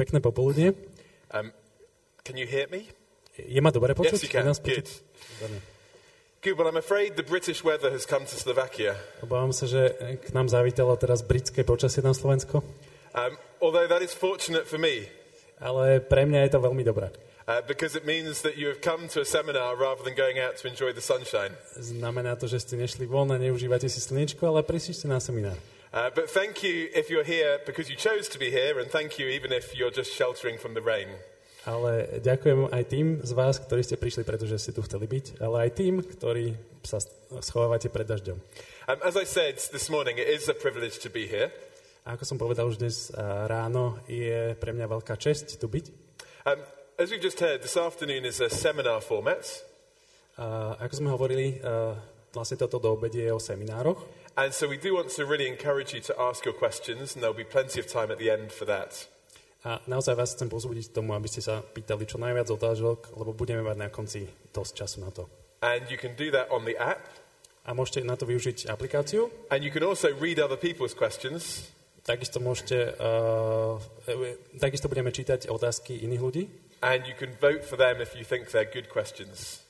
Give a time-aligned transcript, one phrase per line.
[0.00, 0.72] Pekné popoludne.
[1.28, 1.52] Um,
[2.24, 2.88] can you hear me?
[3.36, 4.16] Je ma dobre počuť?
[4.16, 4.48] Yes, you can.
[4.48, 4.88] Good.
[6.40, 6.56] Good.
[6.56, 8.96] Well, I'm afraid the British weather has come to Slovakia.
[9.20, 9.92] Obávam sa, že
[10.24, 12.64] k nám zavítalo teraz britské počasie na Slovensko,
[13.10, 15.10] Um, although that is fortunate for me,
[15.58, 17.10] ale pre mňa je to veľmi dobré.
[17.50, 20.54] uh, because it means that you have come to a seminar rather than going out
[20.62, 21.50] to enjoy the sunshine.
[21.74, 25.58] Znamená to, že ste nešli von a neužívate si slnečko, ale prišli ste na seminár.
[25.90, 29.18] Uh, but thank you if you're here because you chose to be here, and thank
[29.18, 31.10] you even if you're just sheltering from the rain.
[31.66, 35.66] Ale ďakujem aj tým z vás, ktorí ste prišli, pretože ste tu chceli byť, ale
[35.66, 36.54] aj tým, ktorí
[36.86, 37.02] sa
[37.42, 38.38] schovávate pred dažďom.
[38.86, 41.50] Um, as I said this morning, it is a privilege to be here.
[42.06, 45.84] A ako som povedal už dnes a, ráno, je pre mňa veľká česť tu byť.
[46.46, 46.62] Um,
[47.02, 49.42] as we've just heard, this afternoon is a seminar format.
[50.38, 51.98] A ako sme hovorili, a,
[52.30, 54.19] vlastne toto do obede je o seminároch.
[54.40, 57.36] And so we do want to really encourage you to ask your questions, and there'll
[57.36, 59.04] be plenty of time at the end for that.
[59.68, 63.60] A naozaj vás chcem pozbudiť tomu, aby ste sa pýtali čo najviac otázok, lebo budeme
[63.60, 64.24] mať na konci
[64.56, 65.28] dosť času na to.
[65.60, 67.04] And you can do that on the app,
[67.68, 69.28] A môžete na to využiť aplikáciu.
[69.52, 71.68] and you can also read other people's questions.
[72.00, 73.76] Takisto môžete, uh,
[74.56, 76.42] takisto budeme čítať otázky iných ľudí.
[76.80, 79.60] And you can vote for them if you think they're good questions.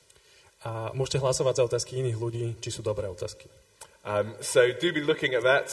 [0.63, 3.51] A môžete hlasovať za otázky iných ľudí, či sú dobré otázky.
[4.05, 5.69] Um, so do be looking at that.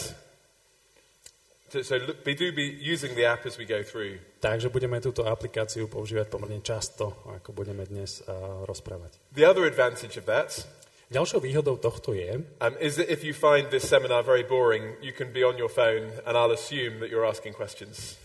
[1.70, 4.19] So, so look, be, do be using the app as we go through.
[4.39, 9.19] Takže budeme túto aplikáciu používať pomerne často, ako budeme dnes uh, rozprávať.
[9.36, 10.64] The other advantage of that
[11.08, 15.16] Ďalšou výhodou tohto je, um, is that if you find this seminar very boring, you
[15.16, 18.19] can be on your phone, and I'll assume that you're asking questions.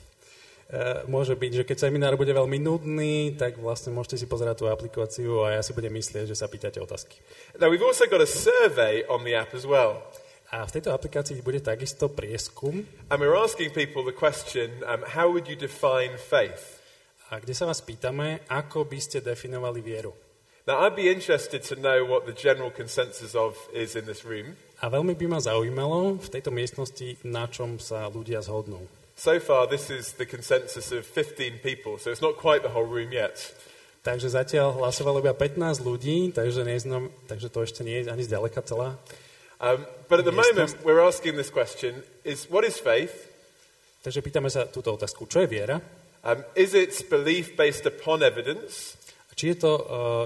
[0.73, 4.67] Uh, môže byť, že keď seminár bude veľmi nudný, tak vlastne môžete si pozerať tú
[4.73, 7.20] aplikáciu a ja si budem myslieť, že sa pýtate otázky.
[7.61, 10.00] Now we've also got a survey on the app as well.
[10.53, 15.33] A v tejto aplikácii bude takisto prieskum, And we're asking people the question um, how
[15.33, 16.83] would you define faith?
[17.33, 20.12] a kde sa vás pýtame, ako by ste definovali vieru.
[20.69, 24.55] Now, I'd be interested to know what the general consensus of is in this room.
[24.84, 28.84] A veľmi by ma zaujímalo v tejto miestnosti, na čom sa ľudia zhodnú.
[29.22, 32.83] So far, this is the consensus of 15 people, so it's not quite the whole
[32.83, 33.55] room yet.
[34.03, 38.66] Takže zatiaľ hlasovalo iba 15 ľudí, takže, neznam, takže to ešte nie je ani zďaleka
[38.66, 38.99] celá.
[39.62, 43.31] Um, but at the moment, we're asking this question is what is faith?
[44.03, 45.78] Takže pýtame sa túto otázku, čo je viera?
[46.27, 48.99] Um, is it belief based upon evidence?
[49.38, 49.82] Či je to uh,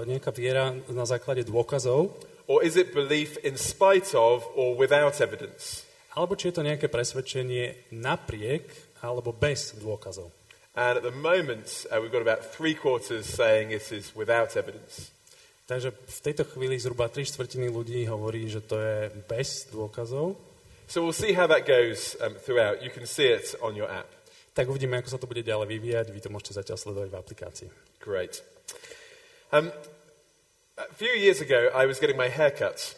[0.09, 2.17] nejaká viera na základe dôkazov,
[2.49, 5.85] Or is it belief in spite of or without evidence?
[6.17, 10.31] alebo či je to nejaké presvedčenie napriek alebo bez dôkazov.
[10.77, 15.09] And at the moment, uh, we've got about three quarters saying it is without evidence.
[15.67, 20.39] Takže v tejto chvíli zhruba 3 štvrtiny ľudí hovorí, že to je bez dôkazov.
[20.87, 22.79] So we'll see how that goes um, throughout.
[22.79, 24.07] You can see it on your app.
[24.55, 26.05] Tak uvidíme, ako sa to bude ďalej vyvíjať.
[26.15, 27.67] Vy to môžete zatiaľ sledovať v aplikácii.
[27.99, 28.39] Great.
[29.51, 29.75] Um,
[30.79, 32.95] a few years ago, I was getting my hair cut.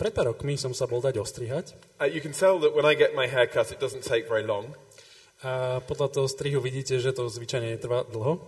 [0.00, 2.98] Pred pár rokmi som sa bol dať ostrihať Uh, you can tell that when I
[2.98, 4.74] get my hair cut, it doesn't take very long.
[5.44, 8.40] A podľa toho strihu vidíte, že to zvyčajne netrvá dlho.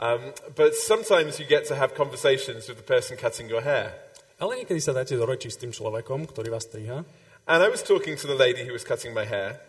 [0.00, 3.92] Um, but sometimes you get to have conversations with the person cutting your hair.
[4.40, 7.04] Ale niekedy sa dáte do reči s tým človekom, ktorý vás striha.
[7.44, 9.60] And I was talking to the lady who was cutting my hair,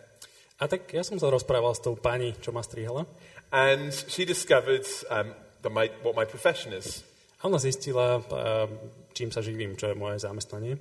[0.60, 3.08] A tak ja som sa rozprával s tou pani, čo ma strihala.
[3.50, 5.32] and she discovered um,
[5.64, 7.02] the, my, what my profession is.
[7.40, 8.68] A ona zistila, a,
[9.16, 10.76] čím sa živím, čo je moje zamestnanie.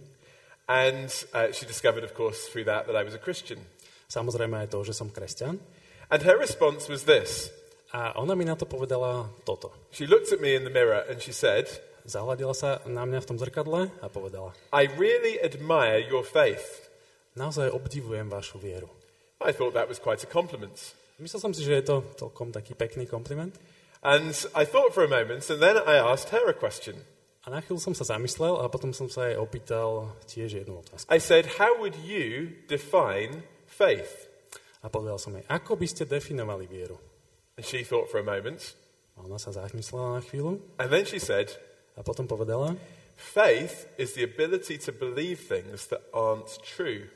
[0.67, 3.63] And uh, she discovered, of course, through that that I was a Christian.
[4.11, 5.57] Samozrejme aj to, že som kresťan.
[6.09, 7.53] And her response was this
[7.94, 9.74] A ona mi na to povedala toto.
[9.90, 11.66] She looked at me in the mirror and she said,
[12.06, 16.90] Zahľadila sa na mňa v tom zrkadle a povedala, I really admire your faith.
[17.40, 18.90] naozaj obdivujem vašu vieru.
[19.40, 20.75] I thought that was quite a compliment.
[21.20, 23.56] Myslel som si, že je to celkom taký pekný kompliment.
[24.03, 26.96] And I thought for a moment, and then I asked her a question.
[27.44, 31.08] A na chvíľu som sa zamyslel a potom som sa jej opýtal tiež jednu otázku.
[31.08, 34.28] I said, How would you define faith?
[34.79, 36.95] A povedal som jej, ako by ste definovali vieru?
[37.59, 38.76] And she thought for a moment.
[39.20, 41.52] A ona sa zamyslela na chvíľu And then she said,
[41.96, 42.79] a potom povedala,
[43.20, 47.11] Faith is the ability to believe things that aren't true.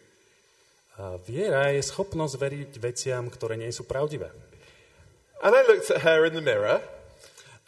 [0.99, 4.29] a viera je schopnosť veriť veciam, ktoré nie sú pravdivé.
[5.41, 6.83] And I looked at her in the mirror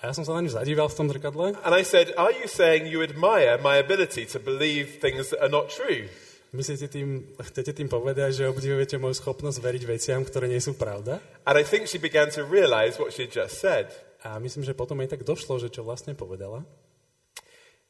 [0.04, 1.56] A ja som sa na ňu zadíval v tom zrkadle.
[1.56, 5.50] and I said, Are you saying you admire my ability to believe things that are
[5.50, 6.12] not true?
[6.56, 11.20] Myslíte tým, chcete tým povedať, že obdivujete moju schopnosť veriť veciam, ktoré nie sú pravda?
[11.44, 13.92] And I think she began to realize what she just said.
[14.24, 16.64] A myslím, že potom jej tak došlo, že čo vlastne povedala.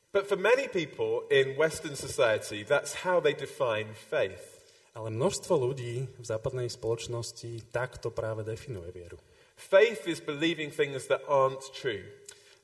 [0.09, 4.65] But for many people in Western society, that's how they define faith.
[4.97, 9.21] Ale množstvo ľudí v západnej spoločnosti takto práve definuje vieru.
[9.55, 12.03] Faith is believing things that aren't true,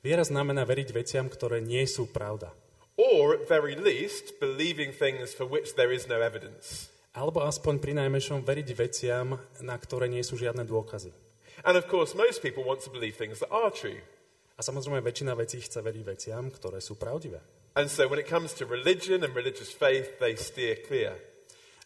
[0.02, 2.50] Viera znamená veriť veciam, ktoré nie sú pravda.
[2.96, 6.88] Or at very least, believing things for which there is no evidence.
[7.12, 11.12] Alebo aspoň pri najmenšom veriť veciam, na ktoré nie sú žiadne dôkazy.
[11.64, 14.00] And of course, most people want to believe things that are true.
[14.56, 17.40] A samozrejme väčšina vecí chce veriť veciam, ktoré sú pravdivé.
[17.76, 21.16] And so when it comes to religion and religious faith, they steer clear.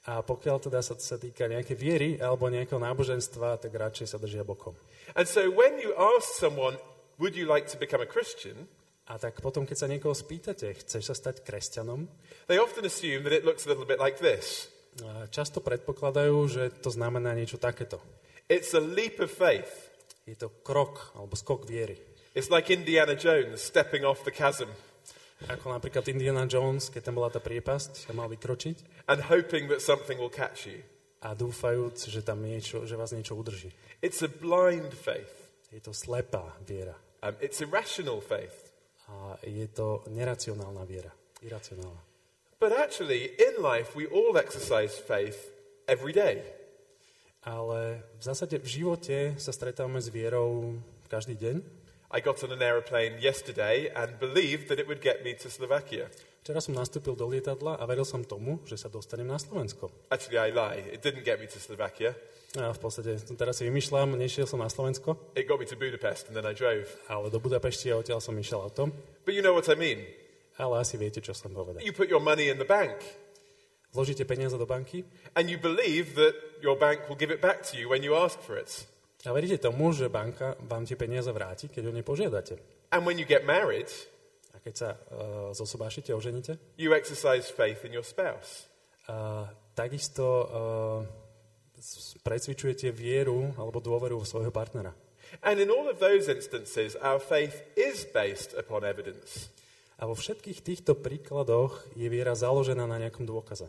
[0.06, 4.46] A pokiaľ teda sa, sa týka nejakej viery alebo nejakého náboženstva, tak radšej sa držia
[4.46, 4.78] bokom.
[5.18, 6.78] And so when you ask someone,
[7.18, 8.70] would you like to become a Christian?
[9.06, 12.10] A tak potom, keď sa niekoho spýtate, chceš sa stať kresťanom,
[12.50, 14.66] They often assume that it looks a little bit like this.
[15.04, 18.00] a často predpokladajú, že to znamená niečo takéto.
[18.48, 19.92] It's a leap of faith.
[20.26, 21.98] Je to krok alebo skok viery.
[22.34, 24.68] It's like Indiana Jones stepping off the chasm
[25.52, 29.84] Ako napríklad Indiana Jones, keď tam bola tá priepasť a mal vykročiť and hoping that
[29.84, 30.80] something will catch you.
[31.20, 33.68] a dúfajúc, že, tam niečo, že vás niečo udrží.
[34.00, 35.32] It's a blind faith.
[35.68, 36.96] Je to slepá viera.
[37.20, 38.65] Um, it's irrational faith.
[39.06, 41.14] A je to neracionálna viera.
[41.42, 42.02] Iracionálna.
[42.58, 45.52] But actually, in life, we all exercise faith
[45.86, 46.42] every day.
[47.46, 50.74] Ale v zásade v živote sa stretávame s vierou
[51.06, 51.56] každý deň.
[52.10, 56.10] I got on an aeroplane yesterday and believed that it would get me to Slovakia.
[56.42, 59.90] Včera som nastúpil do lietadla a veril som tomu, že sa dostanem na Slovensko.
[60.10, 60.78] Actually, I lie.
[60.94, 62.14] It didn't get me to Slovakia.
[62.56, 66.28] A v podstate teraz si vymýšľam, nešiel som na Slovensko, It got me to Budapest
[66.28, 66.88] and then I drove.
[67.06, 68.90] ale do Budapešti a odtiaľ som išiel autom.
[69.28, 70.00] But you know what I mean.
[70.56, 71.84] Ale asi viete, čo som povedal.
[71.84, 72.96] You put your money in the bank
[73.92, 75.04] Vložíte peniaze do banky
[75.36, 78.36] and you believe that your bank will give it back to you when you ask
[78.44, 78.84] for it.
[79.24, 82.60] a veríte tomu, že banka vám tie peniaze vráti, keď o ne požiadate.
[82.92, 83.88] And when you get married,
[84.52, 88.68] A keď sa uh, zosobášite, oženíte, you exercise faith in your spouse.
[89.08, 90.46] a takisto uh,
[92.24, 94.96] precvičujete vieru alebo dôveru vo svojho partnera.
[95.42, 99.50] And in all of those instances, our faith is based upon evidence.
[99.96, 103.68] A vo všetkých týchto príkladoch je viera založená na nejakom dôkaze.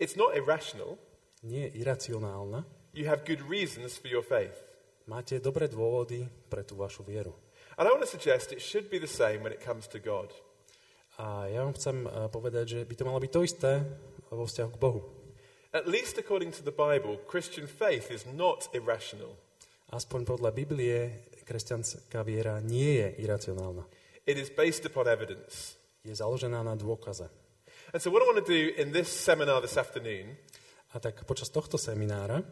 [0.00, 0.96] It's not irrational.
[1.44, 2.64] Nie je iracionálna.
[2.96, 4.56] You have good reasons for your faith.
[5.04, 7.36] Máte dobré dôvody pre tú vašu vieru.
[7.76, 10.32] And I want to suggest it should be the same when it comes to God.
[11.20, 13.72] A ja vám chcem eh, povedať, že by to malo byť to isté
[14.32, 15.19] vo vzťahu k Bohu.
[15.70, 19.38] At least according to the Bible, Christian faith is not irrational.
[19.90, 23.86] Aspoň podľa Biblie kresťanská viera nie je iracionálna.
[24.26, 25.78] It is based upon evidence.
[26.02, 27.26] Je založená na dôkaze.
[27.90, 30.38] And so what I want to do in this seminar this afternoon
[30.90, 32.42] A tak počas tohto seminára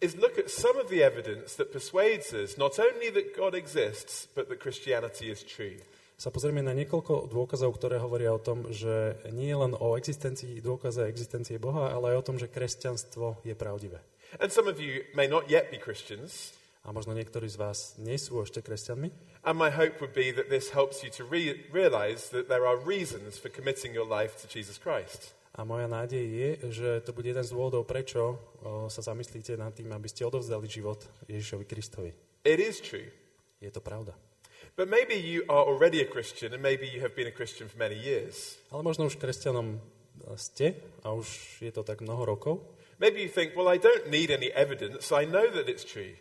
[0.00, 4.24] is look at some of the evidence that persuades us not only that God exists,
[4.34, 5.76] but that Christianity is true.
[6.14, 11.04] Sa pozrieme na niekoľko dôkazov, ktoré hovoria o tom, že nie len o existencii dôkaze
[11.10, 13.98] existencie Boha, ale aj o tom, že kresťanstvo je pravdivé.
[14.38, 18.20] And some of you may not yet be Christians, A možno niektorí z vás nie
[18.20, 19.08] sú ešte kresťanmi.
[19.48, 22.76] and my hope would be that this helps you to re- realize that there are
[22.76, 25.32] reasons for committing your life to Jesus Christ.
[25.56, 29.70] A moja nádej je, že to bude jeden z dôvodov, prečo o, sa zamyslíte nad
[29.72, 32.10] tým, aby ste odovzdali život Ježišovi Kristovi.
[32.44, 33.06] It is true.
[33.62, 34.12] Je to pravda.
[34.74, 37.78] But maybe you are already a Christian, and maybe you have been a Christian for
[37.78, 38.58] many years.
[38.74, 39.78] Ale možno už kresťanom
[40.34, 41.30] ste a už
[41.62, 42.58] je to tak mnoho rokov.
[42.98, 46.18] Maybe you think, well, I don't need any evidence, I know that it's true.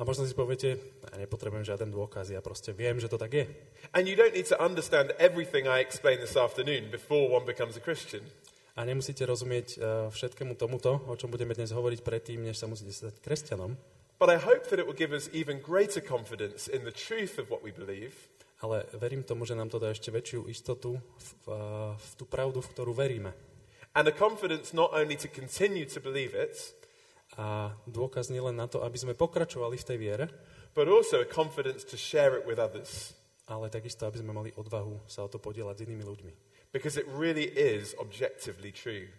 [0.00, 3.44] A možno si poviete, ja nepotrebujem žiaden dôkaz, ja proste viem, že to tak je.
[3.92, 7.82] And you don't need to understand everything I explained this afternoon before one becomes a
[7.84, 8.24] Christian.
[8.72, 12.88] A nemusíte rozumieť uh, všetkému tomuto, o čom budeme dnes hovoriť predtým, než sa musíte
[12.88, 13.76] stať kresťanom.
[14.22, 17.50] But I hope that it will give us even greater confidence in the truth of
[17.50, 18.14] what we believe,
[18.62, 21.46] Ale verím tomu, že nám to dá ešte väčšiu istotu v, v,
[21.98, 23.34] v tú pravdu, v ktorú veríme.
[23.98, 26.54] and a confidence not only to continue to believe it,
[27.34, 30.26] A dôkaz nie len na to, aby sme pokračovali v tej viere,
[30.76, 33.18] but also a confidence to share it with others.
[33.50, 36.32] ale takisto, aby sme mali odvahu sa o to podielať s inými ľuďmi.
[36.70, 39.10] Because it really is objectively true.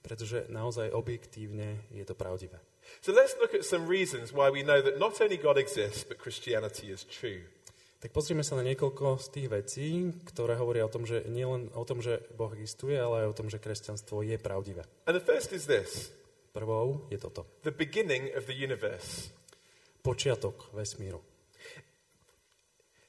[0.00, 2.56] Pretože naozaj objektívne je to pravdivé.
[3.02, 6.18] So let's look at some reasons why we know that not only God exists, but
[6.18, 7.44] Christianity is true.
[7.96, 9.86] Tak pozrime sa na niekoľko z tých vecí,
[10.28, 13.36] ktoré hovoria o tom, že nie len o tom, že Boh existuje, ale aj o
[13.42, 14.84] tom, že kresťanstvo je pravdivé.
[15.08, 16.12] And the first is this
[16.52, 17.44] Prvou je toto.
[17.64, 19.32] the beginning of the universe.
[20.04, 21.18] Počiatok vesmíru.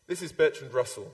[0.08, 1.12] This is Bertrand Russell.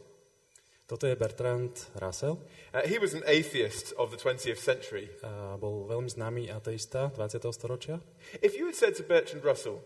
[0.93, 2.38] Toto je Bertrand Russell.
[2.69, 5.09] Uh, he was an atheist of the 20th century.
[5.25, 7.50] A bol veľmi známy ateista 20.
[7.50, 7.97] storočia.
[8.45, 9.81] If you had said to Bertrand Russell,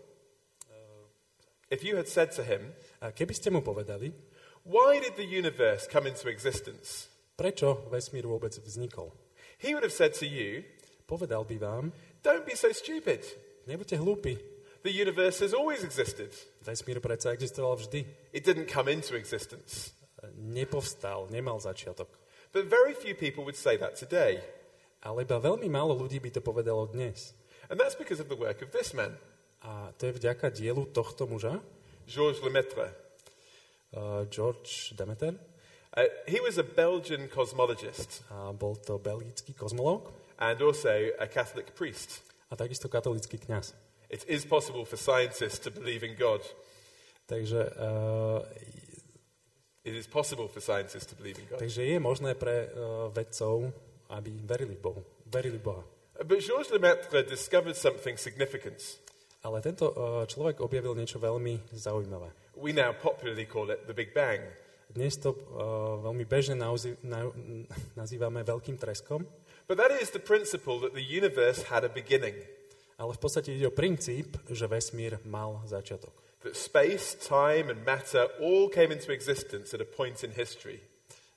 [1.71, 4.11] if you had said to him, A keby ste mu povedali,
[4.67, 7.07] why did the universe come into existence?
[7.39, 9.15] prečo vesmír vôbec vznikol,
[9.63, 10.67] He would have said to you,
[11.07, 13.23] povedal by vám, don't be so stupid.
[13.63, 14.35] nebuďte hlúpi,
[14.83, 16.35] The The universe has always existed.
[16.67, 18.03] Vesmír predsa existoval vždy.
[18.35, 19.95] It didn't come into existence.
[20.35, 22.09] Nepovstal, nemal začiatok.
[22.53, 24.41] But very few people would say that today.
[25.05, 27.37] Ale iba veľmi málo ľudí by to povedalo dnes.
[27.69, 29.13] And that's because of the work of this man,
[29.61, 31.59] A to je vďaka dielu tohto muža,
[32.07, 32.93] Georges Lemaitre.
[33.93, 35.35] uh, George Demeter.
[35.97, 41.73] Uh, he was a Belgian cosmologist A bol to belgický kozmológ and also a Catholic
[41.73, 42.21] priest.
[42.47, 43.73] a takisto katolický kňaz.
[44.07, 46.39] It is possible for scientists to believe in God.
[47.27, 48.39] Takže, uh,
[49.87, 51.63] It is possible for scientists to believe in God.
[51.63, 53.71] takže je možné pre uh, vedcov,
[54.11, 55.01] aby verili v Bohu.
[55.25, 55.79] Verili Boha.
[56.19, 58.83] But Georges Lemaitre discovered something significant.
[59.45, 62.27] Ale tento uh, človek objavil niečo veľmi zaujímavé.
[62.59, 64.43] We now popularly call it the Big Bang.
[64.91, 65.39] Dnes to uh,
[66.03, 67.31] veľmi bežne nauzi- na-
[67.95, 69.23] nazývame veľkým treskom,
[69.67, 72.35] But that is the principle that the universe had a beginning.
[72.97, 76.11] ale v podstate ide o princíp, že vesmír mal začiatok.
[76.47, 80.79] That space, time, and matter all came into existence at a point in history.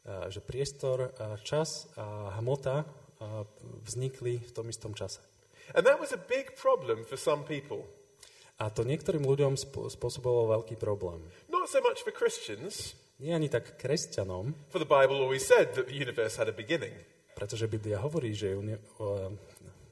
[0.06, 3.42] Uh, že priestor, uh, čas a hmota uh,
[3.82, 5.18] vznikli v tom istom čase.
[5.74, 7.90] And that was a big problem for some people.
[8.62, 11.26] A to niektorým ľuďom veľký problém.
[11.50, 15.92] Not so much for Christians, Nie ani tak kresťanom, for the Bible always said that
[15.92, 16.96] the universe had a beginning,
[17.36, 18.56] pretože Biblia hovorí, že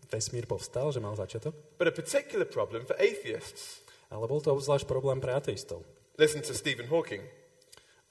[0.08, 3.84] vesmír povstal, že mal začiatok, but a particular problem for atheists.
[4.08, 5.84] Ale bol to obzvlášť problém pre ateistov.
[6.18, 7.22] Listen to Stephen Hawking.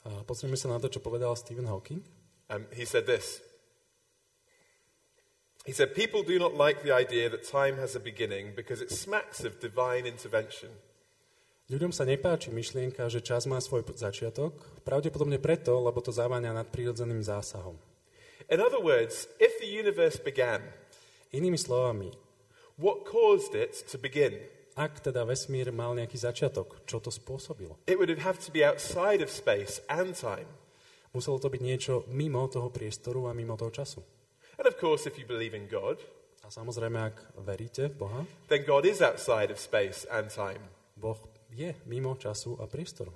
[0.08, 2.00] A pozrieme sa na to, čo povedal Stephen Hawking.
[2.48, 3.44] Um, he said this.
[5.68, 8.88] He said, People do not like the idea that time has a beginning because it
[8.88, 10.72] smacks of divine intervention.
[11.68, 14.56] Ľuďom sa nepáči myšlienka, že čas má svoj začiatok,
[14.88, 17.76] pravdepodobne preto, lebo to zaváňa nadprirodzeným zásahom.
[18.48, 20.64] In other words, if the universe began,
[21.36, 22.08] Inými slovami,
[22.80, 24.40] what caused it to begin?
[24.78, 27.82] Ak teda vesmír mal nejaký začiatok, čo to spôsobilo?
[27.90, 30.46] It would have to be outside of space and time.
[31.18, 34.06] Muselo to byť niečo mimo toho priestoru a mimo toho času.
[34.62, 35.98] And of course, if you believe in God,
[36.46, 40.64] A samozrejme, ak veríte v Boha, then God is outside of space and time.
[40.96, 41.20] Boh
[41.52, 43.12] je mimo času a priestoru.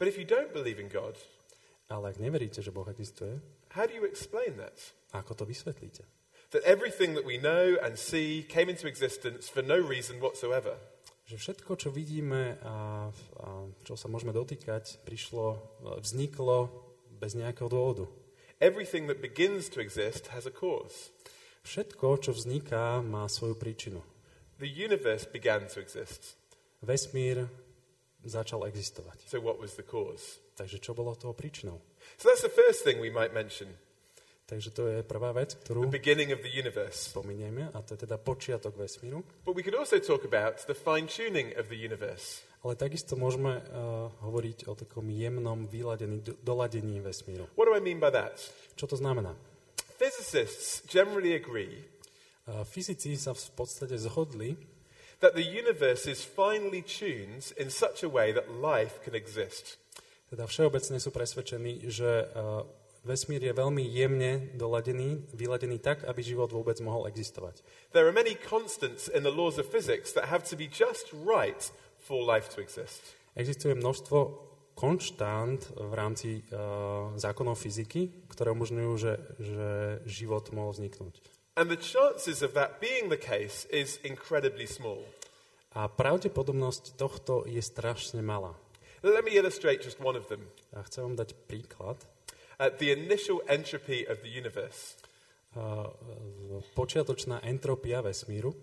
[0.00, 1.18] But if you don't believe in God,
[1.92, 3.36] Ale ak neveríte, že Boh existuje,
[3.76, 4.72] how do you explain that?
[5.12, 6.00] ako to vysvetlíte?
[6.54, 10.78] That everything that we know and see came into existence for no reason whatsoever.
[11.26, 13.10] Že všetko, čo vidíme a,
[13.42, 13.46] a
[13.82, 15.58] čo sa môžeme dotýkať, prišlo,
[15.98, 16.70] vzniklo
[17.18, 18.06] bez nejakého dôvodu.
[18.62, 21.10] Everything that begins to exist has a cause.
[21.66, 23.98] Všetko, čo vzniká, má svoju príčinu.
[24.62, 26.38] The universe began to exist.
[26.86, 27.50] Vesmír
[28.22, 29.26] začal existovať.
[29.26, 30.38] So, what was the cause?
[30.54, 31.82] Takže čo bolo toho príčinou?
[32.14, 33.74] So, that's the first thing we might mention
[34.54, 37.10] Takže to je prvá vec, the ktorú beginning of the universe.
[37.10, 39.26] spomenieme, a to je teda počiatok vesmíru.
[39.42, 42.46] But we could also talk about the fine tuning of the universe.
[42.62, 47.50] Ale takisto môžeme uh, hovoriť o takom jemnom vyladení, do- doladení vesmíru.
[47.58, 48.38] What do I mean by that?
[48.78, 49.34] Čo to znamená?
[49.98, 51.90] Physicists generally agree
[52.44, 54.52] Uh, fyzici sa v podstate zhodli,
[55.24, 59.80] that the universe is finely tuned in such a way that life can exist.
[60.28, 62.60] teda všeobecne sú presvedčení, že uh,
[63.04, 67.60] vesmír je veľmi jemne doladený, vyladený tak, aby život vôbec mohol existovať.
[67.92, 71.60] There are many constants in the laws of physics that have to be just right
[72.00, 73.00] for life to exist.
[73.36, 74.18] Existuje množstvo
[74.74, 79.68] konštant v rámci uh, zákonov fyziky, ktoré umožňujú, že, že
[80.04, 81.22] život mohol vzniknúť.
[81.54, 85.06] And the chances of that being the case is incredibly small.
[85.74, 88.58] A pravdepodobnosť tohto je strašne malá.
[89.06, 90.50] Let me illustrate just one of them.
[90.74, 91.98] A chcem vám dať príklad.
[92.58, 94.96] Uh, the initial entropy of the universe.
[95.54, 95.86] Uh,
[96.74, 98.54] počiatočná entropia vesmíru.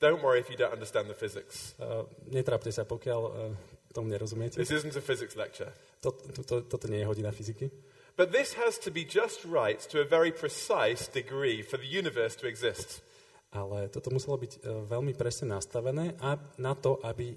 [0.00, 1.74] Don't worry if you don't understand the physics.
[1.76, 3.52] Uh, netrápte sa, pokiaľ uh,
[3.92, 4.56] tomu nerozumiete.
[4.56, 5.68] This isn't a physics lecture.
[6.06, 7.68] To, to, to, toto nie je hodina fyziky.
[8.16, 12.34] But this has to be just right to a very precise degree for the universe
[12.40, 13.02] to exist.
[13.48, 17.36] Ale toto muselo byť uh, veľmi presne nastavené a na to, aby e,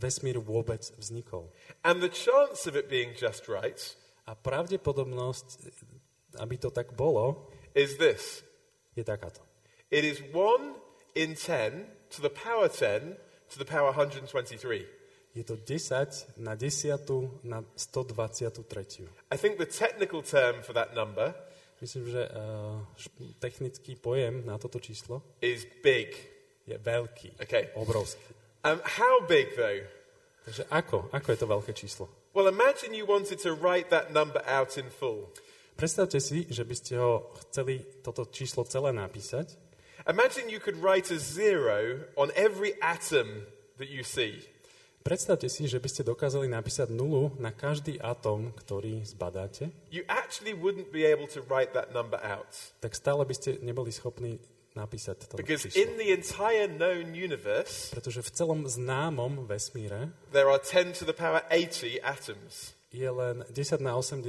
[0.00, 1.52] vesmír vôbec vznikol.
[1.84, 3.76] And the chance of it being just right
[4.26, 5.46] A pravdepodobnosť,
[6.38, 8.42] aby to tak bolo, is this
[8.94, 9.40] je takáto.
[9.90, 10.34] it is 1
[11.14, 13.16] in 10 to the power 10
[13.50, 14.28] to the power 123.
[15.34, 19.06] Je to 10 na 10 na 123.
[19.30, 21.34] I think the technical term for that number
[21.80, 22.84] Myslím, že uh,
[23.40, 26.12] technický pojem na toto číslo is big.
[26.68, 27.72] je veľký, Okay.
[27.72, 28.36] obrovský.
[28.68, 29.80] Um, how big, though?
[30.44, 31.08] Takže ako?
[31.08, 32.04] Ako je to veľké číslo?
[32.34, 35.34] Well, imagine you wanted to write that number out in full.
[35.74, 39.56] Predstavte si, že by ste ho chceli toto číslo celé napísať
[40.08, 43.44] Imagine you could write a zero on every atom
[43.76, 44.40] that you see.
[45.00, 50.52] Predstavte si, že by ste dokázali napísať nulu na každý atóm, ktorý zbadáte, You actually
[50.52, 52.52] wouldn't be able to write that number out.
[52.84, 54.36] tak stále by ste neboli schopní
[54.72, 60.60] napísať to Because in the entire known universe, Pretože v celom známom vesmíre there are
[60.62, 62.74] 10 to the power 80 atoms.
[62.90, 64.26] je len 10 na 80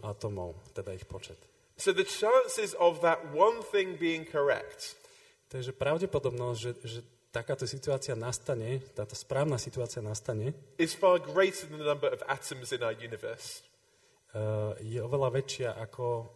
[0.00, 1.36] atomov, teda ich počet.
[1.78, 4.98] So the chances of that one thing being correct
[5.48, 7.00] Takže pravdepodobnosť, že, že
[7.32, 12.68] takáto situácia nastane, táto správna situácia nastane, is far greater than the number of atoms
[12.72, 13.64] in our universe.
[14.36, 16.28] uh, je oveľa väčšia ako,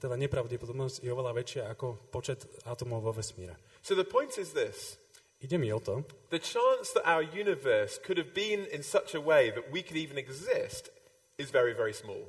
[0.00, 3.56] teda nepravdepodobnosť je oveľa väčšia ako počet atomov vo vesmíre.
[3.84, 4.96] So the point is this
[5.40, 9.20] Ide mi o to, the chance that our universe could have been in such a
[9.20, 10.92] way that we could even exist
[11.40, 12.28] is very, very small.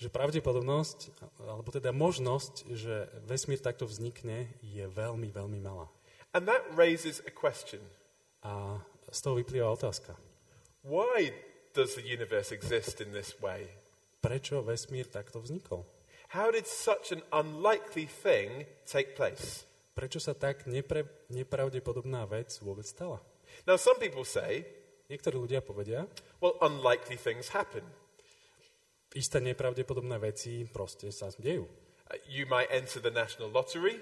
[0.00, 1.12] že pravdepodobnosť,
[1.44, 5.92] alebo teda možnosť, že vesmír takto vznikne, je veľmi, veľmi malá.
[6.32, 7.84] And that raises a question
[8.40, 8.80] A
[9.12, 10.16] z toho vyplýva otázka.
[10.84, 11.32] why
[11.76, 13.68] does the universe exist in this way?
[14.20, 15.84] Prečo vesmír takto vznikol?
[16.30, 19.64] How did such an unlikely thing take place?
[19.96, 23.18] Prečo sa tak nepre, nepravdepodobná vec vôbec stala?
[23.66, 24.62] Now, some people say,
[25.10, 26.06] Niektorí ľudia povedia,
[26.38, 27.82] well, unlikely things happen.
[29.10, 31.66] isté nepravdepodobné veci proste sa dejú.
[31.66, 33.98] Uh, you might enter the national lottery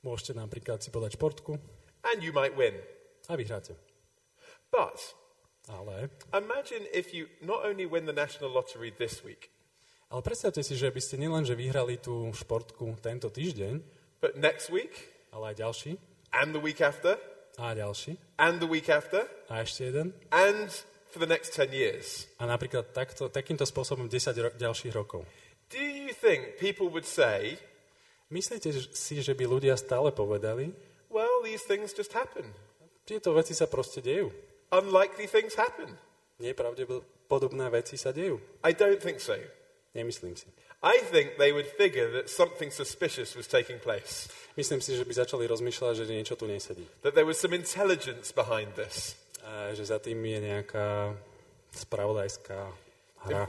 [0.00, 1.60] Môžete napríklad si podať športku
[2.08, 2.72] and you might win.
[3.28, 3.76] a vyhráte.
[4.72, 4.96] But
[5.68, 9.52] Ale, imagine if you not only win the national lottery this week,
[10.08, 13.76] ale predstavte si, že by ste nielen, že vyhrali tú športku tento týždeň,
[14.24, 14.92] but next week
[15.28, 15.92] ale aj ďalší,
[16.32, 17.20] and the week after
[17.60, 20.16] a ďalší, and the week after a ešte jeden.
[20.32, 20.72] and
[21.12, 22.24] for the next 10 years.
[22.40, 25.24] A napríklad takto, takýmto spôsobom 10 ro- ďalších rokov.
[25.68, 27.60] Do you think people would say,
[28.28, 30.72] Myslíte si, že by ľudia stále povedali,
[31.08, 32.52] well, these things just happen?
[33.04, 34.28] tieto veci sa proste dejú.
[34.70, 35.96] Unlikely things happen.
[36.38, 38.38] Nepravdepodobné veci sa dejú.
[38.62, 39.34] I don't think so.
[39.96, 40.46] Nemyslím si.
[40.78, 45.10] I think they would figure that something suspicious was taking place, Myslím si, že by
[45.14, 46.86] začali rozmýšľať, že niečo tu nesedí.
[47.02, 49.18] that there was some intelligence behind this.
[49.42, 51.14] A že za tým je nejaká
[51.74, 52.58] spravodajská
[53.26, 53.48] hra.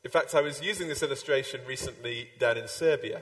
[0.00, 3.20] In fact, I was using this illustration recently down in Serbia,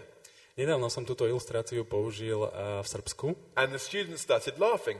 [0.59, 4.99] Nedávno som túto ilustráciu použil a, v Srbsku and the students started laughing.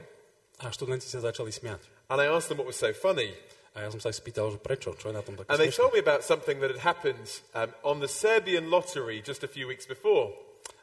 [0.59, 1.83] a študenti sa začali smiať.
[2.09, 3.33] And I asked them what was so funny.
[5.49, 9.43] And they told me about something that had happened um, on the Serbian lottery just
[9.43, 10.33] a few weeks before.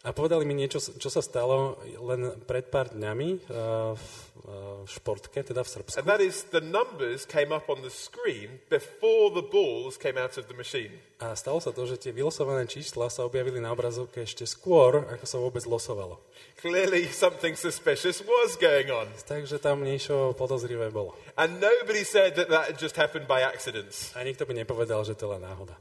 [0.07, 4.07] A povedali mi niečo, čo sa stalo len pred pár dňami uh, v
[4.47, 5.99] uh, športke, teda v Srbsku.
[5.99, 10.39] And that is the numbers came up on the screen before the balls came out
[10.39, 10.95] of the machine.
[11.19, 15.27] A stalo sa to, že tie vylosované čísla sa objavili na obrazovke ešte skôr, ako
[15.27, 16.23] sa vôbec losovalo.
[16.63, 19.11] Clearly, something suspicious was going on.
[19.27, 21.19] Takže tam niečo podozrivé bolo.
[21.35, 23.91] And nobody said that that just happened by accident.
[24.15, 25.75] A nikto by nepovedal, že to len náhoda.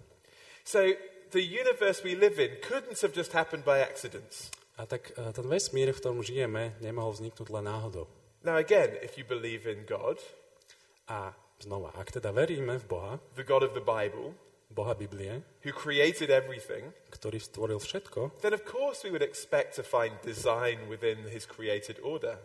[0.65, 0.81] So
[1.35, 4.55] the universe we live in couldn't have just happened by accident.
[4.79, 8.07] A tak uh, ten vesmír, v ktorom žijeme, nemohol vzniknúť len náhodou.
[8.47, 10.19] Now, again, if you believe in God,
[11.05, 11.29] A
[11.61, 14.33] znova, ak teda veríme v Boha, the God of the Bible,
[14.73, 19.85] Boha Biblie, who created everything, ktorý stvoril všetko, then of course we would expect to
[19.85, 22.41] find design within his created order.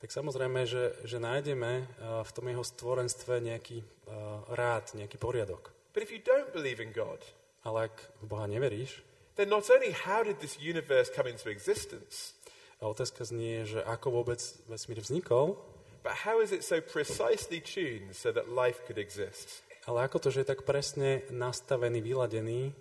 [0.00, 5.68] tak samozrejme, že, že nájdeme uh, v tom jeho stvorenstve nejaký uh, rád, nejaký poriadok.
[5.92, 7.20] But if you don't believe in God,
[7.66, 9.02] Ale ak v Boha neveríš,
[9.34, 12.34] then not only how did this universe come into existence,
[12.78, 14.38] a otázka znie, že ako vôbec
[14.70, 15.58] vesmír vznikol,
[16.06, 19.66] but how is it so precisely tuned so that life could exist?
[19.88, 22.76] ale ako to, že je tak presne nastavený, vyladený,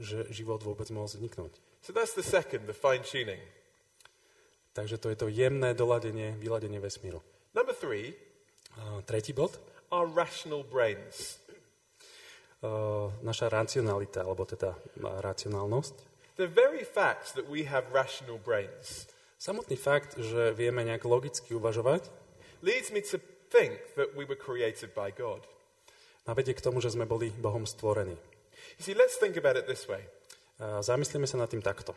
[0.00, 1.52] že život vôbec mohol vzniknúť.
[1.84, 3.38] So that's the second, the fine tuning.
[4.72, 7.20] Takže to je to jemné doladenie, vyladenie vesmíru.
[7.52, 8.16] Number three,
[8.76, 9.56] A tretí bod,
[9.92, 11.40] our rational brains.
[13.22, 15.94] Naša racionalita, alebo teda racionálnosť.
[16.36, 22.08] The very fact that we have rational brains Samotný fakt, že vieme nejak logicky uvažovať,
[22.64, 23.20] leads me to
[23.52, 25.44] think that we were created by God.
[26.26, 28.16] ma vedie k tomu, že sme boli Bohom stvorení.
[28.80, 30.02] You see, let's think about it this way.
[30.58, 31.92] Zamyslíme sa nad tým takto.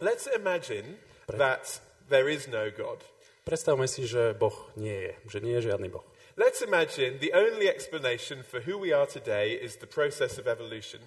[0.00, 0.96] Let's imagine
[1.28, 3.04] Pre- that there is no God.
[3.44, 6.04] Predstavme si, že Boh nie je, že nie je žiadny Boh.
[6.38, 11.02] Let's imagine the only explanation for who we are today is the process of evolution.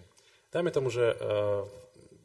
[0.51, 1.63] Dajme tomu, že uh,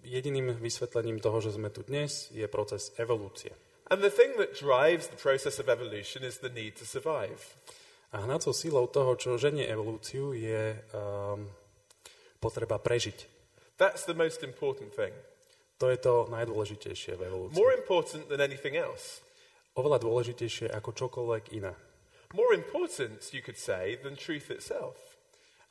[0.02, 3.54] jediným vysvetlením toho, že sme tu dnes, je proces evolúcie.
[3.94, 7.54] And the thing that drives the process of evolution is the need to survive.
[8.10, 11.46] A hnacou sílou toho, čo ženie evolúciu, je um,
[12.42, 13.30] potreba prežiť.
[13.78, 15.14] That's the most important thing.
[15.78, 17.54] To je to najdôležitejšie v evolúcii.
[17.54, 19.22] More important than anything else.
[19.78, 21.85] Oveľa dôležitejšie ako čokoľvek iné.
[22.36, 25.00] More important, you could say, than truth itself.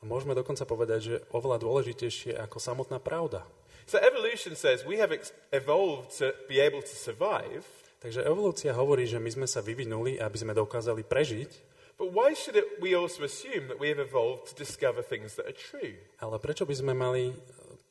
[0.02, 3.46] A môžeme dokonca povedať, že oveľa dôležitejšie ako samotná pravda.
[3.86, 5.14] So evolution says we have
[5.54, 7.62] evolved to be able to survive,
[7.96, 11.50] Takže evolúcia hovorí, že my sme sa vyvinuli, aby sme dokázali prežiť,
[11.96, 15.48] but why should it, we also assume that we have evolved to discover things that
[15.48, 15.96] are true?
[16.20, 17.32] ale prečo by sme mali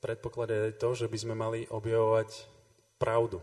[0.06, 2.30] predpokladať to, že by sme mali objavovať
[3.02, 3.42] pravdu?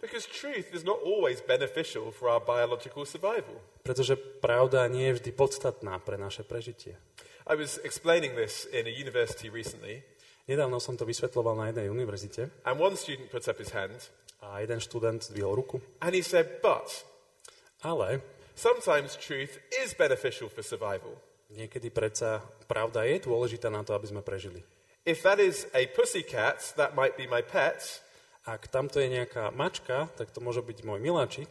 [0.00, 3.60] Because truth is not always beneficial for our biological survival.
[3.84, 6.96] Pretože pravda nie je vždy podstatná pre naše prežitie.
[7.44, 10.00] I was explaining this in a university recently,
[10.48, 13.94] Nedávno som to vysvetloval na jednej univerzite and one student puts up his hand
[14.42, 15.78] a jeden študent zdvihol ruku.
[16.02, 16.90] and he said, But
[17.86, 18.18] Ale
[18.58, 21.14] sometimes truth is beneficial for survival.
[21.54, 24.64] niekedy predsa pravda je dôležitá na to, aby sme prežili.
[25.06, 28.02] If that is a pussycat, that might be my pet,
[28.48, 31.50] Ak tamto je nejaká mačka, tak to môže byť môj miláčik.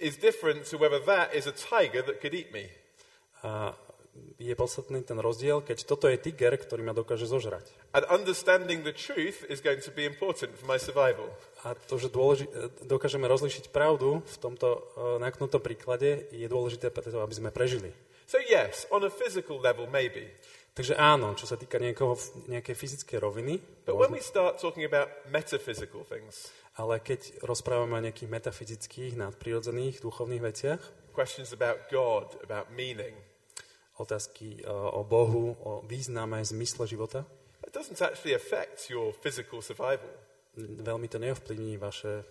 [0.00, 2.66] is different to whether that is a tiger that could eat me.
[3.44, 3.76] A
[4.40, 7.62] je podstatný ten rozdiel, keď toto je tiger, ktorý ma dokáže zožrať.
[7.94, 11.30] And understanding the truth is going to be important for my survival.
[11.62, 12.50] A to, že dôleži-
[12.84, 14.80] dokážeme rozlišiť pravdu v tomto uh,
[15.22, 17.94] naknutom príklade, je dôležité preto, aby sme prežili.
[18.26, 20.26] So, yes, on a physical level, maybe.
[20.70, 22.14] Takže áno, čo sa týka niekoho,
[22.46, 28.04] nejakej fyzickej roviny, But when we start talking about metaphysical things, ale keď rozprávame o
[28.06, 33.18] nejakých metafyzických, nadprirodzených, duchovných veciach, questions about God, about meaning,
[33.98, 37.26] otázky uh, o Bohu, o význame, zmysle života,
[37.66, 40.08] that doesn't actually affect your physical survival.
[40.58, 42.24] veľmi to neovplyvní vaše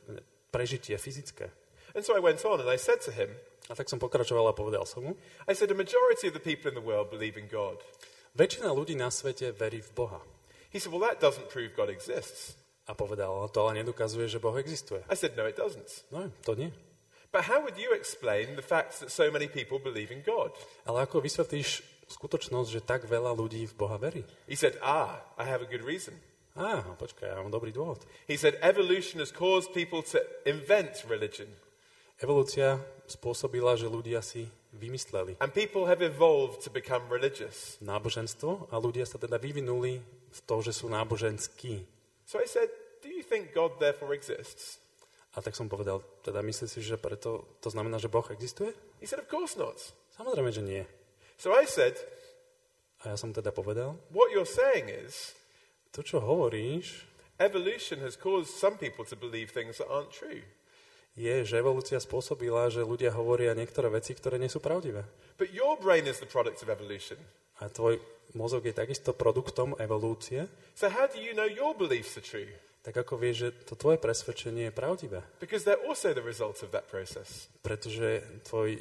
[0.52, 1.52] prežitie fyzické.
[1.96, 3.36] And so I went on and I said to him,
[3.70, 5.14] A tak som pokračoval a povedal som mu,
[5.46, 7.78] I said, a majority of the people in the world believe in God.
[8.40, 10.24] Väčšina ľudí na svete verí v Boha.
[10.72, 12.56] He said, well, that doesn't prove God exists.
[12.90, 15.04] A povedal, "No to ale nedokazuje, že Boh existuje.
[15.12, 16.10] I said, no, it doesn't.
[16.10, 16.74] No, to nie.
[17.30, 20.50] But how would you explain the fact that so many people believe in God?
[20.90, 24.26] Ale ako vysvetlíš skutočnosť, že tak veľa ľudí v Boha verí?
[24.50, 26.18] He said, ah, I have a good reason.
[26.58, 28.02] Á, počkaj, ja mám dobrý dôvod.
[28.26, 30.18] He said, evolution has caused people to
[30.50, 31.46] invent religion.
[32.18, 37.78] Evolúcia spôsobila, že ľudia si vymysleli And people have evolved to become religious.
[37.82, 41.86] náboženstvo a ľudia sa teda vyvinuli v to, že sú náboženskí.
[42.30, 42.70] So I said,
[43.02, 44.78] do you think God therefore exists?
[45.38, 48.74] A tak som povedal, teda myslíš si, že preto to znamená, že Boh existuje?
[49.02, 49.78] He said, of course not.
[50.14, 50.84] Samozrejme, že nie.
[51.38, 51.98] So I said,
[53.00, 55.32] A ja som teda povedal, what you're saying is,
[55.96, 57.08] to, čo hovoríš,
[57.40, 60.44] evolution has caused some people to believe things that aren't true.
[61.20, 65.04] Je, že evolúcia spôsobila, že ľudia hovoria niektoré veci, ktoré nie sú pravdivé.
[65.36, 67.20] But your brain is the product of evolution.
[67.60, 68.00] A tvoj
[68.40, 70.48] mozog je takisto produktom evolúcie,
[70.80, 72.48] So how do you know your beliefs are true?
[72.80, 75.20] tak ako vieš, že to tvoje presvedčenie je pravdivé.
[75.44, 77.52] Because they're also the result of that process.
[77.60, 78.80] Pretože tvoj,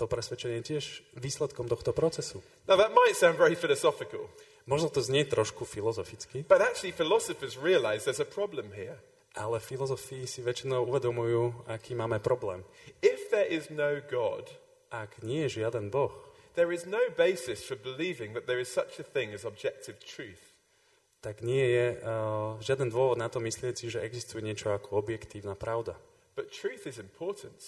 [0.00, 0.84] to presvedčenie je tiež
[1.20, 2.40] výsledkom tohto procesu.
[2.64, 4.32] Now that might sound very philosophical,
[4.66, 8.98] Možno to znie trošku filozoficky, but actually philosophers realize there's a problem here.
[9.36, 12.64] Ale filozofii si väčšinou uvedomujú, aký máme problém.
[13.04, 14.48] If there is no God,
[14.88, 16.14] Ak nie je žiaden Boh,
[16.56, 20.40] there is no basis for believing that there is such a thing as objective truth.
[21.20, 25.58] tak nie je uh, žiaden dôvod na to myslieť si, že existuje niečo ako objektívna
[25.58, 25.98] pravda.
[26.38, 27.58] But truth is important.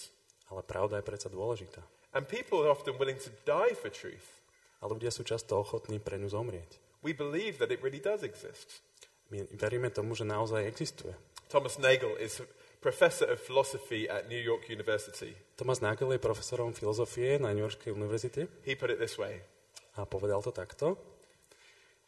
[0.46, 1.82] Ale pravda je predsa dôležitá.
[2.14, 4.40] And people are often willing to die for truth.
[4.78, 6.78] A ľudia sú často ochotní pre ňu zomrieť.
[7.02, 8.80] We believe that it really does exist.
[9.28, 11.12] My veríme tomu, že naozaj existuje.
[11.48, 12.44] Thomas Nagel is
[12.80, 15.32] professor of philosophy at New York University.
[15.56, 19.40] Thomas Nagel je profesorom filozofie na New Yorkskej univerzite He put it this way
[19.96, 21.00] a povedal to takto.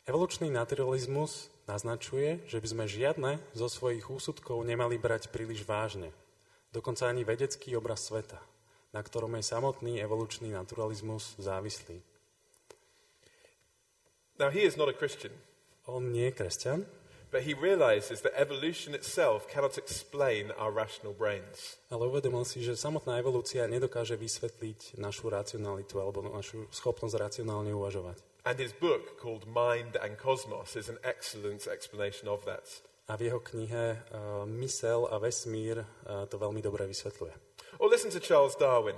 [0.05, 6.13] Evolučný naturalizmus naznačuje, že by sme žiadne zo svojich úsudkov nemali brať príliš vážne.
[6.71, 8.39] Dokonca ani vedecký obraz sveta,
[8.93, 12.05] na ktorom je samotný evolučný naturalizmus závislý.
[14.37, 15.33] Now, he is not a Christian,
[15.89, 16.81] On nie je kresťan,
[17.31, 21.79] but he realizes that evolution itself cannot explain our rational brains.
[21.91, 28.19] ale uvedomil si, že samotná evolúcia nedokáže vysvetliť našu racionalitu alebo našu schopnosť racionálne uvažovať.
[28.45, 32.65] And his book, called Mind and Cosmos, is an excellent explanation of that.
[33.11, 37.35] A v jeho knihe uh, Mysel a vesmír uh, to veľmi dobre vysvetľuje.
[37.83, 38.97] Or listen to Charles Darwin.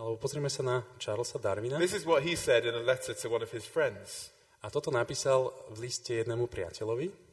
[0.00, 1.76] Alebo pozrieme sa na Charlesa Darwina.
[1.76, 4.32] This is what he said in a letter to one of his friends.
[4.60, 7.29] A toto napísal v liste jednému priateľovi.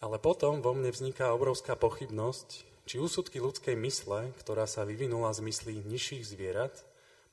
[0.00, 5.44] Ale potom vo mne vzniká obrovská pochybnosť, či úsudky ľudskej mysle, ktorá sa vyvinula z
[5.44, 6.72] myslí nižších zvierat,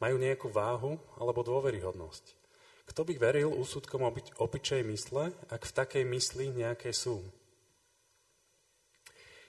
[0.03, 2.35] majú nejakú váhu alebo dôveryhodnosť.
[2.91, 7.23] Kto by veril úsudkom obi- opičej mysle, ak v takej mysli nejaké sú?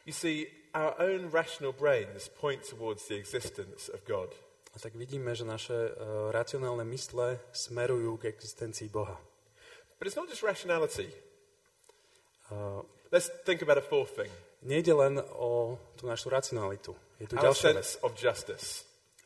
[0.07, 4.33] You see, our own rational brains point towards the existence of God.
[4.73, 9.19] A tak vidíme, že naše uh, racionálne mysle smerujú k existencii Boha.
[9.99, 11.11] But it's not just rationality.
[12.49, 14.31] Uh, Let's think about a fourth thing
[14.63, 16.97] nejde len o tú našu racionalitu.
[17.19, 17.75] Je tu our ďalšia vec.
[17.75, 18.67] sense of justice.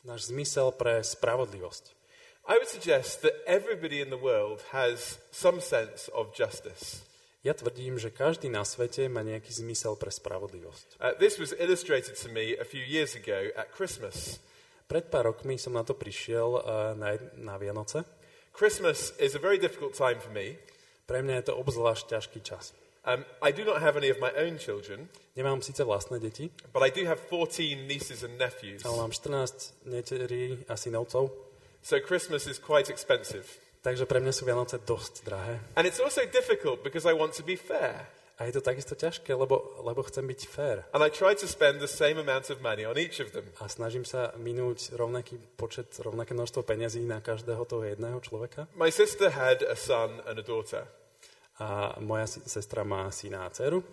[0.03, 1.95] Náš zmysel pre spravodlivosť.
[2.43, 7.07] I would suggest that everybody in the world has some sense of justice.
[7.43, 10.99] Ja tvrdím, že každý na svete má nejaký zmysel pre spravodlivosť.
[10.99, 14.43] Uh, this was illustrated to me a few years ago at Christmas.
[14.91, 16.63] Pred pár rokmi som na to prišiel uh,
[16.99, 18.03] na, na Vianoce.
[18.51, 20.59] Christmas is a very difficult time for me.
[21.07, 22.75] Pre mňa je to obzvlášť ťažký čas.
[23.03, 26.79] Um, I do not have any of my own children, Nemám síce vlastné deti, but
[26.85, 28.85] I do have 14 nieces and nephews.
[28.85, 31.31] ale mám 14 neterí a synovcov,
[31.83, 33.43] So Christmas is quite expensive.
[33.83, 35.59] takže pre mňa sú Vianoce dosť drahé.
[35.75, 38.07] And it's also difficult because I want to be fair.
[38.39, 40.87] A je to takisto ťažké, lebo, lebo chcem byť fair.
[40.95, 43.45] And I try to spend the same amount of money on each of them.
[43.59, 48.65] A snažím sa minúť rovnaký počet, rovnaké množstvo peňazí na každého toho jedného človeka.
[48.79, 50.87] My sister had a son and a daughter.
[51.61, 53.83] A moja sestra má syna a dceru.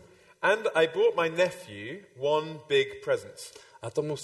[0.40, 3.36] And I bought my nephew one big present.
[3.84, 4.16] A tomu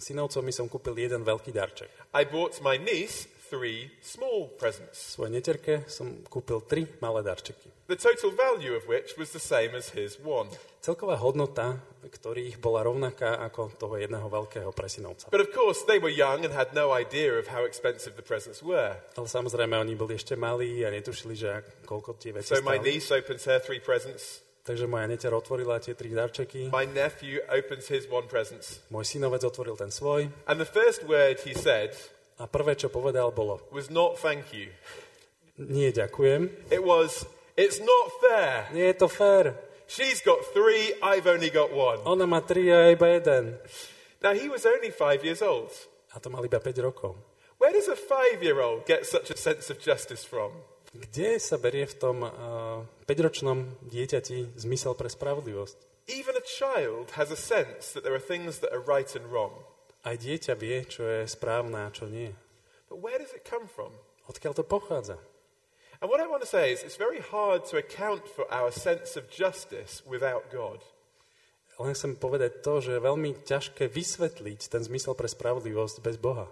[0.00, 1.92] synovcovi som kúpil jeden veľký darček.
[2.16, 7.68] I bought my niece three small presents, Svojej neterke som kúpil tri malé darčeky.
[7.92, 10.48] the total value of which was the same as his one.
[10.82, 15.30] Celková hodnota, ktorých bola rovnaká ako toho jedného veľkého pre synovca.
[15.30, 18.66] But of course, they were young and had no idea of how expensive the presents
[18.66, 18.98] were.
[19.14, 23.14] Ale samozrejme, oni boli ešte malí a netušili, že koľko tie veci So my niece
[23.14, 24.42] opens her three presents.
[24.62, 28.62] Takže moja neter otvorila tie tri darčeky, My nephew opens his one present.
[28.90, 31.94] môj synovec otvoril ten svoj And the first word he said
[32.38, 34.70] a prvé, čo povedal, bolo was not thank you.
[35.58, 36.50] nie, ďakujem.
[36.74, 37.22] It was,
[37.54, 38.66] it's not fair.
[38.74, 39.54] Nie je to fér.
[39.92, 42.00] She's got three, I've only got one.
[42.08, 43.60] Ona má tri ja iba jeden.
[44.24, 45.68] Now, he was only five years old.
[46.16, 47.12] A to mal iba 5 rokov.
[47.60, 50.56] Where does a five year old get such a sense of justice from?
[50.96, 56.08] Kde sa berie v tom uh, 5-ročnom dieťati zmysel pre spravodlivosť?
[56.08, 59.52] Even a child has a sense that there are things that are right and wrong.
[60.08, 62.32] Aj dieťa vie, čo je správne a čo nie.
[62.88, 63.92] But where does it come from?
[64.24, 65.20] Odkiaľ to pochádza?
[66.02, 69.14] And what I want to say is, it's very hard to account for our sense
[69.14, 70.82] of justice without God.
[71.78, 76.50] Len chcem povedať to, že je veľmi ťažké vysvetliť ten zmysel pre spravodlivosť bez Boha.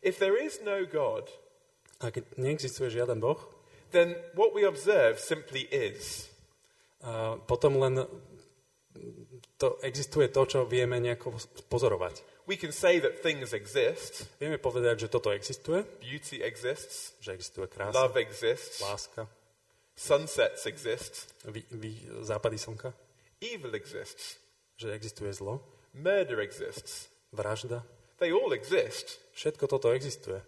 [0.00, 1.28] If there is no God,
[1.96, 3.40] Ak neexistuje žiaden Boh,
[3.92, 6.28] then what we observe simply is.
[7.04, 8.04] a potom len
[9.56, 11.36] to existuje to, čo vieme nejako
[11.68, 12.20] pozorovať.
[12.46, 17.66] We can say that things exist, Vieme povedať, že toto existuje, beauty exists, že existuje
[17.66, 19.26] krása, love exists, láska,
[19.98, 22.94] sunsets exist, vy, vy, západy slnka,
[23.42, 24.38] evil exists,
[24.78, 25.58] že existuje zlo,
[25.90, 27.10] murder exists.
[27.34, 27.82] vražda.
[28.22, 29.18] They all exist.
[29.34, 30.40] Všetko toto existuje.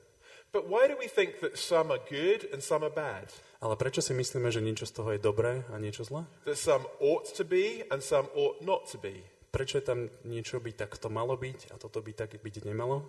[0.55, 3.29] But why do we think that some are good and some are bad?
[3.61, 6.25] Ale prečo si myslíme, že niečo z toho je dobré a niečo zlé?
[6.49, 9.21] That some ought to be and some ought not to be?
[9.59, 13.03] Prečo je tam niečo by takto malo byť a toto by tak byť nemalo?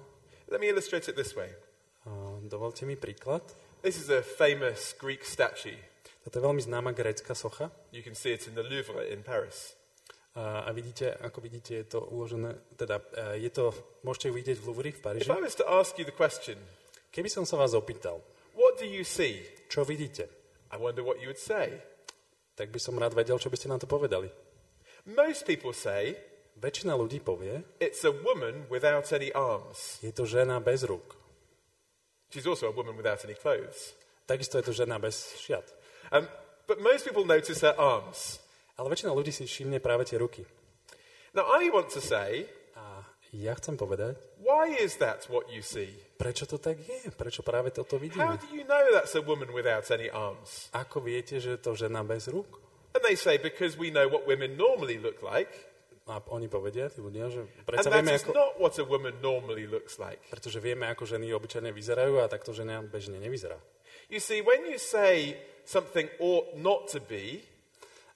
[0.49, 1.53] Let me illustrate it this way.
[2.09, 3.45] A dovolte mi príklad.
[3.85, 5.77] This is a famous Greek statue.
[6.25, 7.69] Toto je veľmi známa grécka socha.
[7.93, 9.77] You can see it in the Louvre in Paris.
[10.33, 12.97] A, a vidíte, ako vidíte, je to uložené, teda
[13.37, 13.69] je to,
[14.01, 15.29] môžete ju vidieť v Louvre v If Paríži.
[15.29, 16.57] I was to ask you the question,
[17.13, 18.25] Keby som sa vás opýtal,
[18.57, 19.45] what do you see?
[19.69, 20.25] čo vidíte,
[20.73, 21.77] I wonder what you would say.
[22.57, 24.33] tak by som rád vedel, čo by ste na to povedali.
[25.05, 26.28] Most people say
[26.59, 29.95] Väčšina ľudí povie, it's a woman without any arms.
[30.03, 31.15] je to žena bez rúk.
[32.29, 33.95] She's also a woman without any clothes.
[34.27, 35.63] Takisto je to žena bez šiat.
[36.11, 36.27] Um,
[36.67, 38.43] but most people notice her arms.
[38.75, 40.43] Ale väčšina ľudí si všimne práve tie ruky.
[41.31, 42.43] Now, I want to say,
[42.75, 45.95] A ja chcem povedať, why is that what you see?
[46.19, 47.07] prečo to tak je?
[47.15, 48.35] Prečo práve toto How vidíme?
[48.35, 50.67] do you know that's a woman without any arms?
[50.75, 52.59] Ako viete, že je to žena bez rúk?
[52.97, 55.49] And they say, because we know what women normally look like.
[56.09, 60.01] A oni povedia, tí ľudia, že predsa vieme, ako, not what a woman normally looks
[60.01, 60.17] like.
[60.33, 63.61] pretože vieme, ako ženy obyčajne vyzerajú a takto žena bežne nevyzerá.
[64.09, 65.37] You see, when you say
[65.69, 67.45] something ought not to be,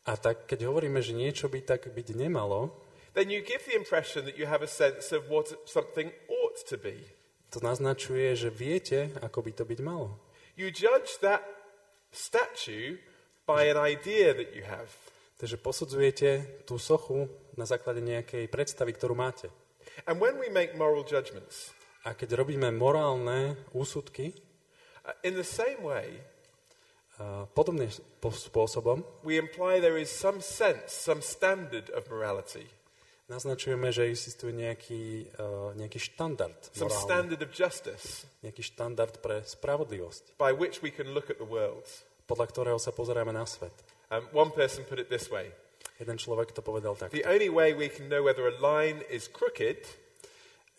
[0.04, 2.76] A tak, keď hovoríme, že niečo by tak byť nemalo,
[3.16, 6.76] then you give the impression that you have a sense of what something ought to
[6.76, 6.98] be.
[7.54, 10.18] to naznačuje, že viete, ako by to byť malo.
[10.58, 11.46] You judge that
[12.10, 12.98] statue
[13.46, 14.90] by an idea that you have.
[15.38, 16.30] Takže posudzujete
[16.66, 19.50] tú sochu na základe nejakej predstavy, ktorú máte.
[20.10, 25.80] And when we make moral judgments, A keď robíme morálne úsudky, uh, in the same
[25.88, 26.20] way,
[27.56, 32.68] podobným sp- spôsobom, we imply there is some sense, some standard of morality.
[33.32, 39.48] Naznačujeme, že existuje nejaký, uh, nejaký štandard some morálny, standard of justice nejaký štandard pre
[39.48, 41.88] spravodlivosť, by which we can look at the world.
[42.28, 43.72] podľa ktorého sa pozeráme na svet.
[44.12, 45.56] Um, one person put it this way
[46.02, 47.14] Jeden človek to povedal tak.
[47.14, 50.04] The only way we can know whether a line is crooked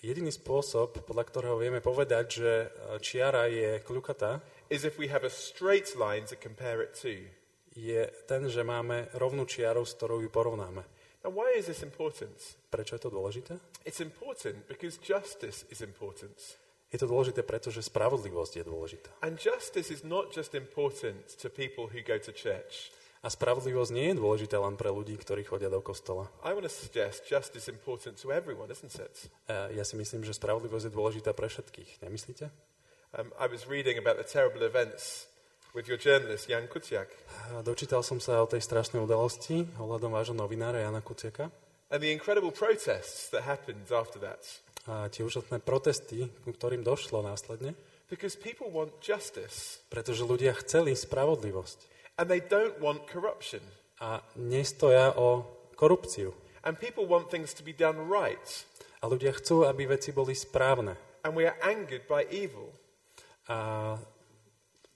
[0.05, 4.37] Jediný spôsob, podľa ktorého vieme povedať, že uh, čiara je kľukatá,
[4.69, 7.25] is if we have a straight line to compare it to.
[7.75, 10.85] je ten, že máme rovnú čiaru, s ktorou ju porovnáme.
[11.27, 12.37] Now, why is this important?
[12.71, 13.57] Prečo je to dôležité?
[13.83, 16.37] It's important because justice is important.
[16.93, 19.11] Je to dôležité, pretože spravodlivosť je dôležitá.
[19.27, 22.95] And justice is not just important to people who go to church.
[23.25, 26.29] A spravodlivosť nie je dôležitá len pre ľudí, ktorí chodia do kostola.
[26.45, 29.33] I want to suggest justice important to everyone, isn't it?
[29.49, 32.05] A ja si myslím, že spravodlivosť je dôležitá pre všetkých.
[32.05, 32.53] Nemyslíte?
[33.17, 35.25] Um, I was reading about the terrible events
[35.73, 37.09] with your journalist, Jan Kuciak,
[37.57, 41.49] A Dočítal som sa o tej strašnej udalosti ohľadom vášho novinára Jana Kuciaka
[41.91, 44.45] and the incredible protests that happened after that.
[44.85, 47.73] a tie úžasné protesty, ku ktorým došlo následne,
[48.05, 53.61] Because people want justice pretože ľudia chceli spravodlivosť and they don't want corruption.
[54.01, 55.47] a nestoja o
[55.77, 56.35] korupciu.
[56.65, 58.65] And people want things to be done right.
[59.03, 60.97] A ľudia chcú, aby veci boli správne.
[61.25, 62.73] And we are angered by evil.
[63.49, 63.97] A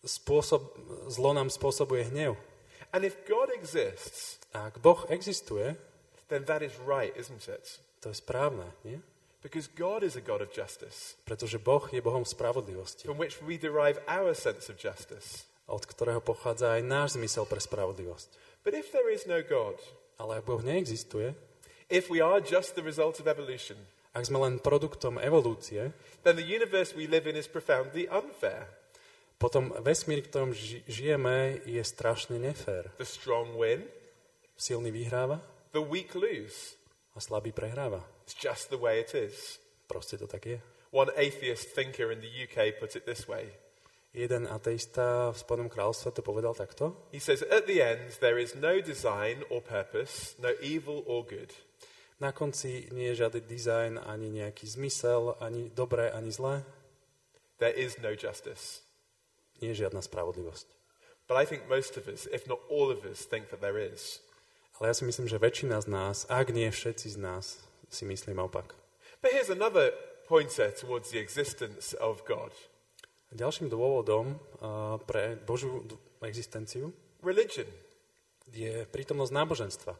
[0.05, 0.65] spôsob,
[1.13, 2.37] zlo nám spôsobuje hnev.
[2.93, 5.77] And if God exists, A ak Boh existuje,
[6.33, 7.81] then that is right, isn't it?
[8.01, 8.97] to je správne, nie?
[9.45, 13.61] Because God is a God of justice, Pretože Boh je Bohom spravodlivosti, from which we
[13.61, 15.45] derive our sense of justice.
[15.69, 18.29] Od ktorého pochádza aj náš zmysel pre spravodlivosť.
[18.65, 19.77] But if there is no God,
[20.19, 21.31] Ale ak Boh neexistuje,
[21.87, 23.79] if we are just the result of evolution,
[24.11, 25.95] ak sme len produktom evolúcie,
[26.27, 28.67] then the universe we live in is profoundly unfair.
[29.39, 32.91] potom vesmír, v ktorom ži- žijeme, je strašne nefér.
[32.99, 33.87] The strong win,
[34.59, 35.39] Silný vyhráva
[35.71, 36.75] the weak lose.
[37.15, 38.03] a slabý prehráva.
[38.27, 39.63] It's just the way it is.
[39.87, 40.59] Proste to tak je.
[40.91, 43.55] One atheist thinker in the UK put it this way
[44.17, 46.97] Jeden ateista v Spodnom kráľovstve to povedal takto.
[47.13, 51.53] He says, At the end, there is no design or purpose, no evil or good.
[52.19, 56.65] Na konci nie je žiadny dizajn, ani nejaký zmysel, ani dobré, ani zlé.
[57.61, 58.83] There is no justice.
[59.61, 60.67] Nie je žiadna spravodlivosť.
[61.29, 64.25] But I think most of us, if not all of us, think that there is.
[64.81, 67.61] Ale ja si myslím, že väčšina z nás, ak nie všetci z nás,
[67.93, 68.73] si myslím opak.
[69.21, 69.93] But here's another
[70.25, 72.57] pointer towards the existence of God
[73.29, 75.85] Ďalším dôvodom uh, pre Božiu
[76.25, 77.69] existenciu religion.
[78.49, 79.93] je prítomnosť náboženstva.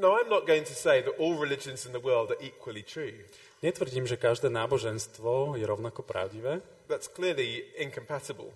[0.00, 3.12] No, I'm not going to say that all religions in the world are equally true.
[3.60, 8.52] Netvrdím, že každé náboženstvo je rovnako pravdivé, That's clearly incompatible.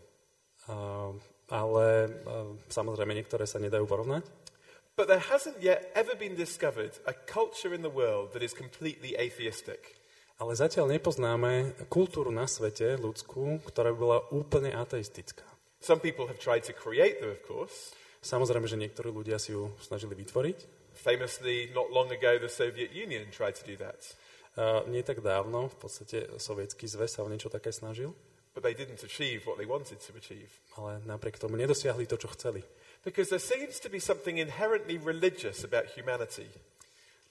[0.69, 1.17] uh,
[1.49, 1.87] ale
[2.29, 4.29] uh, samozrejme niektoré sa nedajú porovnať.
[4.97, 9.17] But there hasn't yet ever been discovered a culture in the world that is completely
[9.17, 9.98] atheistic.
[10.39, 15.43] Ale zatiaľ nepoznáme kultúru na svete ľudskú, ktorá by bola úplne ateistická.
[15.83, 17.91] Some people have tried to create them, of course.
[18.23, 20.59] Samozrejme, že niektorí ľudia si ju snažili vytvoriť.
[20.95, 23.99] Famously, not long ago, the Soviet Union tried to do that.
[24.59, 28.15] Uh, nie tak dávno, v podstate sovietský zväz sa o niečo také snažil,
[28.59, 30.51] But they didn't achieve what they wanted to achieve.
[30.75, 32.67] ale napriek tomu nedosiahli to, čo chceli.
[33.07, 36.51] Because there seems to be something inherently religious about humanity.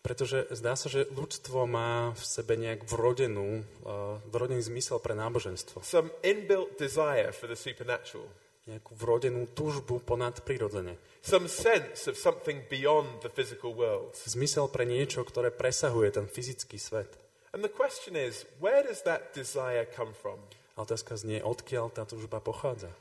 [0.08, 5.84] Pretože zdá sa, že ľudstvo má v sebe nejak vrodenú, uh, vrodený zmysel pre náboženstvo.
[5.84, 8.24] Some inbuilt desire for the supernatural.
[8.72, 10.96] Nejakú vrodenú túžbu ponad prirodzene.
[11.20, 14.16] Some sense of something beyond the physical world.
[14.16, 17.12] Zmysel pre niečo, ktoré presahuje ten fyzický svet.
[17.52, 20.40] And the question is, where does that desire come from?
[20.80, 22.96] A otázka znie, odkiaľ tá túžba pochádza.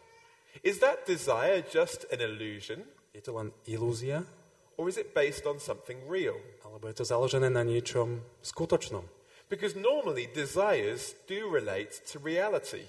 [0.67, 2.83] Is that desire just an illusion,
[3.15, 4.29] Je to len ilúzia,
[4.77, 6.37] or is it based on something real?
[6.65, 9.05] alebo je to založené na niečom skutočnom?
[9.49, 12.85] Because normally desires do relate to reality.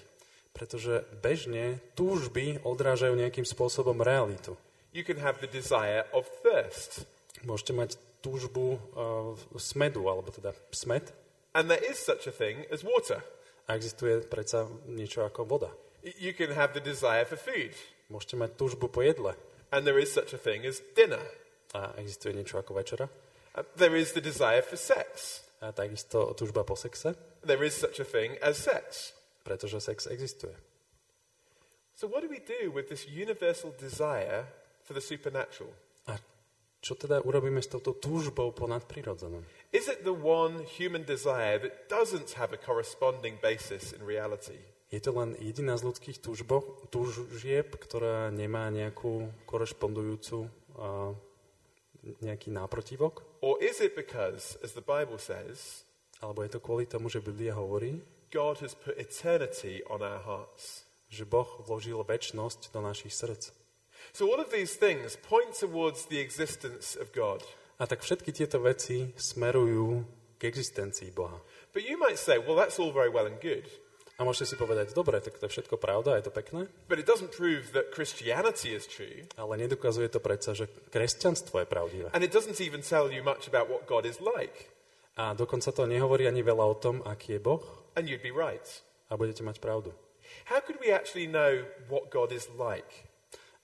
[0.52, 4.58] Pretože bežne túžby odrážajú nejakým spôsobom realitu.
[4.90, 7.06] You can have the desire of thirst,
[7.46, 11.14] Môžete mať túžbu uh, smedu, alebo teda smed.
[11.54, 13.22] and there is such a thing as water.
[13.70, 15.70] A existuje predsa niečo ako voda.
[16.02, 17.70] You can have the desire for food,
[18.10, 19.38] Môžete mať túžbu po jedle.
[19.70, 21.22] and there is such a thing as dinner.
[21.76, 23.04] A existuje niečo ako večera.
[23.52, 25.42] Uh, There is the desire for sex.
[25.58, 29.12] A takisto túžba po sexe, There is such a thing as sex.
[29.42, 30.54] pretože sex existuje.
[31.98, 34.46] So, what do we do with this universal desire
[34.86, 35.72] for the supernatural?
[36.06, 36.14] A
[36.78, 39.42] čo teda urobíme s touto túžbou po nadprirodzenom?
[39.74, 44.56] Is it the one human desire that doesn't have a corresponding basis in reality?
[44.94, 50.48] Je to len jediná z ľudských túžbo, túžieb, ktorá nemá nejakú korešpondujúcu
[50.78, 51.12] uh,
[52.22, 53.22] nejaký náprotivok?
[53.42, 55.84] Or is it because, as the Bible says,
[56.18, 58.02] Alebo je to kvôli tomu, že Biblia hovorí,
[58.34, 60.88] God has put eternity on our hearts?
[61.08, 63.48] že Boh vložil väčnosť do našich srdc?
[64.12, 67.42] So all of these things point towards the existence of God.
[67.80, 70.04] A tak všetky tieto veci smerujú
[70.38, 71.40] k existencii Boha.
[71.72, 73.66] But you might say, well, that's all very well and good.
[74.18, 77.06] A môžete si povedať, dobre, tak to je všetko pravda, je to pekné, But it
[77.06, 79.30] doesn't prove that Christianity is true.
[79.38, 82.08] ale nedokazuje to predsa, že kresťanstvo je pravdivé.
[82.10, 84.74] And it doesn't even tell you much about what God is like.
[85.14, 87.62] A dokonca to nehovorí ani veľa o tom, aký je Boh
[87.94, 88.62] And you'd be right.
[89.06, 89.94] a budete mať pravdu.
[90.50, 93.06] How could we actually know what God is like?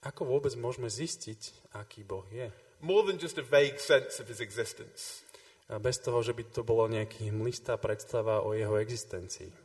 [0.07, 2.46] Ako vôbec môžeme zistiť, aký Boh je?
[2.78, 5.26] More than just a vague sense of his existence.
[5.66, 9.63] A bez toho, že by to bolo nejaký mlistá predstava o jeho existencii.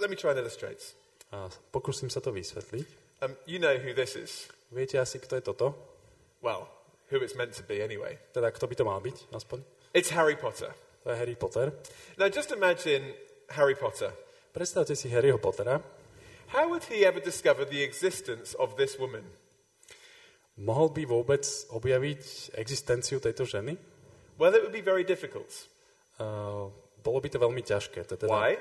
[0.00, 0.94] Let me try and illustrate.
[1.34, 2.86] A pokúsim sa to vysvetliť.
[3.22, 4.46] Um, you know who this is.
[4.74, 5.74] Viete asi, kto je toto?
[6.42, 6.68] Well,
[7.10, 8.18] who it's meant to be anyway.
[8.34, 9.62] Teda, kto by to mal byť, aspoň?
[9.94, 10.74] It's Harry Potter.
[11.04, 11.72] To je Harry Potter.
[12.18, 13.14] Now, just imagine
[13.54, 14.10] Harry Potter.
[14.54, 15.82] Predstavte si Harryho Pottera.
[16.54, 19.24] How would he ever discover the existence of this woman?
[20.54, 21.42] Mohol by vôbec
[21.74, 23.74] objaviť existenciu tejto ženy?
[24.38, 25.50] Well, it would be very difficult.
[26.18, 26.70] Uh,
[27.02, 28.06] bolo by to veľmi ťažké.
[28.06, 28.54] To teda, Why?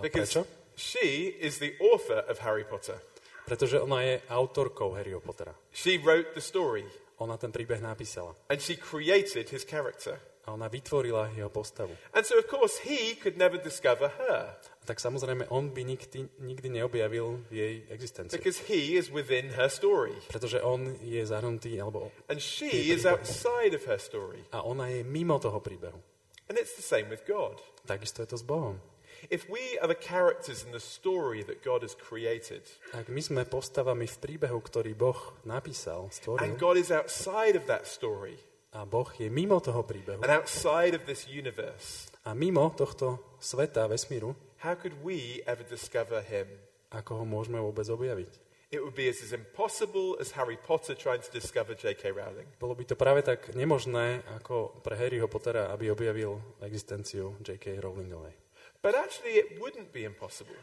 [0.00, 0.46] Because prečo?
[0.76, 2.98] she is the author of Harry Potter.
[3.44, 5.54] Pretože ona je autorkou Harryho Pottera.
[5.72, 6.84] She wrote the story
[7.18, 8.34] Ona ten príbeh napísala.
[8.48, 10.20] and she created his character.
[10.46, 11.92] A ona vytvorila jeho postavu.
[12.14, 14.56] And so, of course, he could never discover her
[14.88, 18.32] tak samozrejme, on by nikdy, nikdy neobjavil jej existenciu.
[18.40, 20.16] because he is within her story.
[20.32, 24.40] Pretože on je zahrnutý, alebo, And she is outside of her story.
[24.48, 26.00] a ona je mimo toho príbehu.
[26.48, 27.60] And it's the same with God.
[27.84, 28.80] Takisto je to s Bohom.
[29.26, 32.62] If we are the characters in the story that God has created,
[32.94, 37.66] Ak my sme postavami v príbehu, ktorý Boh napísal, stvoril, and God is outside of
[37.66, 38.38] that story,
[38.70, 43.90] a Boh je mimo toho príbehu, and outside of this universe, a mimo tohto sveta,
[43.90, 46.46] vesmíru, how could we ever discover him?
[46.88, 48.32] ako ho môžeme vôbec objaviť?
[48.68, 52.12] It would be as, as impossible as Harry Potter trying to discover J.K.
[52.12, 52.44] Rowling.
[52.60, 57.80] Bolo by to práve tak nemožné, ako pre Harryho Pottera, aby objavil existenciu J.K.
[57.80, 58.47] Rowlingovej.
[58.78, 60.54] But actually, it wouldn't be impossible.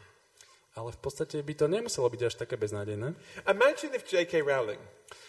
[0.76, 3.16] Ale v podstate by to nemuselo byť až také beznádejné.
[3.48, 4.44] Imagine if J.K.
[4.44, 4.80] Rowling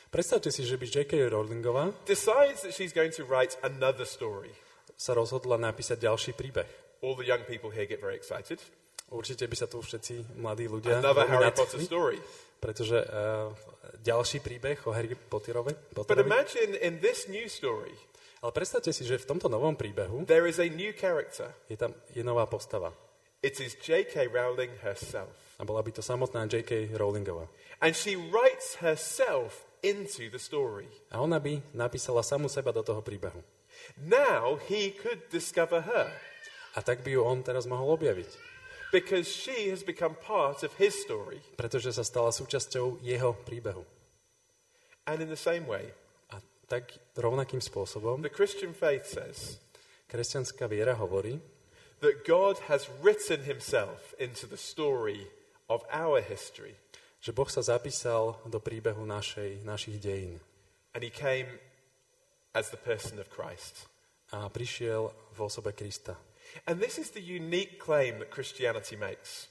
[0.08, 1.20] Predstavte si, že by J.K.
[1.28, 4.52] Rowlingová decides that she's going to write another story.
[4.96, 6.68] sa rozhodla napísať ďalší príbeh.
[7.04, 8.58] All the young people here get very excited.
[9.08, 12.20] Určite by sa tu všetci mladí ľudia Another Harry Potter story.
[12.58, 13.54] pretože uh,
[14.04, 16.28] ďalší príbeh o Harry Potterovi, But Potterovi.
[16.28, 17.94] imagine in this new story,
[18.38, 21.50] Ale predstavte si, že v tomto novom príbehu there is a new character.
[21.70, 22.94] je tam je nová postava.
[23.42, 24.34] It is J.K.
[24.34, 25.30] Rowling herself.
[25.58, 26.94] A bola by to samotná J.K.
[26.98, 27.46] Rowlingová.
[27.82, 30.90] And she writes herself into the story.
[31.14, 33.38] A ona by napísala samu seba do toho príbehu.
[33.98, 36.10] Now he could discover her
[36.74, 38.30] A tak by ju on teraz mohol objaviť.
[38.94, 41.42] because she has become part of his story.
[41.58, 43.86] Pretože sa stala súčasťou jeho príbehu.
[45.06, 45.94] And in the same way,
[46.68, 49.58] tak rovnakým spôsobom the Christian faith says
[50.12, 51.40] kresťanská viera hovorí,
[52.00, 55.28] that God has written himself into the story
[55.68, 56.76] of our history.
[57.18, 60.38] že Boh sa zapísal do príbehu našej, našich dejín
[60.96, 61.48] And he came
[62.54, 63.90] as the person of Christ.
[64.32, 66.20] a prišiel v osobe Krista.
[66.68, 69.48] And this is the unique claim that Christianity makes.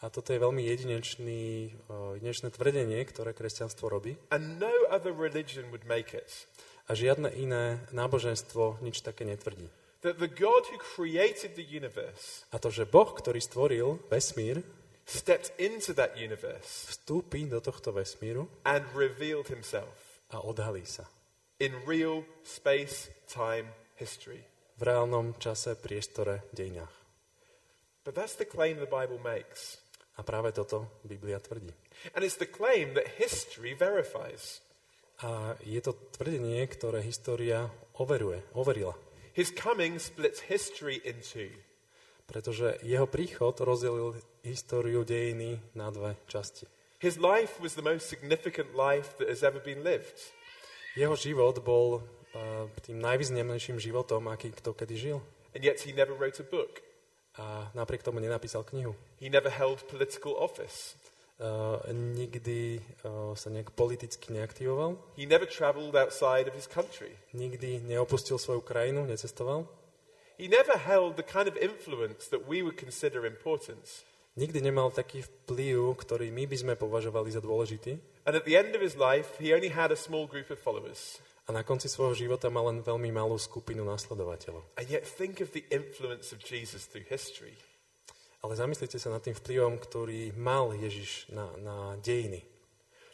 [0.00, 1.76] A toto je veľmi jedinečný,
[2.16, 4.16] jedinečné tvrdenie, ktoré kresťanstvo robí.
[4.32, 6.48] And no other religion would make it.
[6.88, 9.68] A žiadne iné náboženstvo nič také netvrdí.
[10.00, 14.64] That the God who created the universe A to, že Boh, ktorý stvoril vesmír,
[15.04, 21.04] stepped into that universe vstúpi do tohto vesmíru and revealed himself a odhalí sa.
[21.60, 23.68] in real space, time,
[24.00, 24.40] history.
[24.80, 26.88] V reálnom čase, priestore, dejinách.
[28.00, 29.76] But that's the claim the Bible makes.
[30.20, 31.72] A práve toto Biblia tvrdí.
[32.12, 34.60] And it's the claim that history verifies.
[35.24, 38.92] A je to tvrdenie, ktoré história overuje, overila.
[39.32, 41.48] His coming splits history in two.
[42.28, 44.12] Pretože jeho príchod rozdelil
[44.44, 46.68] históriu dejiny na dve časti.
[47.00, 50.20] His life was the most significant life that has ever been lived.
[51.00, 52.04] Jeho život bol
[52.36, 55.18] uh, tým najvýznamnejším životom, aký kto kedy žil.
[55.56, 56.84] And yet he never wrote a book.
[57.40, 58.92] A napriek tomu nenapísal knihu.
[59.16, 60.92] He never held political office.
[61.40, 67.16] Uh, nikdy uh, sa nejak politicky neaktivoval, He never traveled outside of his country.
[67.32, 69.64] nikdy neopustil svoju krajinu, necestoval,
[70.36, 73.80] He never held the kind of influence that we would consider important.
[74.36, 77.96] nikdy nemal taký vplyv, ktorý my by sme považovali za dôležitý.
[78.28, 81.24] And at the end of his life, he only had a small group of followers.
[81.48, 84.76] A na konci svojho života má len veľmi malú skupinu nasledovateľov.
[84.78, 87.56] And yet, think of the influence of Jesus through history.
[88.40, 92.44] Ale zamyslite sa nad tým vplyvom, ktorý mal Ježiš na, na dejiny.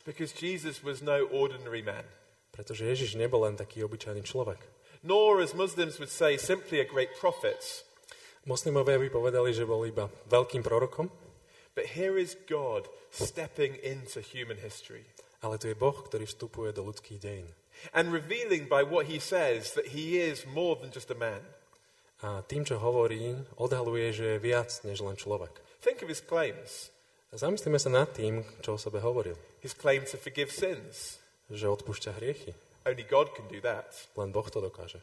[0.07, 2.07] Because Jesus was no ordinary man,
[2.55, 4.63] Pretože Ježiš nebol len taký obyčajný človek.
[5.03, 7.59] nor, as Muslims would say, simply a great prophet.
[8.47, 11.11] Moslimovia by povedali, že bol iba veľkým prorokom,
[11.75, 15.05] But here is God stepping into human history
[15.47, 17.49] ale tu je Boh, ktorý vstupuje do ľudských dejín.
[17.93, 21.41] And revealing by what he says that he is more than just a man.
[22.25, 25.53] A tým, čo hovorí, odhaluje, že je viac než len človek.
[25.85, 26.91] Think of his claims
[27.37, 29.37] zamyslíme sa nad tým, čo o sebe hovoril.
[29.61, 31.21] his claim to forgive sins.
[31.53, 32.57] Že odpúšťa hriechy.
[32.89, 33.93] Only God can do that.
[34.17, 34.99] Len Boh to dokáže.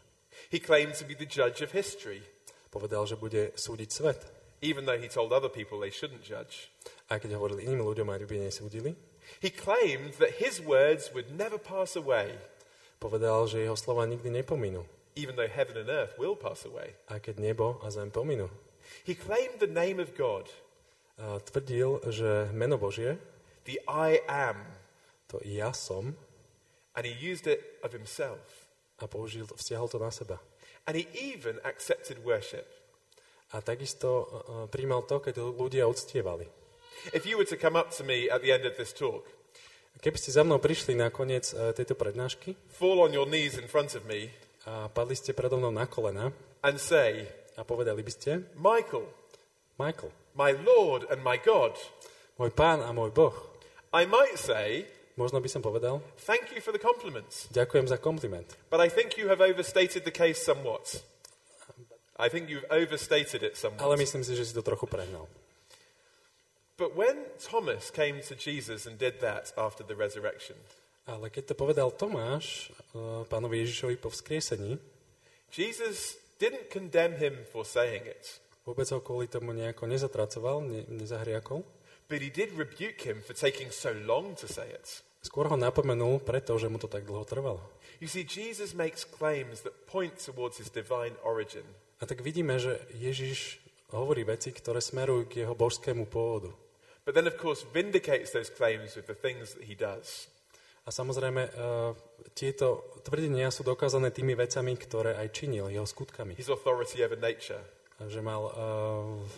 [0.49, 2.25] He claimed to be the judge of history,
[2.73, 4.19] Povedal, že bude súdiť svet.
[4.65, 6.73] even though he told other people they shouldn't judge.
[7.11, 8.97] Aj keď hovoril iným ľuďom, aby nesúdili,
[9.39, 12.35] He claimed that his words would never pass away,
[13.03, 14.87] povedal, že jeho slova nikdy nepominú.
[15.13, 16.95] even though heaven and earth will pass away.
[17.11, 18.49] Aj keď nebo a zem pominú.
[19.05, 20.47] He claimed the name of God,
[21.21, 23.21] A tvrdil, že meno Božie,
[23.69, 24.57] the I am,
[25.29, 26.17] to ja som,
[26.97, 28.41] and he used it of himself.
[28.97, 30.41] a použil, vzťahol to na seba.
[30.89, 32.65] And he even accepted worship.
[33.53, 34.25] A takisto uh,
[34.65, 36.49] príjmal to, keď ľudia uctievali.
[37.13, 39.27] If you were to come up to me at the end of this talk,
[40.03, 43.71] Keby ste za mnou prišli na koniec uh, tejto prednášky fall on your knees in
[43.71, 44.27] front of me,
[44.67, 46.27] a padli ste predo mnou na kolena
[46.59, 47.23] and say,
[47.55, 49.07] a povedali by ste, Michael,
[49.79, 51.79] Michael, my Lord and my God,
[52.35, 53.31] môj pán a môj Boh,
[53.95, 54.83] I might say,
[55.15, 58.59] možno by som povedal, thank you for the compliments, ďakujem za kompliment.
[58.67, 60.99] but I think you have overstated the case somewhat.
[62.19, 63.97] I think you've overstated it Ale somewhat.
[64.03, 65.31] myslím si, že si to trochu prehnal.
[66.83, 70.59] But when Thomas came to Jesus and did that after the resurrection,
[71.07, 74.75] Ale keď to povedal Tomáš uh, pánovi Ježišovi po vzkriesení,
[75.47, 81.63] Jesus didn't condemn him for saying it, vôbec ho kvôli tomu nejako nezatracoval, ne, nezahriakol.
[82.11, 85.07] but he did rebuke him for taking so long to say it.
[85.23, 87.63] Skôr ho napomenul preto, že mu to tak dlho trvalo.
[88.03, 91.63] You see, Jesus makes claims that point towards his divine origin.
[91.99, 93.63] A tak vidíme, že Ježiš
[93.95, 96.51] hovorí veci, ktoré smerujú k jeho božskému pôvodu.
[97.03, 100.31] But then, of course, vindicates those claims with the things that he does.
[100.83, 101.95] A samozrejme, uh,
[102.35, 106.35] tieto tvrdenia sú dokázané tými vecami, ktoré aj činil, jeho skutkami.
[106.35, 107.63] His authority over nature,
[108.03, 108.51] Že mal uh,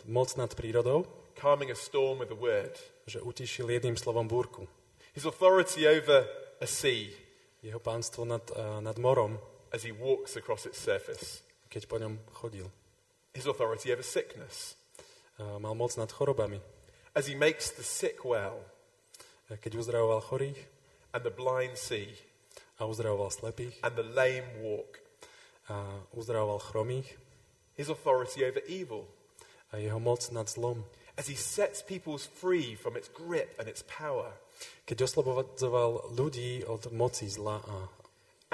[0.09, 1.05] moc nad prírodou,
[1.37, 2.73] calming a storm with a word,
[3.05, 4.65] že utišil jedným slovom búrku.
[5.13, 6.25] his authority over
[6.57, 7.13] a sea
[7.61, 9.37] Jeho pánstvo nad, uh, nad morom,
[9.73, 12.69] as he walks across its surface, keď po ňom chodil.
[13.37, 14.77] his authority over sickness
[15.35, 16.63] Uh, mal moc nad chorobami,
[17.15, 18.59] as he makes the sick well.
[19.49, 20.59] Uh, keď uzdravoval chorých
[21.15, 22.11] and the blind see.
[22.75, 24.99] A uzdravoval slepých and the lame walk,
[25.71, 27.07] uh, a uzdravoval chromých
[27.79, 29.07] his authority over evil.
[29.71, 30.83] A jeho moc nad zlom.
[31.17, 34.35] as he sets people free from its grip and its power,
[34.87, 37.79] Keď oslobodzoval ľudí od moci zla a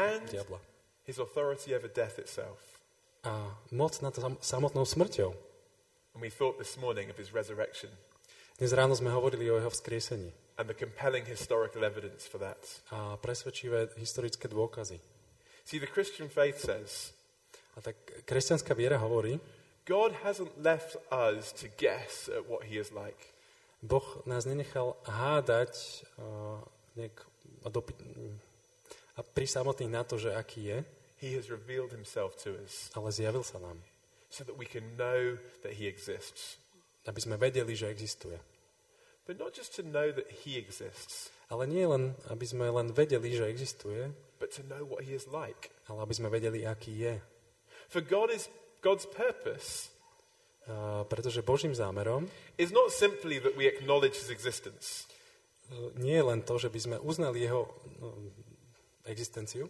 [0.02, 0.58] and diabla.
[1.06, 2.82] his authority over death itself.
[3.26, 5.30] A moc nad samotnou smrťou.
[6.14, 7.90] And we thought this morning of his resurrection
[8.62, 10.30] Dnes ráno sme hovorili o jeho vzkriesení
[10.62, 12.62] and the compelling historical evidence for that.
[12.94, 15.02] a presvedčivé historické dôkazy.
[15.66, 17.10] See, the Christian faith says
[17.74, 17.98] A tak
[18.30, 19.42] kresťanská viera hovorí,
[19.90, 23.34] God hasn't left us to guess at what he is like.
[23.82, 26.62] Boh nás nenechal hádať uh,
[26.94, 27.18] nejak,
[27.66, 27.98] a, dopy-
[29.18, 30.78] a pri samotných na to, že aký je,
[31.18, 33.82] He has revealed himself to us ale zjavil sa nám,
[34.30, 36.62] so that we can know that he exists.
[37.10, 38.51] aby sme vedeli, že existuje.
[39.28, 43.36] But not just to know that he exists, Ale nie len, aby sme len vedeli,
[43.36, 45.70] že existuje, but to know what he is like.
[45.92, 47.16] ale aby sme vedeli, aký je.
[47.92, 48.48] For God is
[48.82, 49.92] God's purpose
[50.62, 55.10] Uh, pretože Božím zámerom is not simply that we acknowledge his existence,
[55.74, 57.66] uh, nie je len to, že by sme uznali jeho
[57.98, 58.30] um,
[59.10, 59.66] existenciu,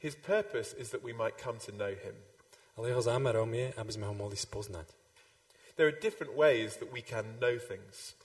[0.00, 2.16] his purpose is that we might come to know him.
[2.80, 4.88] ale jeho zámerom je, aby sme ho mohli spoznať.
[5.76, 8.16] There are different ways that we can know things.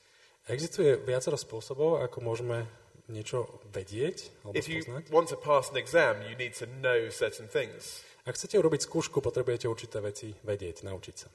[0.47, 2.63] Existuje viacero spôsobov, ako môžeme
[3.07, 5.11] niečo vedieť alebo If you spoznať.
[5.11, 8.03] want to pass an exam, you need to know certain things.
[8.27, 11.27] Ak chcete urobiť skúšku, potrebujete určité veci vedieť, naučiť sa.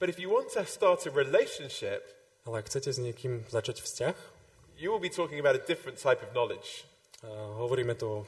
[0.00, 2.00] But if you want to start a relationship,
[2.48, 4.16] Ale ak chcete s niekým začať vzťah,
[4.80, 6.88] you will be talking about a different type of knowledge.
[7.20, 7.28] uh,
[7.60, 8.18] hovoríme tu o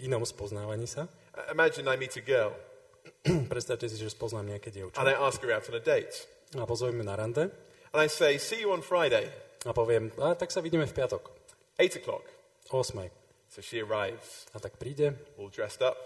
[0.00, 1.12] inom spoznávaní sa.
[1.52, 2.56] Imagine I meet a girl
[3.52, 4.96] Predstavte si, že spoznám nejaké dievča.
[4.96, 6.24] and I ask her out on a date.
[6.56, 7.52] A pozoveme na rande
[7.92, 9.28] And I say, see you on Friday,
[9.66, 11.22] a poviem, a tak sa vidíme v piatok,
[11.76, 12.24] 8 o'clock.
[12.72, 13.10] o 8.
[13.50, 15.98] So she arrives, A tak príde, all dressed up,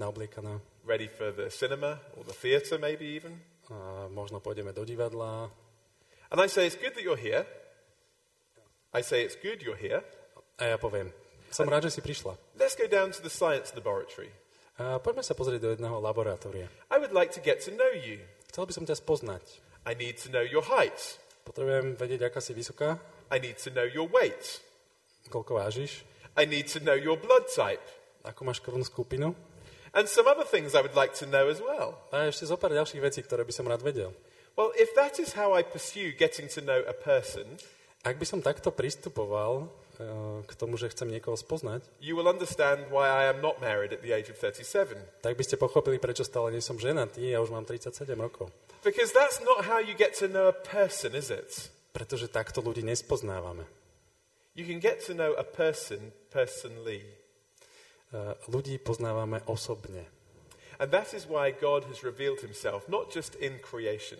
[0.00, 0.56] naobliekaná,
[0.88, 3.36] ready for the cinema or the theatre, maybe even.
[3.68, 5.52] a možno pôjdeme do divadla.
[6.32, 7.44] And I say, It's good that you're here.
[8.96, 10.00] I say, It's good you're here.
[10.58, 11.12] A ja poviem,
[11.52, 12.34] som rád, že si prišla.
[12.56, 14.32] Let's go down to the science laboratory.
[14.80, 16.72] A poďme sa pozrieť do jedného laboratória.
[16.88, 18.22] I would like to get to know you.
[18.48, 19.44] Chcel by som ťa spoznať.
[19.84, 20.96] I need to know your height.
[21.48, 23.00] Potrebujem vedieť, aká si vysoká,
[23.32, 24.60] I need to know your weight.
[25.32, 26.04] koľko vážiš,
[26.36, 27.82] I need to know your blood type.
[28.24, 29.32] akú máš krvnú skupinu.
[29.96, 31.96] And some other things I would like to know as well.
[32.12, 34.12] A ešte zo pár ďalších vecí, ktoré by som rád vedel.
[34.52, 37.56] Well, if that is how I pursue getting to know a person,
[38.06, 40.06] Ak by som takto pristupoval eh,
[40.46, 44.06] k tomu, že chcem niekoho spoznať, you will understand why I am not married at
[44.06, 44.94] the age of 37.
[45.18, 48.54] tak by ste pochopili, prečo stále nie som ženatý, ja už mám 37 rokov.
[48.84, 51.70] Because that's not how you get to know a person, is it?
[51.92, 53.66] Pretože takto ľudí nespoznávame.
[54.54, 57.02] You can get to know a person personally.
[58.10, 60.08] Eh, Ľudí poznávame osobne.
[60.78, 64.18] And that is why God has revealed himself, not just in creation,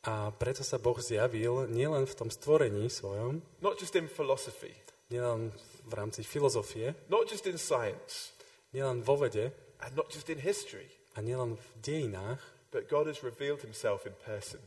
[0.00, 4.72] A preto sa Boh zjavil nielen v tom stvorení svojom, not just in philosophy,
[5.12, 5.52] nielen
[5.84, 8.32] v rámci filozofie, not just in science,
[8.72, 9.52] nielen vo vede
[9.84, 12.40] and not just in history, a nielen v dejinách,
[12.70, 14.60] but God has revealed himself in person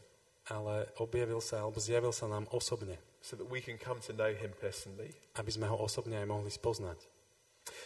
[0.51, 4.35] ale objavil sa alebo zjavil sa nám osobne, so that we can come to know
[4.35, 5.15] him personally.
[5.39, 6.99] aby sme ho osobne aj mohli spoznať.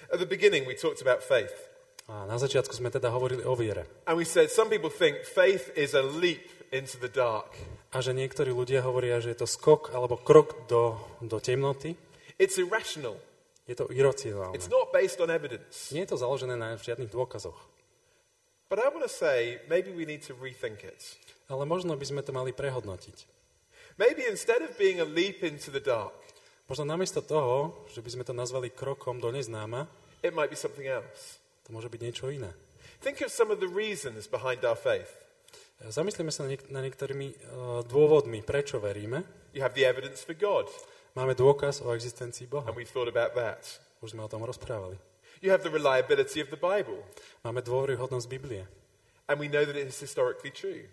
[0.10, 1.54] At the beginning, we talked about faith.
[2.08, 3.86] A na začiatku sme teda hovorili o viere.
[4.10, 7.54] And we said some people think faith is a leap into the dark.
[7.94, 11.94] A že niektorí ľudia hovoria, že je to skok alebo krok do, do temnoty.
[12.42, 13.20] It's irrational.
[13.68, 14.56] Je to iracionálne.
[14.56, 15.92] It's not based on evidence.
[15.92, 17.60] Nie je to založené na žiadnych dôkazoch.
[18.68, 21.16] But I want to say maybe we need to rethink it.
[21.48, 23.18] Ale možno by sme to mali prehodnotiť.
[23.96, 26.14] Maybe instead of being a leap into the dark,
[26.68, 29.88] Možno namiesto toho, že by sme to nazvali krokom do neznáma,
[30.20, 31.40] it might be something else.
[31.64, 32.52] to môže byť niečo iné.
[33.00, 35.08] Think of some of the reasons behind our faith.
[35.80, 37.36] Zamyslíme sa na, niek- na niektorými uh,
[37.88, 39.24] dôvodmi, prečo veríme.
[39.56, 40.68] You have the evidence for God,
[41.16, 42.68] Máme dôkaz o existencii Boha.
[42.68, 43.64] and we've thought about that.
[44.04, 45.00] Už sme o tom rozprávali.
[45.42, 47.04] You have the reliability of the Bible,
[47.46, 48.66] Máme dôveryhodnosť Biblie.
[49.28, 50.88] and we know that it is historically true.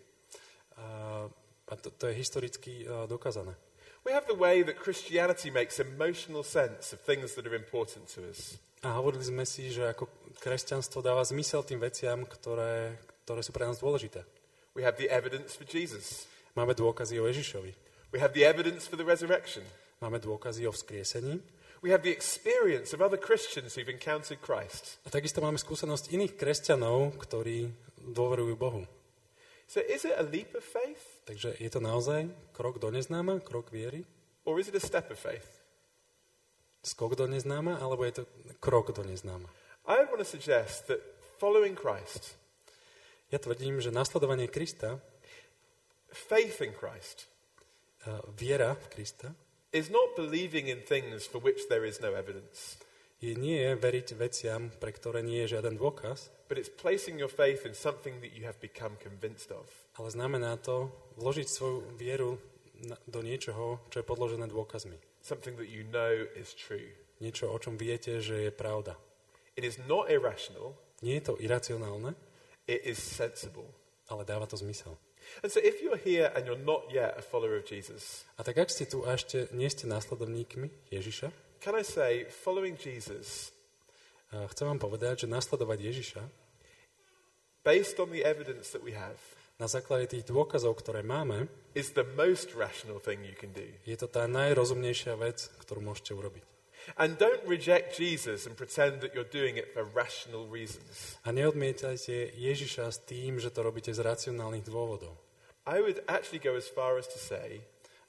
[0.76, 1.30] A,
[1.70, 3.54] a to, to je historicky uh, dokázané.
[4.04, 8.28] We have the way that Christianity makes emotional sense of things that are important to
[8.28, 8.60] us.
[8.84, 10.12] A hovorili sme si, že ako
[10.44, 14.20] kresťanstvo dáva zmysel tým veciam, ktoré, ktoré sú pre nás dôležité.
[14.76, 16.28] We have the evidence for Jesus.
[16.52, 17.72] Máme dôkazy o Ježišovi.
[18.12, 19.64] We have the evidence for the resurrection.
[20.04, 21.40] Máme dôkazy o vzkriesení.
[21.84, 24.96] We have the experience of other Christians who've encountered Christ.
[25.04, 27.68] A takisto máme skúsenosť iných kresťanov, ktorí
[28.00, 28.88] dôverujú Bohu.
[29.68, 33.72] So is it a leap of faith Takže je to naozaj krok do neznáma, krok
[33.72, 34.04] viery,
[34.44, 35.64] or is it a step of faith?
[36.84, 38.24] skok do neznáma, alebo je to
[38.60, 39.48] krok do neznáma.
[39.88, 41.00] I want to suggest that
[41.40, 42.36] following Christ,
[43.32, 45.00] Ja tvrdím, že nasledovanie Krista,
[46.12, 47.26] faith in Christ,
[48.06, 49.34] uh, viera v Krista,
[49.74, 52.78] is not believing in things for which there is no evidence,
[53.18, 57.64] je nie veriť veciam, pre ktoré nie je žiaden dôkaz, but it's placing your faith
[57.66, 59.64] in something that you have become convinced of.
[59.98, 62.36] ale znamená to vložiť svoju vieru
[63.08, 64.98] do niečoho, čo je podložené dôkazmi.
[65.24, 66.92] something that you know is true.
[67.22, 68.98] Niečo, o čom viete, že je pravda.
[69.56, 72.12] It is not irrational, Nie je to iracionálne,
[72.68, 73.64] it is sensible.
[74.12, 74.98] ale dáva to zmysel.
[75.42, 78.58] And so if you're here and you're not yet a follower of Jesus, A tak
[78.58, 83.50] ak ste tu a ešte nie ste následovníkmi Ježiša, can I say following Jesus,
[84.30, 86.22] a chcem vám povedať, že nasledovať Ježiša
[87.64, 89.16] based on the evidence that we have,
[89.56, 91.46] na základe tých dôkazov, ktoré máme,
[91.78, 93.64] is the most rational thing you can do.
[93.86, 96.44] je to tá najrozumnejšia vec, ktorú môžete urobiť.
[97.00, 101.16] And don't reject Jesus and pretend that you're doing it for rational reasons.
[101.24, 105.16] A neodmietajte Ježiša s tým, že to robíte z racionálnych dôvodov.
[105.64, 107.64] I would actually go as far as to say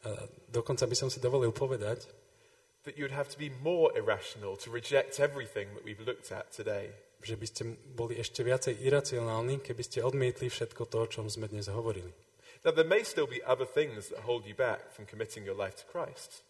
[0.05, 2.05] A dokonca by som si dovolil povedať,
[2.85, 6.93] that you'd have to be more irrational to reject everything that we've looked at today.
[7.25, 7.63] že by ste
[7.97, 12.13] boli ešte viacej iracionálni, keby ste odmietli všetko to, o čom sme dnes hovorili.
[12.61, 15.73] Now, there may still be other things that hold you back from committing your life
[15.81, 16.45] to Christ.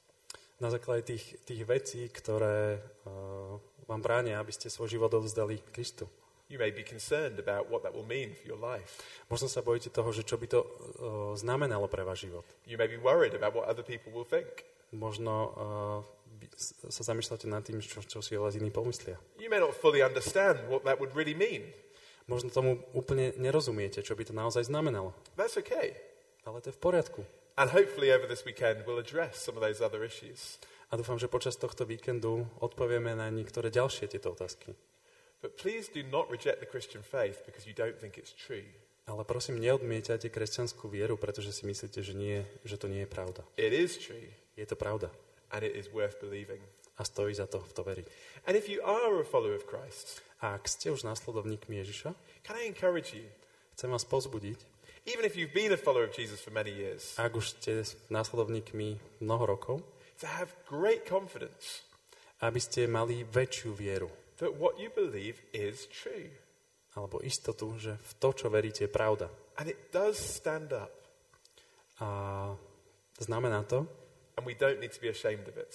[0.60, 3.56] Na základe tých, tých vecí, ktoré uh,
[3.88, 6.12] vám bránia, aby ste svoj život odvzdali Kristu.
[6.46, 9.02] You may be concerned about what that will mean for your life.
[9.34, 10.68] Možno sa bojíte toho, že čo by to uh,
[11.34, 12.46] znamenalo pre váš život.
[12.70, 14.62] You may be worried about what other people will think.
[14.94, 16.00] Možno uh,
[16.94, 19.18] sa zamýšľate nad tým, čo, čo si o vás iní pomyslia.
[19.42, 21.74] You may not fully understand what that would really mean.
[22.30, 25.18] Možno tomu úplne nerozumiete, čo by to naozaj znamenalo.
[25.38, 25.98] That's okay.
[26.46, 27.22] Ale to je v poriadku.
[27.58, 30.62] And hopefully, over this weekend, we'll address some of those other issues.
[30.92, 34.78] A dúfam, že počas tohto víkendu odpovieme na niektoré ďalšie tieto otázky.
[35.46, 38.66] But please do not reject the Christian faith because you don't think it's true.
[39.06, 43.46] Ale prosím, neodmietajte kresťanskú vieru, pretože si myslíte, že, nie, že to nie je pravda.
[43.54, 44.26] It is true,
[44.58, 45.14] Je to pravda.
[45.54, 46.58] and it is worth believing.
[46.98, 48.06] A stojí za to v to veriť.
[48.50, 52.58] And if you are a follower of Christ, A ak ste už následovníkmi Ježiša, can
[52.58, 53.30] I encourage you,
[53.78, 54.58] chcem vás pozbudiť,
[55.06, 59.22] even if you've been a follower of Jesus for many years, ak už ste následovníkmi
[59.22, 59.86] mnoho rokov,
[60.18, 61.86] to have great confidence
[62.44, 64.10] aby ste mali väčšiu vieru.
[64.40, 66.32] That what you believe is true.
[66.96, 69.28] Alebo istotu, že v to, čo veríte, je pravda.
[69.60, 70.92] And it does stand up,
[72.00, 72.52] A
[73.20, 73.88] znamená to,
[74.38, 75.72] and we don't need to be ashamed of it.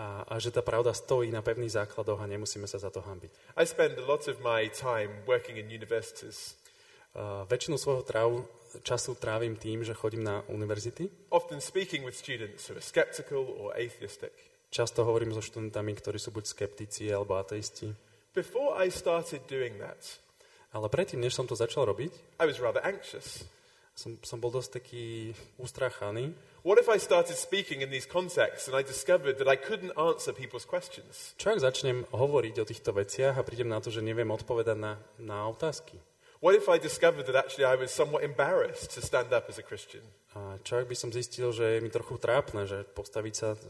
[0.00, 3.28] a, a že tá pravda stojí na pevných základoch a nemusíme sa za to hambiť.
[3.60, 6.56] I spend a lot of my time working in universities,
[7.10, 8.46] A väčšinu svojho tráv,
[8.86, 11.10] času trávim tým, že chodím na univerzity.
[11.34, 14.32] often speaking with students who are skeptical or atheistic.
[14.70, 17.90] Často hovorím so študentami, ktorí sú buď skeptici alebo ateisti.
[18.30, 19.98] Before I started doing that,
[20.70, 23.42] Ale predtým, než som to začal robiť, I was rather anxious.
[23.98, 26.32] som, som bol dosť taký ustrachaný.
[26.62, 30.32] What if I started speaking in these contexts and I discovered that I couldn't answer
[30.32, 31.34] people's questions?
[31.36, 34.94] Čo ak začnem hovoriť o týchto veciach a prídem na to, že neviem odpovedať na,
[35.18, 35.98] na otázky?
[36.40, 39.62] What if I discovered that actually I was somewhat embarrassed to stand up as a
[39.62, 40.00] Christian?
[40.32, 43.60] A čo ak by som zistil, že je mi trochu trápne, že postaviť sa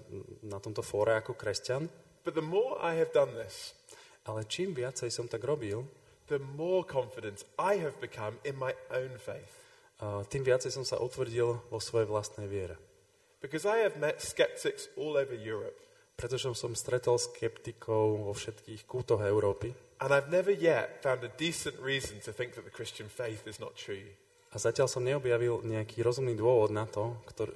[0.46, 1.90] na tomto fóre ako kresťan?
[2.22, 3.74] But the more I have done this,
[4.22, 5.82] Ale čím viacej som tak robil,
[6.30, 9.50] the more confident I have become in my own faith.
[9.98, 12.78] a tým viacej som sa utvrdil vo svojej vlastnej viere.
[13.42, 15.74] Because I have met skeptics all over Europe,
[16.14, 21.76] Pretože som stretol skeptikov vo všetkých kútoch Európy and I've never yet found a decent
[21.78, 24.08] reason to think that the Christian faith is not true.
[24.50, 27.54] a zatiaľ som neobjavil nejaký rozumný dôvod na to, ktorý,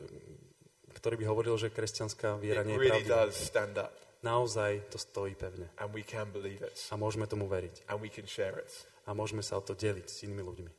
[0.95, 3.27] ktorý by hovoril, že kresťanská viera It nie je really pravdivá.
[3.27, 3.91] does stand up,
[4.23, 5.69] Naozaj to stojí pevne.
[5.77, 7.91] and we can believe it, A môžeme tomu veriť.
[7.91, 8.71] and we can share it.
[9.05, 10.71] A môžeme sa o to deliť s inými ľuďmi.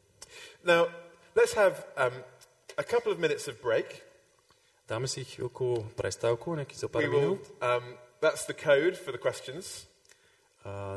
[0.66, 0.90] Now,
[1.38, 2.16] let's have um,
[2.74, 4.02] a couple of minutes of break.
[4.90, 7.46] Dáme si chvíľku prestávku, nejaký zo pár We will, minút.
[7.62, 7.86] um,
[8.18, 9.86] that's the code for the questions.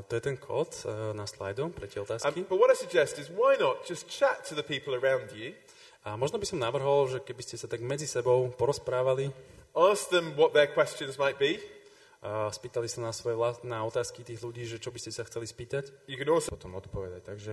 [0.09, 2.41] To je ten kód e, na slajdu pre tie Um, otázky.
[2.49, 5.53] but what I suggest is why not just chat to the people around you,
[6.09, 9.29] A možno by som navrhol, že keby ste sa tak medzi sebou porozprávali,
[9.77, 11.61] ask them what their questions might be.
[12.19, 15.23] a spýtali sa na svoje vlast- na otázky tých ľudí, že čo by ste sa
[15.23, 15.93] chceli spýtať.
[16.11, 17.23] You can also potom odpovedať.
[17.23, 17.53] Takže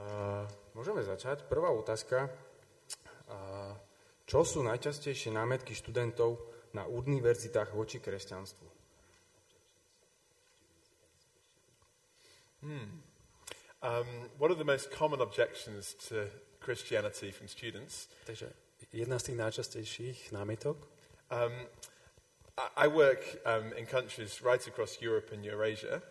[0.00, 1.44] uh, môžeme začať.
[1.44, 2.32] Prvá otázka.
[3.28, 3.76] Uh,
[4.24, 6.40] čo sú najčastejšie námetky študentov
[6.72, 8.71] na univerzitách voči kresťanstvu?
[12.62, 14.06] Um,
[14.38, 18.08] what are the most common objections to Christianity from students?
[18.26, 18.52] Takže
[18.92, 20.76] jedna z tých najčastejších námietok.
[21.30, 21.52] Um,
[22.58, 26.02] I, I work um, in countries right across Europe and Eurasia,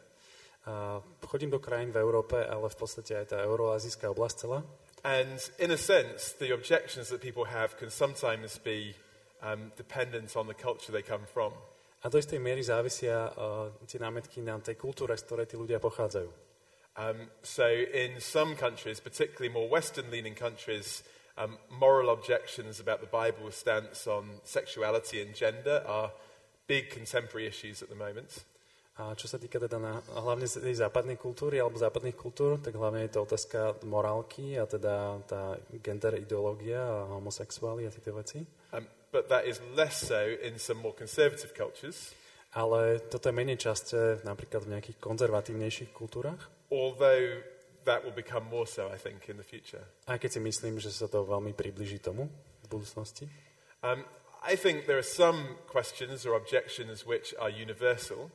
[0.65, 4.61] A chodím do krajín v Európe, ale v podstate aj tá euroazijská oblasť celá.
[5.03, 8.93] and in a sense, the objections that people have can sometimes be
[9.41, 11.53] um, dependent on the culture they come from.
[12.01, 15.77] A do istej miery závisia uh, tie námetky na tej kultúre, z ktorej tí ľudia
[15.77, 16.29] pochádzajú.
[16.97, 21.05] Um, so, in some countries, particularly more Western leaning countries,
[21.37, 26.11] um, moral objections about the Bible's stance on sexuality and gender are
[26.67, 28.43] big contemporary issues at the moment.
[28.99, 33.07] A čo sa týka teda na, hlavne tej západnej kultúry alebo západných kultúr, tak hlavne
[33.07, 38.43] je to otázka morálky a teda tá gender ideológia a homosexuáli a tieto veci.
[38.75, 42.15] Um, but that is less so in some more conservative cultures,
[42.51, 46.51] Ale toto je menej časté napríklad v nejakých konzervatívnejších kultúrach.
[46.71, 47.43] although
[47.83, 49.81] that will become more so, I think, in the future.
[50.07, 52.29] Aj keď si myslím, že sa to veľmi približí tomu
[52.63, 53.25] v budúcnosti.
[53.81, 54.05] Um,
[54.45, 58.29] I think there are some questions or objections which are universal,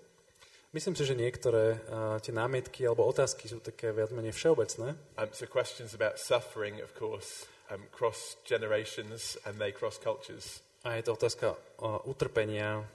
[0.74, 4.92] Myslím si, že niektoré uh, tie námietky alebo otázky sú také viac menej všeobecné.
[5.16, 10.60] Um, so questions about suffering, of course, um, cross generations and they cross cultures.
[10.86, 11.58] A je to otázka
[12.06, 12.86] utrpenia,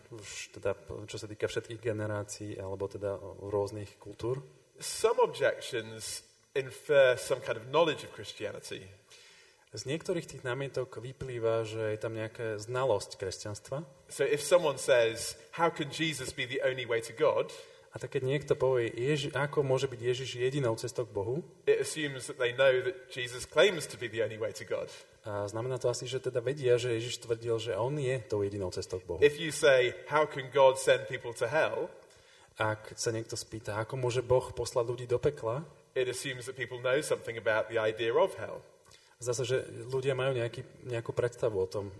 [0.56, 0.72] teda,
[1.12, 4.40] čo sa týka všetkých generácií alebo teda rôznych kultúr.
[4.80, 6.24] Some objections
[6.56, 8.88] infer some kind of knowledge of Christianity.
[9.76, 13.84] Z niektorých tých námietok vyplýva, že je tam nejaká znalosť kresťanstva.
[14.12, 17.52] So if someone says, How can Jesus be the only way to God?
[17.92, 21.76] A tak keď niekto povie, Ježi, ako môže byť Ježiš jedinou cestou k Bohu, it
[21.84, 24.88] assumes that they know that Jesus claims to be the only way to God.
[25.28, 28.72] a znamená to asi, že teda vedia, že Ježiš tvrdil, že on je tou jedinou
[28.72, 29.20] cestou k Bohu.
[29.20, 31.92] If you say, How can God send people to hell?
[32.56, 36.80] Ak sa niekto spýta, ako môže Boh poslať ľudí do pekla, it assumes that people
[36.80, 38.64] know something about the idea of hell.
[39.22, 39.62] zdá sa, že
[39.92, 41.94] ľudia majú nejaký, nejakú predstavu o tom,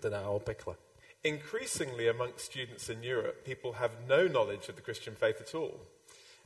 [0.00, 0.78] teda o pekle.
[1.24, 5.78] Increasingly amongst students in Europe, people have no knowledge of the Christian faith at all.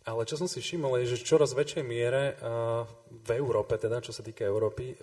[0.03, 4.11] Ale čo som si všimol, je, že čoraz väčšej miere uh, v Európe, teda čo
[4.11, 4.99] sa týka Európy,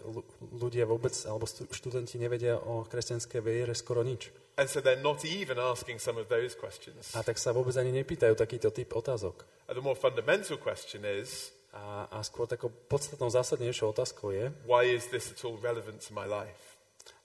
[0.60, 4.28] ľudia vôbec, alebo študenti nevedia o kresťanskej viere skoro nič.
[4.60, 7.16] And so they're not even asking some of those questions.
[7.16, 9.48] A tak sa vôbec ani nepýtajú takýto typ otázok.
[9.72, 14.90] And the more fundamental question is, A, a skôr takou podstatnou zásadnejšou otázkou je, why
[14.90, 16.69] is this at all relevant to my life?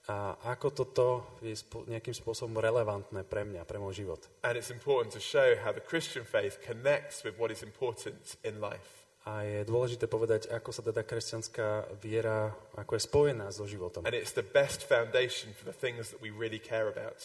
[0.05, 1.05] A ako toto
[1.41, 1.57] je
[1.89, 4.21] nejakým spôsobom relevantné pre mňa, pre môj život.
[4.45, 8.61] And it's important to show how the Christian faith connects with what is important in
[8.61, 9.05] life.
[9.25, 14.05] A je dôležité povedať, ako sa teda kresťanská viera, ako je spojená so životom.
[14.05, 17.17] And it's the best foundation for the things that we really care about.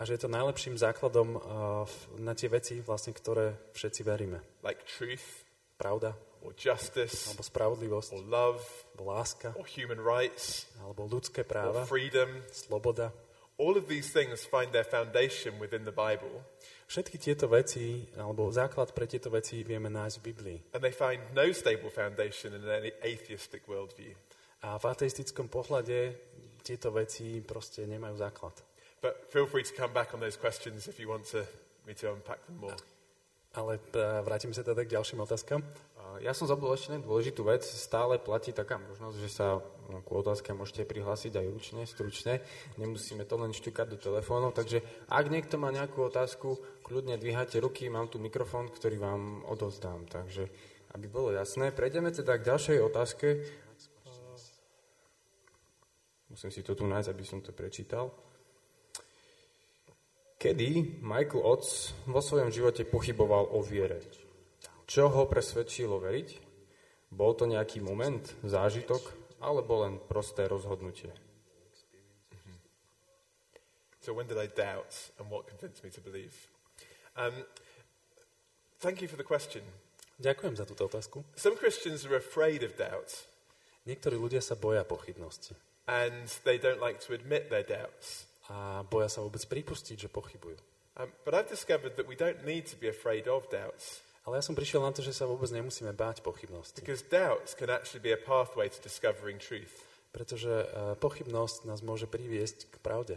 [0.00, 1.84] A že je to najlepším základom uh,
[2.16, 4.40] na tie veci, vlastne, ktoré všetci veríme.
[4.64, 5.44] like truth
[5.82, 8.60] Pravda, or justice alebo spravodlivosť, or love
[8.94, 12.28] alebo láska, or human rights alebo ľudské or práva, freedom.
[12.50, 13.10] sloboda.
[13.60, 16.42] All of these things find their foundation within the Bible
[16.92, 20.58] Všetky tieto veci, alebo základ pre tieto veci vieme nájsť v Biblii.
[20.76, 24.12] and they find no stable foundation in any atheistic worldview.
[24.60, 26.12] A v ateistickom pohľade
[26.60, 28.52] tieto veci proste nemajú základ.
[29.00, 31.48] But feel free to come back on those questions if you want to,
[31.88, 32.76] me to unpack them more.
[33.56, 33.80] Ale
[34.28, 35.64] vrátime sa teda k ďalším otázkam.
[36.22, 37.66] Ja som zabudol ešte dôležitú vec.
[37.66, 39.58] Stále platí taká možnosť, že sa
[40.06, 42.44] ku otázke môžete prihlásiť aj ručne, stručne.
[42.78, 44.54] Nemusíme to len šťukať do telefónov.
[44.54, 50.06] Takže ak niekto má nejakú otázku, kľudne dvíhate ruky, mám tu mikrofón, ktorý vám odozdám.
[50.06, 50.46] Takže
[50.92, 53.26] aby bolo jasné, prejdeme teda k ďalšej otázke.
[56.28, 58.12] Musím si to tu nájsť, aby som to prečítal.
[60.38, 64.02] Kedy Michael Otts vo svojom živote pochyboval o viere?
[64.86, 66.28] Čo ho presvedčilo veriť?
[67.12, 69.00] Bol to nejaký moment, zážitok,
[69.42, 71.12] alebo len prosté rozhodnutie?
[74.02, 76.34] So when did I doubt and what convinced me to believe?
[77.14, 77.46] Um,
[78.82, 79.62] thank you for the question.
[80.18, 81.22] Ďakujem za túto otázku.
[81.38, 83.30] Some Christians are afraid of doubt
[83.82, 85.54] Niektorí ľudia sa boja pochybnosti
[85.90, 88.30] and they don't like to admit their doubts.
[88.50, 90.58] a boja sa vôbec pripustiť, že pochybujú.
[90.98, 94.44] Um, but I've discovered that we don't need to be afraid of doubts Ale ja
[94.46, 96.78] som prišiel na to, že sa vôbec nemusíme báť pochybnosti.
[96.78, 99.82] because doubts can actually be a pathway to discovering truth.
[100.14, 100.66] Pretože e,
[101.00, 103.16] pochybnosť nás môže priviesť k pravde.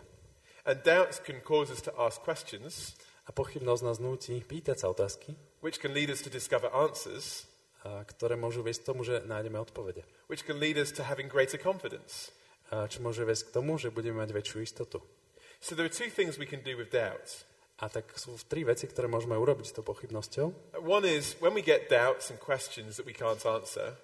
[0.66, 5.34] And doubts can cause us to ask questions, A pochybnosť nás núti pýtať sa otázky,
[5.66, 7.50] which can lead us to discover answers,
[7.82, 10.06] a, ktoré môžu viesť k tomu, že nájdeme odpovede.
[10.30, 12.30] which can lead us to having greater confidence.
[12.70, 15.02] A čo môže viesť k tomu, že budeme mať väčšiu istotu.
[15.58, 17.50] So there are two things we can do with doubts.
[17.84, 20.80] A tak sú tri veci, ktoré môžeme urobiť s tou pochybnosťou.
[20.80, 24.00] One is when we get doubts and questions that we can't answer,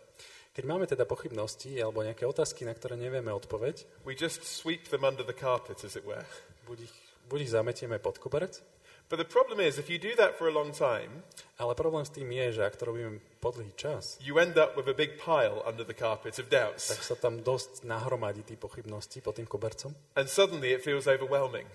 [0.51, 5.07] Keď máme teda pochybnosti alebo nejaké otázky, na ktoré nevieme odpoveď, we just sweep them
[5.07, 6.28] under the carpet, as it were.
[6.67, 6.95] buď ich,
[7.32, 8.59] buď ich zametieme pod koberec,
[9.07, 11.24] But the problem is, if you do that for a long time,
[11.59, 14.76] ale problém s tým je, že ak to robíme po dlhý čas, you end up
[14.80, 16.91] with a big pile under the carpet of doubts.
[16.91, 21.67] tak sa tam dosť nahromadí tých pochybností pod tým kobercom And suddenly it feels overwhelming.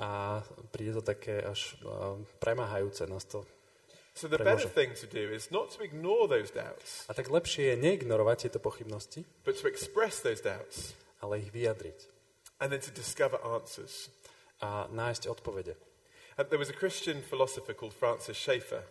[0.00, 0.40] A
[0.72, 3.44] príde to také až uh, premáhajúce nás to.
[4.16, 4.66] So the Premôže.
[4.66, 8.48] better thing to do is not to ignore those doubts, A tak lepšie je neignorovať
[8.48, 12.08] tieto pochybnosti, but to express those doubts ale ich vyjadriť
[12.64, 14.08] and then to discover answers.
[14.60, 15.72] a nájsť odpovede.
[16.36, 18.82] And there was a Christian philosopher called Francis Schaeffer,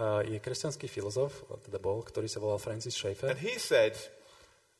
[0.00, 3.92] Uh, je kresťanský filozof, teda bol, ktorý sa volal Francis Schaeffer and he said,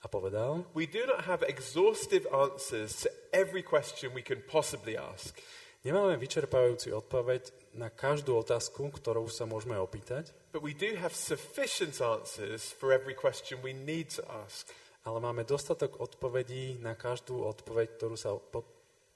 [0.00, 5.36] a povedal, We do not have exhaustive answers to every question we can possibly ask.
[5.82, 11.96] Nemáme vyčerpávajúci odpoveď na každú otázku, ktorou sa môžeme opýtať, But we do have sufficient
[12.00, 14.68] answers for every question we need to ask.
[15.02, 18.62] ale máme dostatok odpovedí na každú odpoveď, ktorú sa po-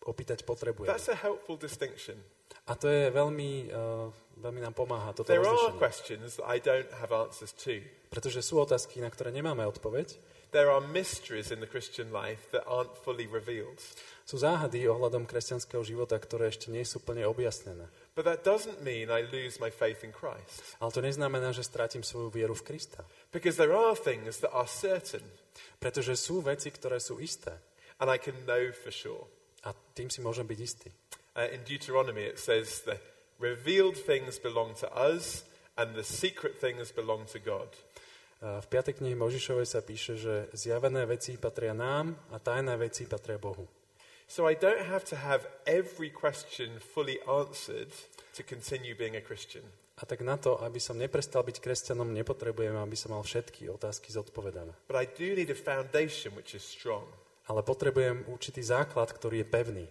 [0.03, 0.91] opýtať potrebujeme.
[0.91, 2.19] That's a helpful distinction.
[2.67, 4.11] A to je veľmi, uh,
[4.43, 7.79] veľmi nám pomáha toto There are questions that I don't have answers to.
[8.11, 10.19] Pretože sú otázky, na ktoré nemáme odpoveď,
[10.53, 13.83] There are mysteries in the Christian life that aren't fully revealed.
[14.27, 17.87] sú záhady ohľadom kresťanského života, ktoré ešte nie sú plne objasnené.
[18.19, 20.79] But that doesn't mean I lose my faith in Christ.
[20.83, 23.07] Ale to neznamená, že strátim svoju vieru v Krista.
[23.31, 25.23] Because there are things that are certain
[25.79, 27.53] Pretože sú veci, ktoré sú isté.
[28.01, 29.25] and I can know for sure.
[29.65, 30.89] A tým si môžem byť istý.
[31.37, 33.01] Uh, in Deuteronomy, it says the
[33.39, 35.45] revealed things belong to us
[35.77, 37.69] and the secret things belong to God.
[38.37, 39.01] V 5.
[39.01, 43.65] knihe Možišovej sa píše, že zjavené veci patria nám a tajné veci patria Bohu.
[44.29, 47.89] So I don't have to have every question fully answered
[48.37, 49.65] to continue being a Christian.
[49.97, 54.13] A tak na to, aby som neprestal byť kresťanom, nepotrebujem, aby som mal všetky otázky
[54.13, 54.77] zodpovedané.
[54.85, 57.09] But I do need a foundation which is strong.
[57.49, 59.87] Ale potrebujem určitý základ, ktorý je pevný.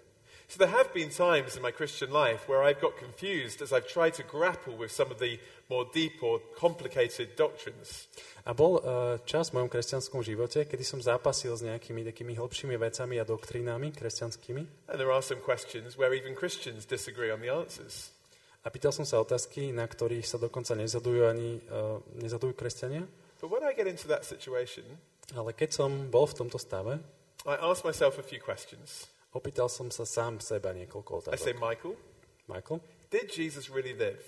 [0.48, 3.88] So there have been times in my Christian life where I've got confused as I've
[3.88, 5.40] tried to grapple with some of the
[5.70, 8.08] more deep or complicated doctrines.
[8.46, 12.78] A bol uh, čas v mojom kresťanskom živote, kedy som zápasil s nejakými takými hĺbšími
[12.78, 14.94] vecami a doktrínami kresťanskými.
[14.94, 18.14] And there are some questions where even Christians disagree on the answers.
[18.62, 23.10] A pýtal som sa otázky, na ktorých sa dokonca nezhodujú ani uh, nezhodujú kresťania.
[23.42, 24.86] But when I get into that situation,
[25.34, 27.02] Ale keď som bol v tomto stave,
[27.50, 29.10] I ask myself a few questions.
[29.36, 31.52] Opýtal som sa sám seba niekoľko I say.
[31.52, 32.00] Michael,
[32.48, 32.80] Michael,
[33.12, 34.24] did Jesus really live?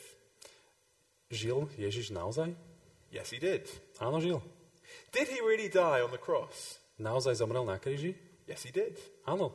[1.31, 2.55] žil Ježiš naozaj?
[3.11, 3.67] Yes, he did.
[3.99, 4.43] Áno, žil.
[5.11, 6.79] Did he really die on the cross?
[6.99, 8.15] Naozaj zomrel na kríži?
[8.47, 8.99] Yes, he did.
[9.27, 9.51] Áno.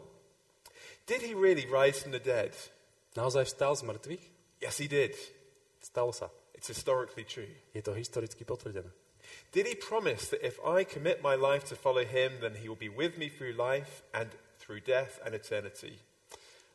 [1.05, 2.57] Did he really rise from the dead?
[3.17, 4.25] Naozaj vstal z mŕtvych?
[4.61, 5.17] Yes, he did.
[5.83, 6.31] Stalo sa.
[6.55, 7.51] It's historically true.
[7.75, 8.89] Je to historicky potvrdené.
[9.51, 12.79] Did he promise that if I commit my life to follow him, then he will
[12.79, 14.31] be with me through life and
[14.63, 15.99] through death and eternity?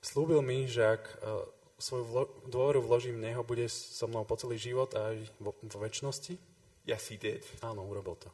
[0.03, 1.47] Slúbil mi, že ak uh,
[1.79, 5.55] svoju vlo- dôveru vložím v Neho, bude so mnou po celý život a aj vo,
[5.55, 6.35] vo väčšnosti?
[6.83, 7.47] Yes, he did.
[7.63, 8.29] Áno, urobil to.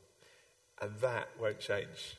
[0.81, 2.17] And that won't change.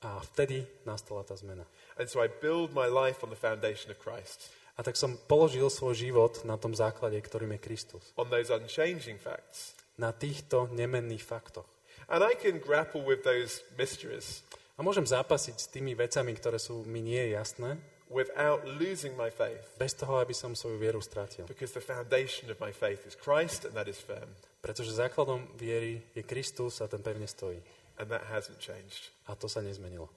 [0.00, 1.64] A vtedy nastala tá zmena.
[2.00, 5.68] And so I build my life on the foundation of Christ, A tak som položil
[5.68, 8.04] svoj život na tom základe, ktorým je Kristus.
[8.16, 9.76] on those unchanging facts.
[10.00, 11.68] Na týchto nemenných faktoch.
[12.08, 14.40] And I can grapple with those mysteries
[14.80, 17.76] A môžem zápasiť s tými vecami, ktoré sú mi nie jasné,
[18.08, 21.44] without losing my faith, bez toho, aby som svoju vieru stratil.
[21.44, 24.32] because the foundation of my faith is Christ, and that is firm,
[24.64, 27.60] Pretože základom viery je Kristus a ten pevne stojí.
[28.00, 29.12] and that hasn't changed.
[29.28, 30.08] A to sa nezmenilo.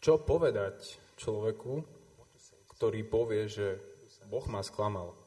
[0.00, 1.84] Čo povedať človeku,
[2.72, 3.76] ktorý povie, že
[4.32, 5.25] Boh ma sklamal?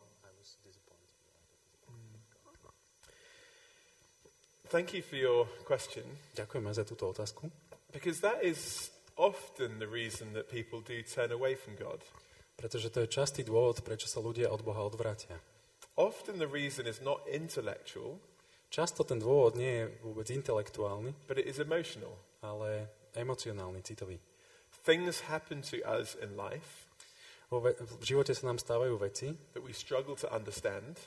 [4.69, 6.05] Thank you for your question,
[6.37, 7.49] Ďakujeme za túto otázku,
[7.89, 11.99] because that is often the reason that people do turn away from God.
[12.55, 15.39] pretože to je častý dôvod, prečo sa ľudia od Boha odvrátia.
[15.97, 18.21] Often the reason is not intellectual,
[18.69, 22.13] Často ten dôvod nie je vôbec intelektuálny, but it is emotional.
[22.45, 22.85] ale
[23.17, 24.21] emocionálny, citový.
[24.85, 26.85] Things happen to us in life
[27.49, 31.01] Vo ve- v živote sa nám stávajú veci, that we struggle to understand,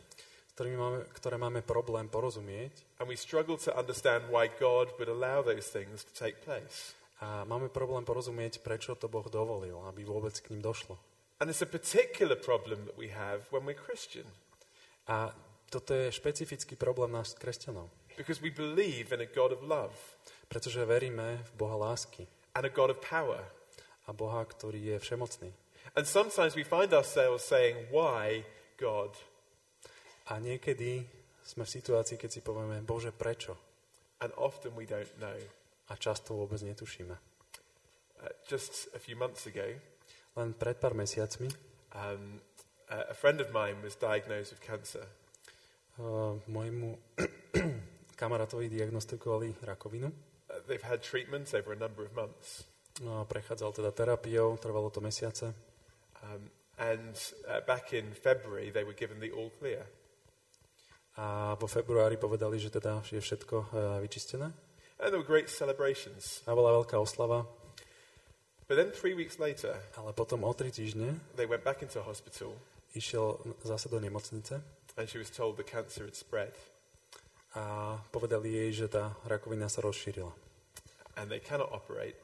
[0.54, 5.40] ktorými máme, ktoré máme problém porozumieť and we struggle to understand why God would allow
[5.40, 6.94] those things to take place.
[7.22, 10.98] a máme problém porozumieť, prečo to Boh dovolil, aby vôbec k ním došlo.
[11.38, 14.26] And it's a particular problem that we have when we're Christian,
[15.10, 15.34] A
[15.66, 19.94] toto je špecifický problém nás kresťanov, because we believe in a God of love
[20.52, 23.40] pretože veríme v Boha lásky and a God of power.
[24.06, 25.50] a Boha, ktorý je všemocný.
[25.94, 28.44] And sometimes we find ourselves saying, Why,
[28.78, 29.14] God?
[30.32, 31.04] A niekedy
[31.44, 33.52] sme v situácii, keď si povieme, Bože, prečo?
[34.24, 35.36] And often we don't know.
[35.90, 37.12] A často vôbec netušíme.
[37.12, 39.76] Uh, just a few months ago,
[40.32, 41.52] Len pred pár mesiacmi
[41.92, 42.40] um,
[42.88, 45.04] a friend of mine was diagnosed with cancer.
[46.00, 46.96] uh, môjmu
[48.20, 50.08] kamarátovi diagnostikovali rakovinu.
[50.08, 52.64] Uh, they've had treatments over a number of months.
[53.04, 55.52] No, prechádzal teda terapiou, trvalo to mesiace.
[56.24, 56.48] Um,
[56.80, 57.12] and
[57.48, 59.84] uh, back in February, they were given the all clear.
[61.16, 63.66] A vo februári povedali, že teda je všetko uh,
[64.00, 64.48] vyčistené.
[64.96, 66.40] And there were great celebrations.
[66.46, 67.44] A bola veľká oslava,
[68.70, 72.56] But then three weeks later, ale potom o tri týždne they went back into hospital
[72.96, 74.64] išiel zase do nemocnice
[74.96, 76.56] and she was told the cancer had spread.
[77.52, 80.32] a povedali jej, že tá rakovina sa rozšírila
[81.20, 82.16] And they cannot operate.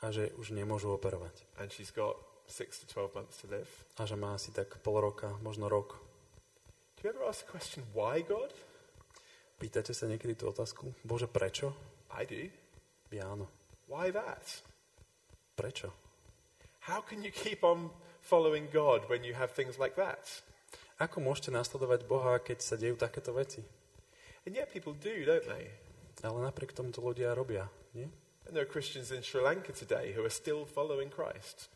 [0.00, 1.34] a že už nemôžu operovať.
[1.60, 2.16] And she's got
[2.48, 3.68] six to 12 months to live.
[4.00, 6.00] A že má asi tak pol roka, možno rok.
[6.98, 8.50] Do you ever ask the question, why God?
[9.62, 10.90] Pýtate sa niekedy tú otázku?
[11.06, 11.70] Bože, prečo?
[12.10, 12.50] I do.
[13.14, 13.46] Ja áno.
[13.86, 14.42] Why that?
[15.54, 15.94] Prečo?
[16.90, 20.42] How can you keep on following God when you have things like that?
[20.98, 23.62] Ako môžete nasledovať Boha, keď sa dejú takéto veci?
[24.42, 25.70] And yet people do, don't they?
[26.26, 28.10] Ale napriek tomu to ľudia robia, nie?
[28.50, 31.70] And there are Christians in Sri Lanka today who are still following Christ,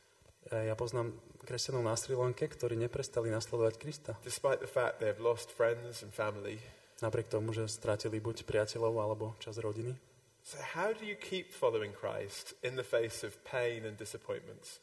[0.51, 1.15] Ja poznám
[1.47, 4.13] kresťanov na Sri Lanke, ktorí neprestali nasledovať Krista.
[4.27, 6.59] despite the fact they have lost friends and family.
[7.03, 9.95] Napriek tomu, že stratili buď priateľov alebo čas rodiny.
[10.43, 14.83] So, how do you keep following Christ in the face of pain and disappointment?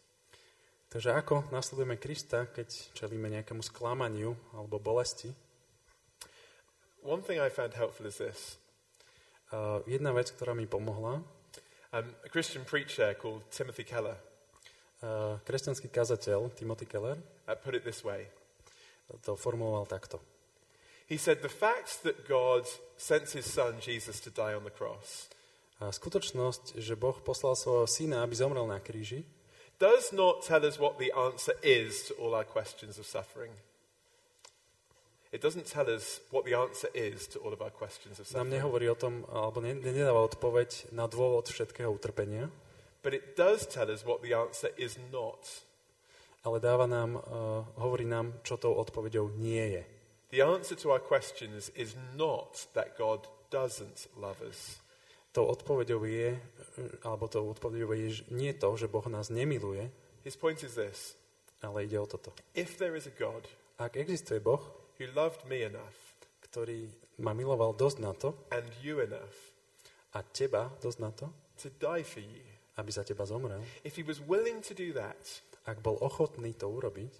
[0.89, 5.29] Takže ako nasledujeme Krista, keď čelíme nejakému sklamaniu alebo bolesti?
[7.03, 8.59] One thing I found helpful is this
[9.49, 11.25] Uh, jedna vec, ktorá mi pomohla,
[11.89, 14.13] um, a Christian preacher called Timothy Keller
[15.01, 18.27] uh, kresťanský kazateľ Timothy Keller uh, put it this way
[19.25, 20.21] to formuloval takto.
[21.09, 25.25] He said, The fact that God sent his son Jesus to die on the cross
[25.79, 29.23] A skutočnosť, že Boh poslal svojho syna, aby zomrel na kríži,
[29.79, 33.55] does not tell us what the answer is to all our questions of suffering.
[35.31, 38.51] It doesn't tell us what the answer is to all of our questions of nám
[38.51, 38.59] suffering.
[38.59, 42.51] nehovorí o tom, alebo ne- nedáva odpoveď na dôvod všetkého utrpenia,
[43.03, 45.47] But it does tell us what the answer is not.
[46.43, 49.83] ale dáva nám, uh, hovorí nám, čo tou odpoveďou nie je.
[50.31, 54.79] The answer to our questions is not that God doesn't love us.
[55.35, 56.39] Tou odpoveďou je, uh,
[57.03, 59.91] alebo tou odpoveďou je nie to, že Boh nás nemiluje,
[60.23, 61.15] His point is this
[61.59, 62.31] ale ide o toto.
[62.55, 63.43] if there is a God
[63.79, 64.59] Ak existuje Boh,
[64.99, 65.95] who loved me enough
[66.49, 66.89] ktorý
[67.21, 69.53] ma miloval dosť na to, and you enough
[70.17, 71.27] a teba dosť na to,
[71.59, 72.41] to die for you,
[72.79, 75.19] aby za teba zomrel, if he was willing to do that,
[75.67, 77.11] ak bol ochotný to urobiť,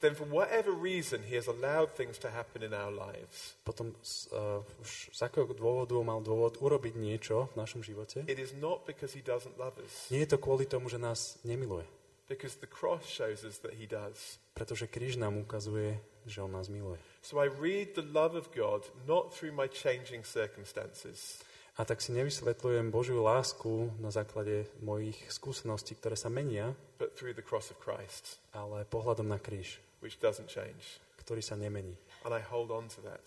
[0.00, 3.92] then for whatever reason he has allowed things to happen in our lives, potom
[4.32, 8.88] uh, už z akého dôvodu mal dôvod urobiť niečo v našom živote, it is not
[8.88, 11.84] because he doesn't love us, nie je to kvôli tomu, že nás nemiluje.
[12.28, 14.38] because the cross shows us that he does.
[14.54, 17.00] Pretože kríž nám ukazuje, že on nás miluje.
[17.22, 21.42] So I read the love of God not through my changing circumstances,
[21.78, 27.30] A tak si nevysvetľujem Božiu lásku na základe mojich skúseností, ktoré sa menia, but through
[27.38, 30.98] the cross of Christ, ale pohľadom na kríž, which doesn't change.
[31.22, 31.94] ktorý sa nemení.
[32.26, 33.22] And I hold on to that.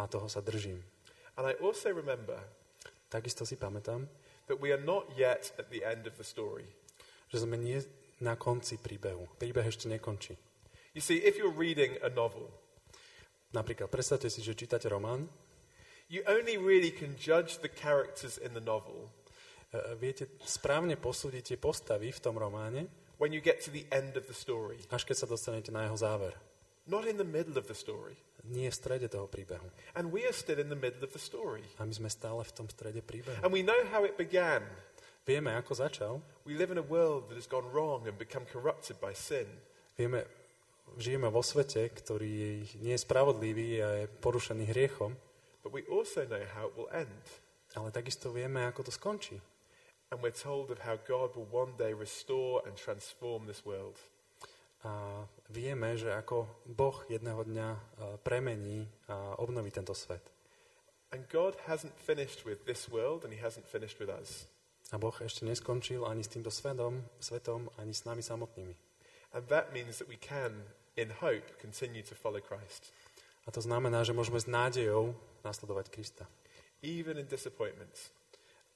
[0.00, 0.80] A toho sa držím.
[1.36, 2.40] And I also remember
[3.10, 4.06] Takisto si pamätám,
[4.46, 6.64] that we are not yet at the end of the story.
[7.28, 7.82] že sme nie
[8.22, 9.28] na konci príbehu.
[9.36, 10.38] Príbeh ešte nekončí.
[10.96, 12.48] You see, if you're reading a novel,
[13.50, 15.26] Napríklad, predstavte si, že čítate román,
[16.10, 19.08] you only really can judge the characters in the novel
[19.70, 22.90] e, viete správne posúdiť tie postavy v tom románe,
[23.22, 25.96] when you get to the end of the story, až keď sa dostanete na jeho
[25.96, 26.34] záver.
[26.90, 28.16] not in the middle of the story.
[28.50, 29.70] Nie v strede toho príbehu.
[29.94, 31.62] And we are still in the middle of the story.
[31.78, 33.38] A my sme stále v tom strede príbehu.
[33.46, 34.66] And we know how it began.
[35.22, 36.12] Vieme, ako začal.
[36.48, 39.46] We live in a world that has gone wrong and become corrupted by sin.
[39.94, 40.24] Vieme,
[40.96, 45.14] žijeme vo svete, ktorý nie je spravodlivý a je porušený hriechom,
[45.62, 47.24] But we also know how it will end.
[47.76, 49.38] ale takisto vieme, ako to skončí.
[50.10, 53.94] And we're told of how God will one day restore and transform this world.
[54.82, 57.68] A vieme, že ako Boh jedného dňa
[58.26, 60.24] premení a obnoví tento svet.
[61.14, 64.50] And God hasn't finished with this world and He hasn't finished with us.
[64.90, 68.74] A Boh ešte neskončil ani s týmto svetom, svetom ani s nami samotnými.
[69.30, 70.66] And that means that we can,
[70.98, 72.90] in hope, continue to follow Christ,
[73.44, 76.24] A to znamená, že môžeme s nádejou nasledovať Krista.
[76.80, 78.08] even in disappointments.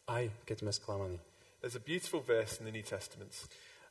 [0.05, 1.19] Aj keď sme sklamaní.
[1.65, 3.33] There's a beautiful verse in the New Testament.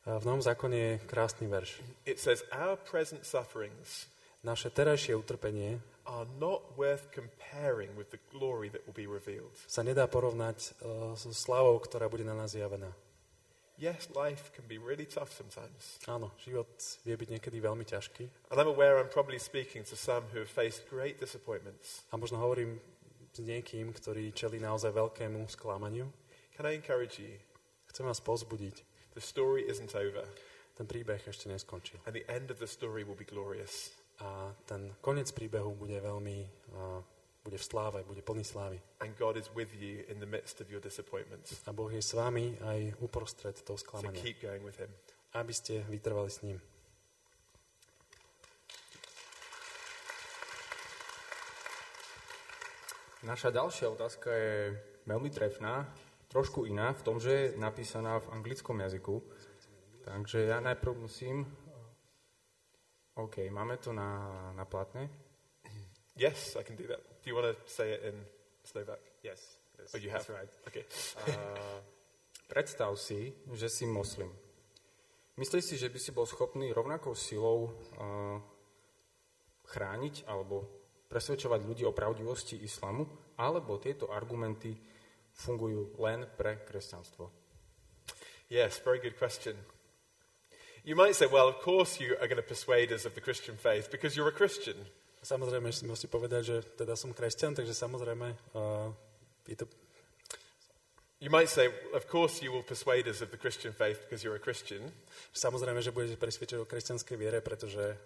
[0.06, 1.82] V Novom zákone je krásny verš.
[2.06, 4.06] It says, Our present sufferings
[4.44, 9.56] Naše terajšie utrpenie are not worth comparing with the glory that will be revealed.
[9.64, 12.92] sa nedá porovnať uh, so slávou, ktorá bude na nás javená.
[13.74, 15.98] Yes, life can be really tough sometimes.
[16.06, 16.70] Áno, život
[17.02, 18.54] vie byť niekedy veľmi ťažký.
[18.54, 22.06] And I'm aware I'm probably speaking to some who have faced great disappointments.
[22.14, 22.78] A možno hovorím
[23.34, 26.06] s niekým, ktorý čelí naozaj veľkému sklamaniu.
[26.54, 27.34] Can I encourage you?
[27.90, 28.86] Chcem vás pozbudiť.
[29.18, 30.22] The story isn't over,
[30.74, 31.98] Ten príbeh ešte neskončil.
[32.06, 33.90] and the end of the story will be glorious.
[34.22, 36.38] A ten koniec príbehu bude veľmi,
[36.78, 37.02] uh,
[37.44, 38.80] bude v sláve, bude plný slávy.
[39.04, 41.60] And God is with you in the midst of your disappointments.
[41.68, 44.16] A Boh je s vami aj uprostred toho So sklamania.
[44.24, 44.88] keep going with Him.
[45.36, 46.56] Aby ste vytrvali s ním.
[53.24, 54.76] Naša ďalšia otázka je
[55.08, 55.88] veľmi trefná,
[56.28, 59.20] trošku iná v tom, že je napísaná v anglickom jazyku.
[60.04, 61.48] Takže ja najprv musím...
[63.16, 65.08] OK, máme to na, na platne.
[66.16, 67.02] Yes, I can do that.
[67.22, 68.14] Do you want to say it in
[68.62, 68.98] Slovak?
[69.22, 69.58] Yes,
[69.92, 70.22] Oh, you have.
[70.22, 70.52] that's right.
[70.70, 70.84] Okay.
[71.26, 71.82] Uh,
[72.46, 74.30] predstav si, že si moslim.
[75.34, 78.38] Myslíš si, že by si bol schopný rovnakou silou uh,
[79.66, 80.62] chrániť alebo
[81.10, 84.78] presvedčovať ľudí o pravdivosti islamu, alebo tieto argumenty
[85.34, 87.26] fungujú len pre kresťanstvo?
[88.46, 89.58] Yes, very good question.
[90.86, 93.56] You might say, well, of course you are going to persuade us of the Christian
[93.58, 94.76] faith because you're a Christian.
[95.24, 98.92] Samozrejme, si musí povedať, že teda som kresťan, takže samozrejme uh,
[99.48, 99.64] je to,
[101.24, 104.36] You might say, of course you will persuade us of the Christian faith because you're
[104.36, 104.92] a Christian.
[105.32, 107.96] samozrejme, že budeš presvedčať o kresťanskej viere, pretože,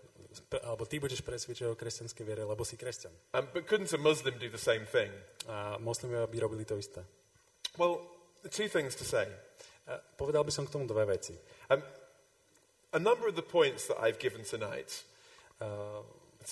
[0.63, 3.11] alebo ty budeš presvedčať o kresťanskej viere, lebo si kresťan.
[3.35, 5.11] Um, but couldn't a Muslim do the same thing?
[5.51, 7.03] A moslimovia by robili to isté.
[7.75, 8.07] Well,
[8.55, 9.27] two things to say.
[9.91, 11.35] A povedal by som k tomu dve veci.
[11.67, 11.83] Um,
[12.95, 15.03] a number of the points that I've given tonight,
[15.59, 16.07] Uh,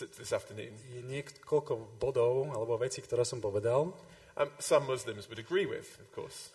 [0.05, 0.74] this afternoon.
[0.93, 3.93] je niekoľko bodov alebo vecí, ktoré som povedal.
[4.36, 6.52] Um, some Muslims would agree with, of course.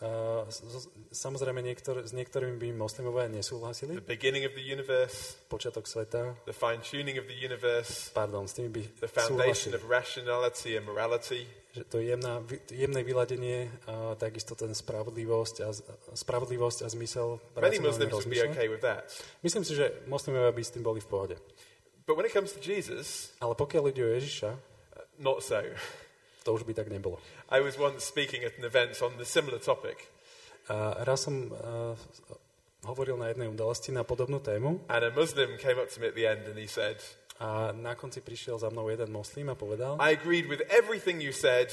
[0.54, 3.98] S- samozrejme, niektor- s niektorými by moslimovia nesúhlasili.
[3.98, 8.54] The beginning of the universe, Počiatok sveta, the fine tuning of the universe, pardon, s
[8.54, 9.82] tými by the foundation súhlasili.
[9.82, 15.72] of rationality and morality, Že to jemná, jemné vyladenie a takisto ten spravodlivosť a,
[16.14, 19.08] spravodlivosť a zmysel Many Muslims would be okay with that.
[19.40, 21.36] Myslím si, že moslimovia by s tým boli v pohode.
[22.06, 24.58] But when it comes to Jesus, Ale pokiaľ ide o Ježiša, uh,
[25.22, 25.62] not so.
[26.44, 27.22] to už by tak nebolo.
[27.54, 30.10] I was once speaking at an event on the similar topic,
[30.70, 31.98] A raz som uh,
[32.86, 36.16] hovoril na jednej udalosti na podobnú tému and a Muslim came up to me at
[36.18, 36.98] the end and he said,
[37.42, 41.34] a na konci prišiel za mnou jeden moslim a povedal, I agreed with everything you
[41.34, 41.70] said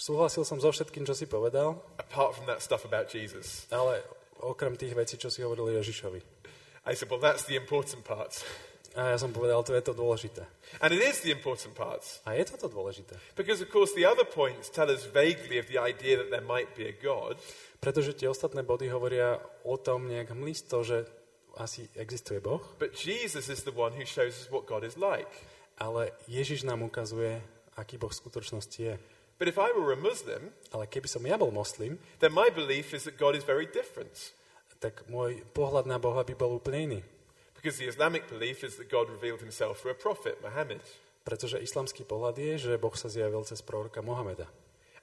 [0.00, 3.68] súhlasil som so všetkým, čo si povedal, apart from that stuff about Jesus.
[3.68, 4.00] ale
[4.40, 6.20] okrem tých vecí, čo si hovoril Ježišovi.
[6.88, 8.40] I said, Well, that's the important part.
[8.98, 10.42] A ja som povedal, to je to dôležité.
[10.82, 12.02] And it is the important part.
[12.26, 13.14] A je toto dôležité.
[13.38, 16.74] Because, of course, the other points tell us vaguely of the idea that there might
[16.74, 17.38] be a God,
[17.80, 21.08] Pretože tie ostatné body hovoria o tom nejak hmlisto, že
[21.56, 25.30] asi existuje Boh, but Jesus is the one who shows us what God is like.
[25.80, 27.40] ale Ježiš nám ukazuje,
[27.80, 28.94] aký Boh v skutočnosti je.
[29.40, 32.92] But if I were a Muslim, Ale keby som ja bol moslim, then my belief
[32.92, 34.12] is that God is very different.
[34.76, 37.00] tak môj pohľad na Boha by bol úplne iný.
[37.60, 40.80] Because the Islamic belief is that God revealed himself through a prophet, Muhammad.
[41.28, 44.48] Pretože islamský pohľad je, že Boh sa zjavil cez proroka Mohameda.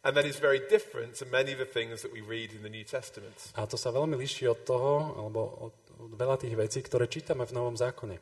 [0.02, 2.74] And that is very different to many of the things that we read in the
[2.74, 3.54] New Testament.
[3.54, 7.46] A to sa veľmi líši od toho, alebo od, od veľa tých vecí, ktoré čítame
[7.46, 8.18] v Novom zákone.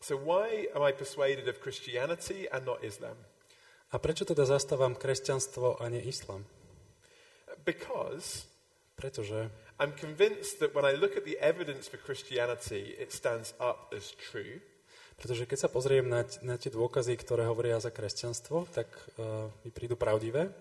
[0.00, 3.20] So, why am I persuaded of Christianity and not Islam?
[3.92, 6.48] A prečo teda zastávam kresťanstvo a nie islam?
[7.68, 8.48] Because
[9.00, 9.48] Pretože
[9.80, 14.12] I'm convinced that when I look at the evidence for Christianity, it stands up as
[14.12, 14.60] true.
[15.16, 19.72] Pretože keď sa pozriem na, na tie dôkazy, ktoré hovoria za kresťanstvo, tak uh, mi
[19.72, 20.52] prídu pravdivé.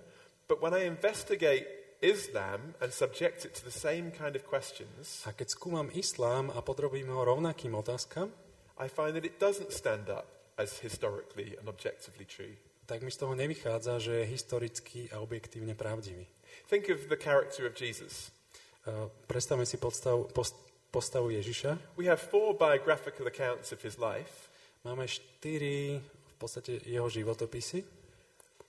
[0.48, 1.68] But when I investigate
[2.00, 6.64] Islam and subject it to the same kind of questions, A keď skúmam islám a
[6.64, 8.32] podrobím ho rovnakým otázkam,
[8.80, 12.56] I find that it doesn't stand up as historically and objectively true.
[12.88, 16.26] tak mi z toho nevychádza, že je historicky a objektívne pravdivý.
[16.72, 18.32] Think of the character of Jesus.
[18.81, 20.56] Uh, predstavme si podstav, post,
[20.88, 21.99] postavu Ježiša.
[21.99, 24.47] We have four biographical accounts of his life,
[24.80, 27.84] Máme štyri v podstate jeho životopisy.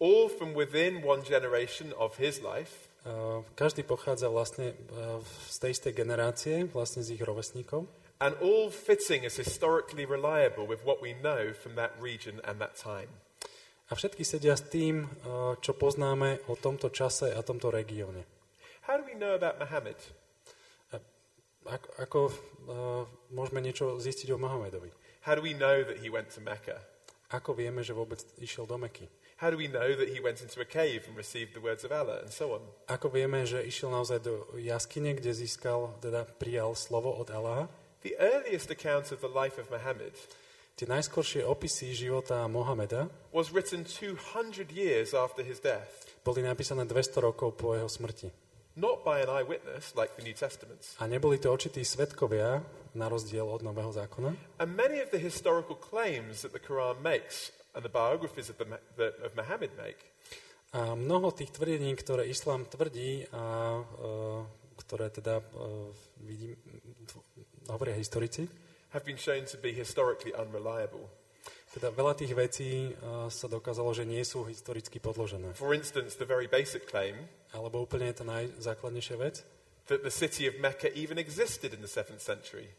[0.00, 2.90] all from within one generation of his life.
[3.00, 7.86] Uh, každý pochádza vlastne uh, z tej istej generácie, vlastne z ich rovesníkov.
[8.20, 12.76] and all fitting as historically reliable with what we know from that region and that
[12.76, 13.08] time.
[13.88, 18.26] A všetky sedia s tým, uh, čo poznáme o tomto čase a tomto regióne.
[18.90, 19.94] How do we know about Muhammad?
[21.62, 24.90] Ako, ako uh, môžeme niečo zistiť o Mohamedovi?
[25.22, 26.74] How do we know that he went to Mecca?
[27.30, 29.06] Ako vieme, že vôbec išiel do Meky?
[29.38, 31.94] How do we know that he went into a cave and received the words of
[31.94, 32.66] Allah and so on?
[32.90, 37.70] Ako vieme, že išiel naozaj do jaskyne, kde získal, teda prijal slovo od Allaha?
[38.02, 40.18] The earliest account of the life of Muhammad
[40.74, 47.22] Tie najskoršie opisy života Mohameda was written 200 years after his death, boli napísané 200
[47.22, 48.49] rokov po jeho smrti.
[48.76, 50.82] Not by an eyewitness like the New Testament.
[50.98, 52.62] A neboli to očití svetkovia,
[52.94, 54.34] na rozdiel od Nového zákona.
[54.58, 58.66] And many of the historical claims that the Quran makes and the biographies of, the,
[58.98, 60.10] the, of Muhammad make
[60.70, 63.42] A mnoho tých tvrdení, ktoré islám tvrdí a
[63.74, 64.06] e,
[64.78, 65.44] ktoré teda e,
[66.22, 66.54] vidím,
[67.66, 68.46] hovoria historici,
[68.94, 71.10] have been shown to be historically unreliable.
[71.70, 72.92] Teda veľa tých vecí e,
[73.30, 75.54] sa dokázalo, že nie sú historicky podložené.
[75.54, 79.42] For instance, the very basic claim Alebo úplne to najzákladnejšia vec,
[79.90, 82.70] that the city of Mecca even existed in the 7th century,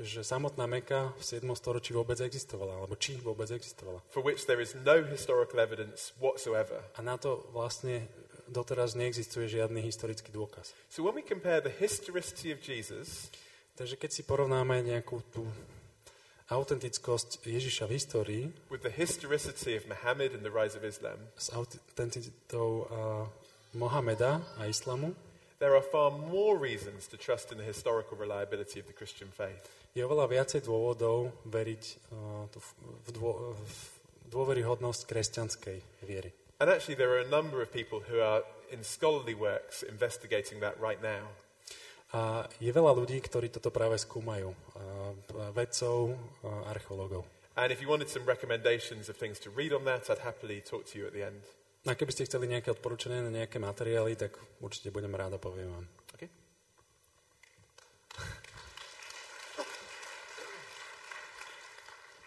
[0.00, 1.44] že samotná Meka v 7.
[1.54, 4.00] storočí vôbec existovala, alebo či vôbec existovala.
[4.08, 6.80] for which there is no historical evidence whatsoever.
[6.96, 8.08] A na to vlastne
[8.48, 10.72] doteraz neexistuje žiadny historický dôkaz.
[10.88, 13.28] So when we compare the historicity of Jesus
[13.74, 15.42] Takže keď si porovnáme nejakú tú
[16.54, 21.50] autentickosť Ježiša v histórii with the historicity of Muhammad and the rise of Islam, s
[21.50, 23.26] autenticitou uh,
[23.74, 25.12] Mohameda a islamu,
[25.58, 29.66] there are far more reasons to trust in the historical reliability of the Christian faith.
[29.94, 33.76] je oveľa viacej dôvodov veriť uh, v, dô, v
[34.34, 36.34] dôveryhodnosť kresťanskej viery.
[36.58, 40.78] And actually, there are a number of people who are in scholarly works investigating that
[40.82, 41.30] right now.
[42.12, 44.52] A je veľa ľudí, ktorí toto práve skúmajú.
[45.56, 46.12] Vedcov,
[46.68, 47.24] archeológov.
[47.54, 50.84] And if you wanted some recommendations of things to read on that, I'd happily talk
[50.90, 51.40] to you at the end.
[51.86, 55.70] A keby ste chceli nejaké odporúčania na nejaké materiály, tak určite budem rád a poviem
[55.70, 55.86] vám.
[56.16, 56.32] Okay?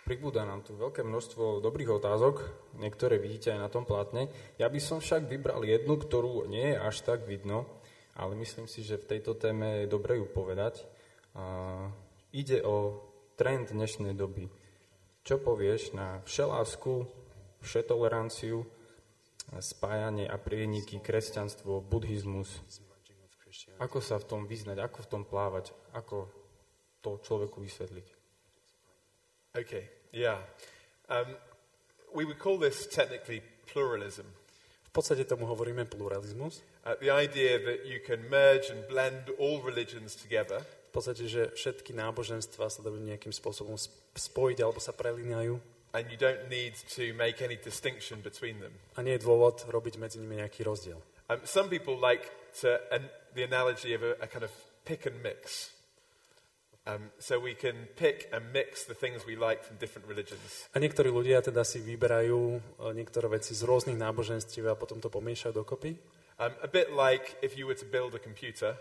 [0.08, 2.40] Pribúda nám tu veľké množstvo dobrých otázok,
[2.80, 4.32] niektoré vidíte aj na tom plátne.
[4.56, 7.68] Ja by som však vybral jednu, ktorú nie je až tak vidno,
[8.18, 10.82] ale myslím si, že v tejto téme je dobre ju povedať.
[11.38, 11.86] A
[12.34, 13.06] ide o
[13.38, 14.50] trend dnešnej doby.
[15.22, 17.06] Čo povieš na všelásku,
[17.62, 18.66] všetoleranciu,
[19.62, 22.50] spájanie a prieniky, kresťanstvo, buddhizmus?
[23.78, 26.26] Ako sa v tom vyznať, ako v tom plávať, ako
[27.06, 28.08] to človeku vysvetliť?
[29.54, 30.42] Okay, yeah.
[31.10, 31.38] Um,
[32.14, 34.26] we would call this technically pluralism.
[34.86, 36.66] V podstate tomu hovoríme pluralizmus.
[36.96, 40.64] The idea that you can merge and blend all religions together.
[40.96, 43.76] V podstate, že všetky náboženstva sa dajú nejakým spôsobom
[44.16, 45.60] spojiť alebo sa prelínajú.
[45.92, 48.72] And you don't need to make any distinction between them.
[48.96, 51.00] A nie je dôvod robiť medzi nimi nejaký rozdiel.
[51.28, 52.24] Um, some people like
[52.64, 54.52] to, an, the analogy of a, a kind of
[54.88, 55.76] pick and mix.
[56.88, 60.72] Um, so we can pick and mix the things we like from different religions.
[60.72, 62.40] A niektorí ľudia teda si vyberajú
[62.80, 66.00] uh, niektoré veci z rôznych náboženstiev a potom to pomiešajú dokopy.
[66.40, 68.78] Um, a bit like if you were to build a computer,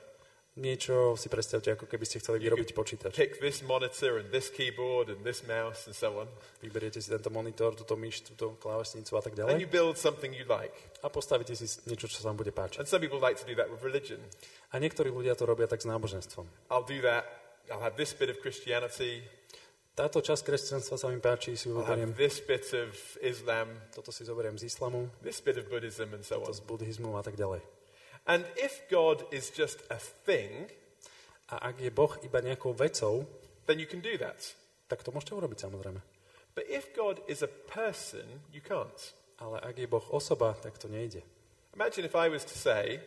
[0.57, 3.13] Niečo si predstavte, ako keby ste chceli vyrobiť počítač.
[3.13, 6.29] pick this monitor and this keyboard and this mouse and so on,
[6.65, 10.33] Vyberiete si tento monitor, túto myš, túto klávesnicu a tak and you ďalej build something
[10.33, 10.73] you like.
[11.05, 12.81] a postavíte si niečo, čo sa vám bude páčiť.
[12.81, 14.17] And some people like to do that with religion.
[14.73, 16.49] A niektorí ľudia to robia tak s náboženstvom.
[16.73, 17.29] I'll do that.
[17.69, 19.29] I'll have this bit of Christianity.
[19.97, 22.93] Táto časť kresťanstva sa mi páči, si have this bit of
[23.25, 26.53] Islam, Toto si zoberiem z islamu, this bit of Buddhism, and so on.
[26.53, 27.65] z buddhizmu a tak ďalej.
[28.29, 30.69] And if God is just a thing,
[31.47, 33.23] A ak je Boh iba nejakou vecou,
[33.71, 34.37] then you can do that.
[34.91, 36.03] tak to môžete urobiť samozrejme.
[36.53, 39.15] But if God is a person, you can't.
[39.41, 41.23] Ale ak je Boh osoba, tak to nejde.
[41.73, 43.01] Imagine if I was to say,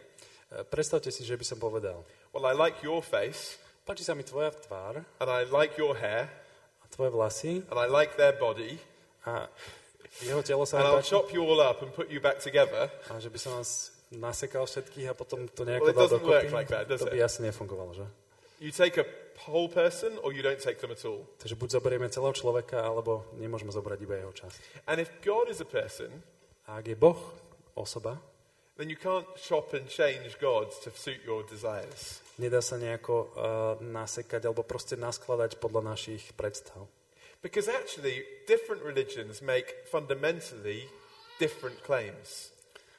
[0.49, 2.02] E, Predstavte si, že by som povedal,
[2.34, 6.26] Well, I like your face, páči sa mi tvoja tvár and I like your hair,
[6.99, 8.76] a tvoje vlasy and I like their body,
[9.23, 9.47] a
[10.19, 12.91] jeho telo sa and I'll páči chop you all up and put you back together.
[13.07, 16.27] a že by som vás nasekal všetkých a potom to Well, nejako it dal dokopy.
[16.27, 17.23] work like that, does to by it?
[17.23, 18.03] asi nefungovalo, že?
[18.59, 19.07] You take a
[19.47, 21.23] whole person, or you don't take them at all.
[21.39, 24.51] Takže buď zoberieme celého človeka, alebo nemôžeme zobrať iba jeho čas.
[24.84, 26.11] And if God is a person,
[26.67, 27.15] A ak je Boh
[27.80, 28.19] osoba,
[28.76, 32.19] then you can't chop and change God to suit your desires.
[32.40, 33.28] Nedá sa nejako uh,
[33.84, 36.88] nasekať alebo proste naskladať podľa našich predstav.
[37.44, 40.88] Because actually, different religions make fundamentally
[41.40, 42.52] different claims.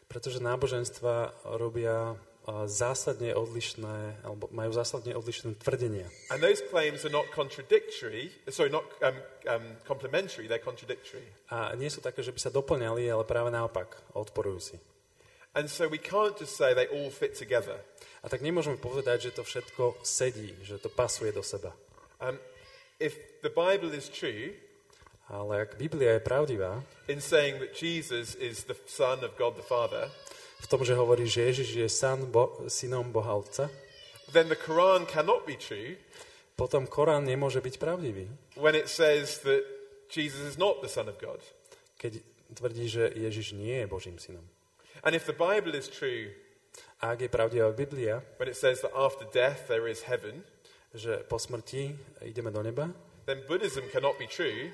[0.08, 6.08] Pretože náboženstva robia uh, zásadne odlišné, alebo majú zásadne odlišné tvrdenia.
[6.32, 9.16] And those claims are not contradictory, sorry, not um,
[9.48, 11.24] um, complementary, they're contradictory.
[11.52, 14.76] A nie sú také, že by sa doplňali, ale práve naopak, odporujú si.
[15.54, 17.82] And so we can't just say they all fit together.
[18.22, 21.72] A tak nemôžeme povedať, že to všetko sedí, že to pasuje do seba.
[22.20, 22.36] Um,
[23.00, 24.54] if the Bible is true
[25.30, 29.62] Ale ak Biblia je pravdivá, in saying that Jesus is the Son of God the
[29.62, 30.10] Father,
[30.58, 33.70] v tom, že hovorí, že Ježiš je san, bo, synom Boha Otca,
[34.34, 35.94] then the Quran cannot be true
[36.58, 38.26] potom Korán nemôže byť pravdivý,
[38.58, 39.62] when it says that
[40.10, 41.38] Jesus is not the Son of God.
[41.94, 42.18] keď
[42.58, 44.42] tvrdí, že Ježiš nie je Božím synom.
[45.04, 46.30] And if the Bible is true
[47.00, 50.44] ak je pravdivá Biblia, when it says that after death there is heaven,
[50.92, 52.92] že po smrti ideme do neba,
[53.24, 54.68] then Buddhism cannot be true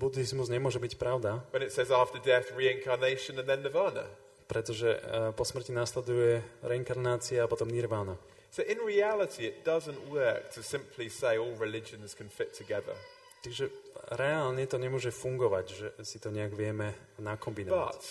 [0.00, 4.08] buddhizmus nemôže byť pravda, when it says after death reincarnation and then nirvana.
[4.50, 8.18] pretože eh, po smrti následuje reinkarnácia a potom nirvána.
[8.50, 12.98] So in reality, it doesn't work to simply say all religions can fit together.
[13.46, 13.70] Takže
[14.18, 16.92] reálne to nemôže fungovať, že si to nejak vieme
[17.22, 17.94] nakombinovať.
[17.94, 18.04] But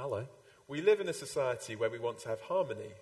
[0.00, 0.24] Ale
[0.68, 2.92] we live in a society where we want to have harmony.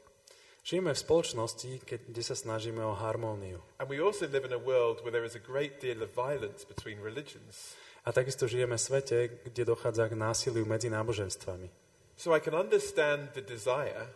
[0.67, 3.63] žijeme v spoločnosti, keď, kde sa snažíme o harmóniu.
[3.79, 6.67] And we also live in a world where there is a great deal of violence
[6.67, 7.79] between religions.
[8.07, 11.71] A takisto žijeme v svete, kde dochádza k násiliu medzi náboženstvami.
[12.19, 14.11] So I can understand the desire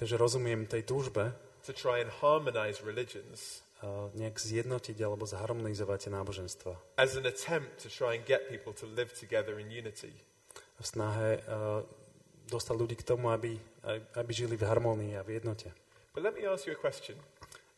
[0.00, 1.28] Takže rozumiem tej túžbe
[1.60, 6.72] to try and harmonize religions uh, nejak zjednotiť alebo zharmonizovať náboženstva.
[6.96, 10.08] as an attempt to try and get people to live together in unity.
[10.80, 11.84] V snahe uh,
[12.50, 13.54] dostať ľudí k tomu, aby,
[14.18, 15.70] aby žili v harmónii a v jednote.
[16.10, 17.14] But let me ask you a question.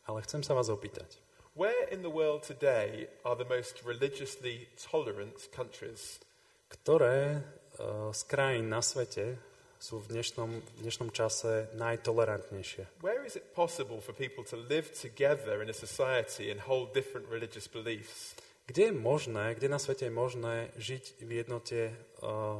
[0.09, 1.21] Ale chcem sa vás opýtať.
[1.53, 6.17] Where in the world today are the most religiously tolerant countries?
[6.65, 7.45] Ktoré
[7.77, 9.37] uh, z krajín na svete
[9.77, 12.89] sú v dnešnom, v dnešnom čase najtolerantnejšie?
[13.05, 17.29] Where is it possible for people to live together in a society and hold different
[17.29, 18.33] religious beliefs?
[18.65, 21.79] Kde je možné, kde na svete je možné žiť v jednote
[22.25, 22.57] uh,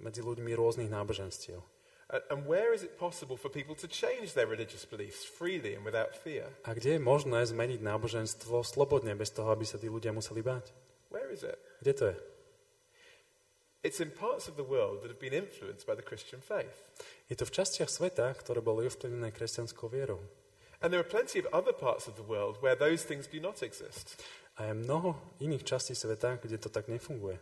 [0.00, 1.60] medzi ľuďmi rôznych náboženstiev?
[2.30, 6.14] And, where is it possible for people to change their religious beliefs freely and without
[6.14, 6.46] fear?
[6.68, 10.70] A kde je možné zmeniť náboženstvo slobodne, bez toho, aby sa tí ľudia museli báť?
[11.08, 11.56] Where is it?
[11.80, 12.16] Kde to je?
[13.84, 16.84] It's in parts of the world that have been influenced by the Christian faith.
[17.28, 20.20] Je to v častiach sveta, ktoré boli ovplyvnené kresťanskou vierou.
[20.84, 23.64] And there are plenty of other parts of the world where those things do not
[23.64, 24.20] exist.
[24.60, 27.40] A je mnoho iných častí sveta, kde to tak nefunguje.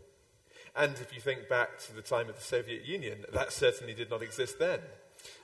[0.75, 4.09] And if you think back to the time of the Soviet Union, that certainly did
[4.09, 4.81] not exist then.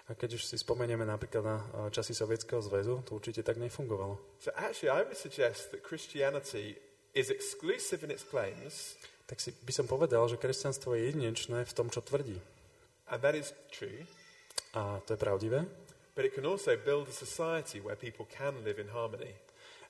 [0.09, 4.17] A keď už si spomenieme napríklad na a, časy Sovietskeho zväzu, to určite tak nefungovalo.
[4.41, 6.81] So actually, I would suggest that Christianity
[7.13, 8.97] is exclusive in its claims,
[9.29, 12.41] Tak si by som povedal, že kresťanstvo je jedinečné v tom, čo tvrdí.
[13.13, 14.09] and that is true,
[14.73, 15.69] A to je pravdivé.
[16.17, 19.37] but it can also build a society where people can live in harmony.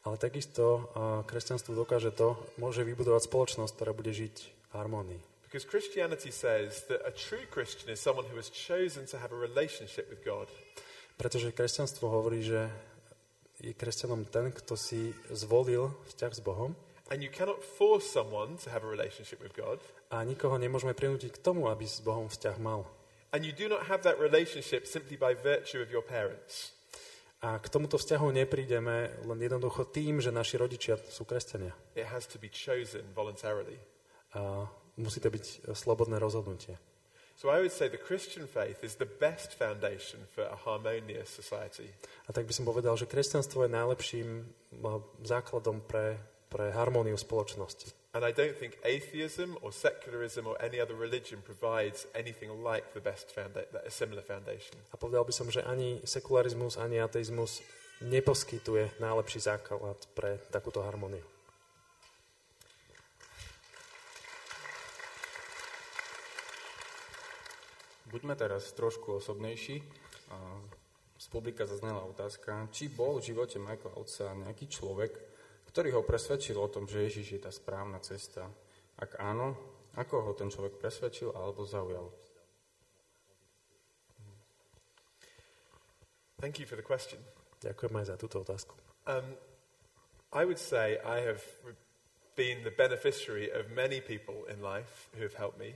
[0.03, 5.21] Ale takisto a, kresťanstvo dokáže to, môže vybudovať spoločnosť, ktorá bude žiť v harmónii.
[5.49, 9.41] Because Christianity says that a true Christian is someone who has chosen to have a
[9.41, 10.45] relationship with God.
[11.17, 12.69] Pretože kresťanstvo hovorí, že
[13.59, 16.77] je kresťanom ten, kto si zvolil vzťah s Bohom
[17.09, 19.81] And you cannot force someone to have a relationship with God.
[20.13, 22.85] a nikoho nemôžeme prinútiť k tomu, aby s Bohom vzťah mal.
[23.33, 26.73] And you do not have that relationship simply by virtue of your parents.
[27.45, 31.73] A k tomuto vzťahu neprídeme len jednoducho tým, že naši rodičia sú kresťania.
[31.97, 33.81] It has to be chosen voluntarily.
[34.37, 34.69] A
[34.99, 36.77] musí to byť slobodné rozhodnutie.
[37.39, 41.87] So I would say the Christian faith is the best foundation for a harmonious society.
[42.27, 44.29] A tak by som povedal, že kresťanstvo je najlepším
[44.83, 46.19] a, základom pre,
[46.51, 47.95] pre harmóniu spoločnosti.
[48.11, 53.05] And I don't think atheism or secularism or any other religion provides anything like the
[53.05, 54.75] best founda- a similar foundation.
[54.91, 57.63] A povedal by som, že ani sekularizmus, ani ateizmus
[58.03, 61.23] neposkytuje najlepší základ pre takúto harmóniu.
[68.09, 69.85] Buďme teraz trošku osobnejší.
[71.19, 75.13] Z publika zaznela otázka, či bol v živote Michaela Otca nejaký človek,
[75.69, 78.49] ktorý ho presvedčil o tom, že Ježiš je tá správna cesta.
[78.97, 79.53] Ak áno,
[79.99, 82.09] ako ho ten človek presvedčil alebo zaujal?
[86.41, 87.19] Thank you for the question.
[87.61, 88.73] Ďakujem aj za túto otázku.
[89.05, 89.35] Um,
[90.31, 91.43] I would say I have
[92.39, 95.75] been the beneficiary of many people in life who have helped me.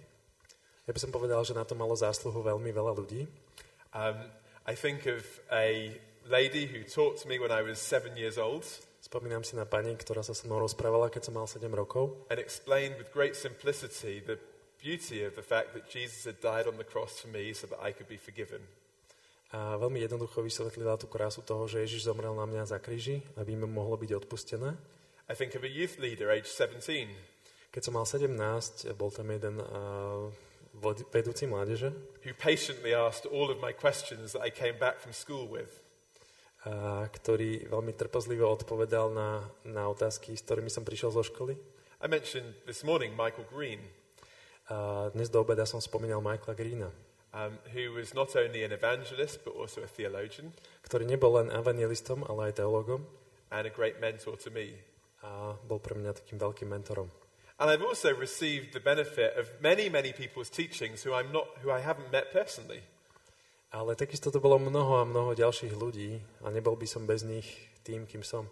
[0.86, 3.30] Ja by som povedal, že na to malo zásluhu veľmi veľa ľudí.
[3.94, 4.18] Um,
[4.66, 5.94] I think of a
[6.26, 8.66] lady who taught to me when I was seven years old
[9.02, 12.38] Spomínam si na pani, ktorá sa so mnou rozprávala, keď som mal 7 rokov and
[12.38, 14.38] explained with great simplicity the
[14.78, 17.82] beauty of the fact that Jesus had died on the cross for me so that
[17.82, 18.62] I could be forgiven.
[19.52, 23.52] a veľmi jednoducho vysvetlila tú krásu toho, že Ježiš zomrel na mňa za kríži, aby
[23.52, 24.80] mi mohlo byť odpustené.
[25.28, 26.80] I think of a youth leader aged 17
[27.68, 28.32] Keď som mal 17,
[28.96, 30.32] bol tam jeden uh,
[31.12, 31.92] vedúci mládeže,
[32.24, 35.80] who patiently asked all of my questions that I came back from school with.
[36.62, 41.58] a ktorý veľmi trpezlivo odpovedal na, na otázky, s ktorými som prišiel zo školy.
[41.98, 43.82] I mentioned this morning Michael Green,
[44.70, 46.90] A dnes do obeda som spomínal Michaela Greena,
[47.34, 50.54] um, who was not only an evangelist but also a theologian
[50.86, 53.02] ktorý nebol len evangelistom, ale aj teologom
[53.50, 54.78] and a great mentor to me.
[55.26, 57.10] a bol pre mňa takým veľkým mentorom.
[57.62, 61.70] And I've also received the benefit of many, many people's teachings who I'm not, who
[61.70, 62.82] I haven't met personally.
[63.70, 67.46] Ale takisto to bolo mnoho a mnoho ďalších ľudí a nebol by som bez nich
[67.86, 68.50] tým, kým som.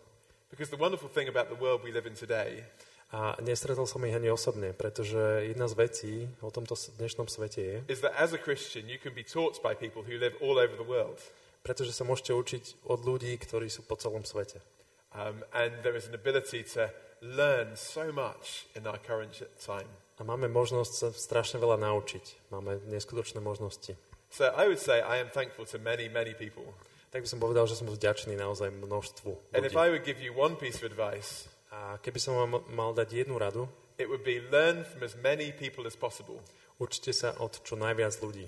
[0.54, 2.62] Because the wonderful thing about the world we live in today
[3.10, 5.18] A nestretol som ich ani osobne, pretože
[5.50, 9.10] jedna z vecí o tomto dnešnom svete je, is that as a Christian, you can
[9.10, 11.18] be taught by people who live all over the world.
[11.66, 14.62] pretože sa môžete učiť od ľudí, ktorí sú po celom svete.
[15.10, 16.86] Um, and there is an ability to
[17.20, 19.88] learn so much in our current time.
[20.20, 22.52] A máme možnosť sa strašne veľa naučiť.
[22.52, 23.96] Máme neskutočné možnosti.
[24.28, 26.64] So I would say I am thankful to many, many people.
[27.10, 29.82] Tak by som povedal, že som vďačný naozaj množstvu And if ľudí.
[29.82, 33.38] I would give you one piece of advice, A keby som vám mal dať jednu
[33.38, 36.42] radu, it would be learn from as many people as possible.
[36.82, 38.46] učte sa od čo najviac ľudí.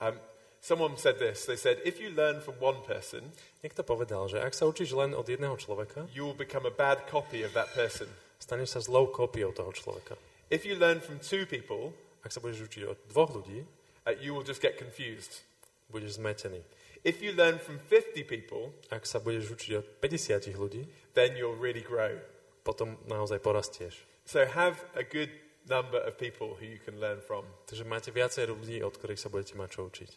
[0.00, 0.16] Um,
[0.60, 1.44] someone said this.
[1.46, 3.32] They said, if you learn from one person,
[3.64, 7.04] Niekto povedal, že ak sa učíš len od jedného človeka, you will become a bad
[7.08, 8.08] copy of that person.
[8.40, 10.16] staneš sa zlou kópiou toho človeka.
[10.48, 13.64] If you learn from two people, Ak sa budeš učiť od dvoch ľudí,
[14.04, 15.40] uh, you will just get confused.
[15.88, 16.60] budeš zmetený.
[17.00, 20.84] If you learn from 50 people, Ak sa budeš učiť od 50 ľudí,
[21.16, 22.12] then you'll really grow.
[22.60, 24.04] potom naozaj porastieš.
[24.28, 25.32] So have a good
[25.64, 27.48] number of people who you can learn from.
[27.64, 30.10] Takže máte viacej ľudí, od ktorých sa budete mať čo učiť.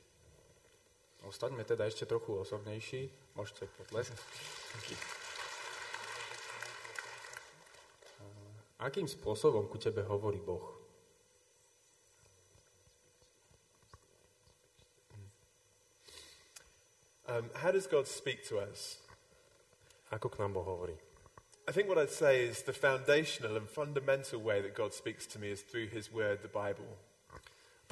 [1.23, 3.07] Ostaňme teda ešte trochu osobnejší.
[3.39, 4.11] Môžete potlesk.
[8.83, 10.83] Akým spôsobom ku tebe hovorí Boh?
[17.23, 18.99] Um, how does God speak to us?
[20.11, 20.99] Ako k nám Boh hovorí?
[21.63, 25.39] I think what I'd say is the foundational and fundamental way that God speaks to
[25.39, 26.99] me is through His Word, the Bible.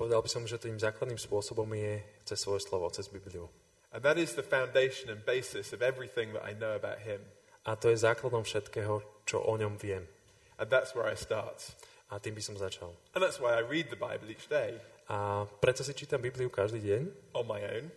[0.01, 3.45] Povedal by som, že tým základným spôsobom je cez svoje slovo, cez Bibliu.
[3.93, 7.21] And that is the foundation and basis of everything that I know about him.
[7.69, 10.09] A to je základom všetkého, čo o ňom viem.
[10.57, 11.61] And that's where I start.
[12.09, 12.97] A tým by som začal.
[13.13, 16.79] And that's why I read the Bible each day A preto si čítam Bibliu každý
[16.79, 17.01] deň,
[17.35, 17.91] on my own.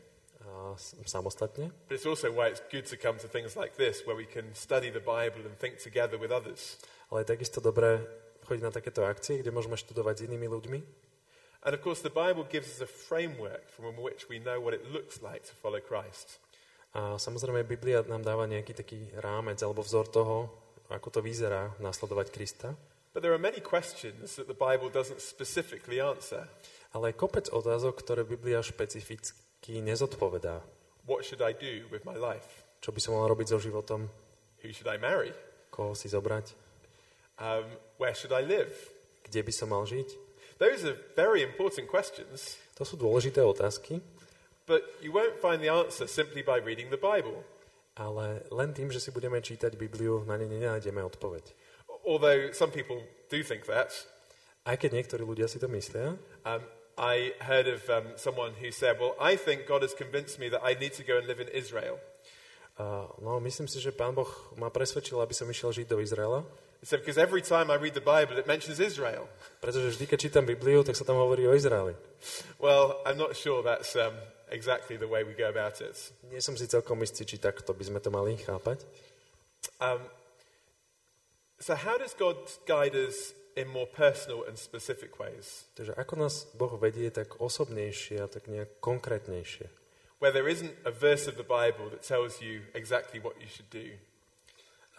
[0.44, 0.76] a
[1.06, 1.70] samostatne.
[1.88, 4.50] But it's also why it's good to come to things like this, where we can
[4.52, 6.76] study the Bible and think together with others.
[7.08, 8.02] Ale je takisto dobré
[8.44, 10.78] chodiť na takéto akcie, kde môžeme študovať s inými ľuďmi.
[11.64, 14.84] And of course, the Bible gives us a framework from which we know what it
[14.92, 16.36] looks like to follow Christ.
[16.94, 20.36] A samozrejme Biblia nám dáva nejaký taký rámec alebo vzor toho,
[20.92, 22.68] ako to vyzerá nasledovať Krista.
[23.16, 26.46] But there are many questions that the Bible doesn't specifically answer.
[26.92, 30.62] Ale je kopec otázok, ktoré Biblia špecificky nezodpovedá.
[31.08, 32.62] What should I do with my life?
[32.84, 34.06] Čo by som mal robiť so životom,
[34.62, 35.32] Who should I marry?
[35.72, 36.54] koho si zobrať,
[37.34, 37.66] Um,
[37.98, 38.70] where should I live?
[39.26, 40.23] kde by som mal žiť.
[40.58, 43.98] Those are very important questions, To sú dôležité otázky,
[44.66, 47.42] but you won't find the answer simply by reading the Bible.
[47.94, 51.54] ale len tým, že si budeme čítať Bibliu, na ne nenájdeme odpoveď.
[52.02, 52.98] Although some people
[53.30, 53.94] do think that.
[54.66, 58.98] Aj keď niektorí ľudia si to myslia, Um, I heard of um, someone who said,
[58.98, 61.50] Well, I think God has convinced me that I need to go and live in
[61.50, 61.98] Israel.
[62.74, 64.26] a, no myslím si, že Pán Boh
[64.58, 66.42] ma presvedčil, aby som išiel žiť do Izraela,
[66.84, 69.24] Said, Because every time I read the Bible, it mentions Israel.
[69.64, 71.96] pretože vždy, keď čítam Bibliu, tak sa tam hovorí o Izraeli.
[72.60, 74.12] Well, I'm not sure that's um,
[74.52, 75.96] exactly the way we go about it.
[76.28, 78.84] Nie som si celkom istý, či takto by sme to mali chápať.
[79.80, 80.04] Um,
[81.56, 82.36] so, how does God
[82.68, 85.64] guide us in more personal and specific ways?
[85.80, 89.72] Takže ako nás Boh vedie tak osobnejšie a tak nejak konkrétnejšie.
[90.20, 93.72] Where there isn't a verse of the Bible that tells you exactly what you should
[93.72, 93.96] do.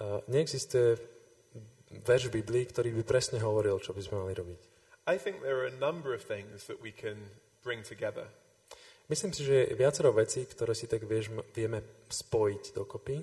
[0.02, 1.15] A neexistuje
[1.92, 4.62] verš Biblii, ktorý by presne hovoril, čo by sme mali robiť.
[5.06, 7.30] I think there are a number of things that we can
[7.62, 8.26] bring together.
[9.06, 13.22] Myslím si, že je viacero vecí, ktoré si tak vieš, vieme spojiť dokopy.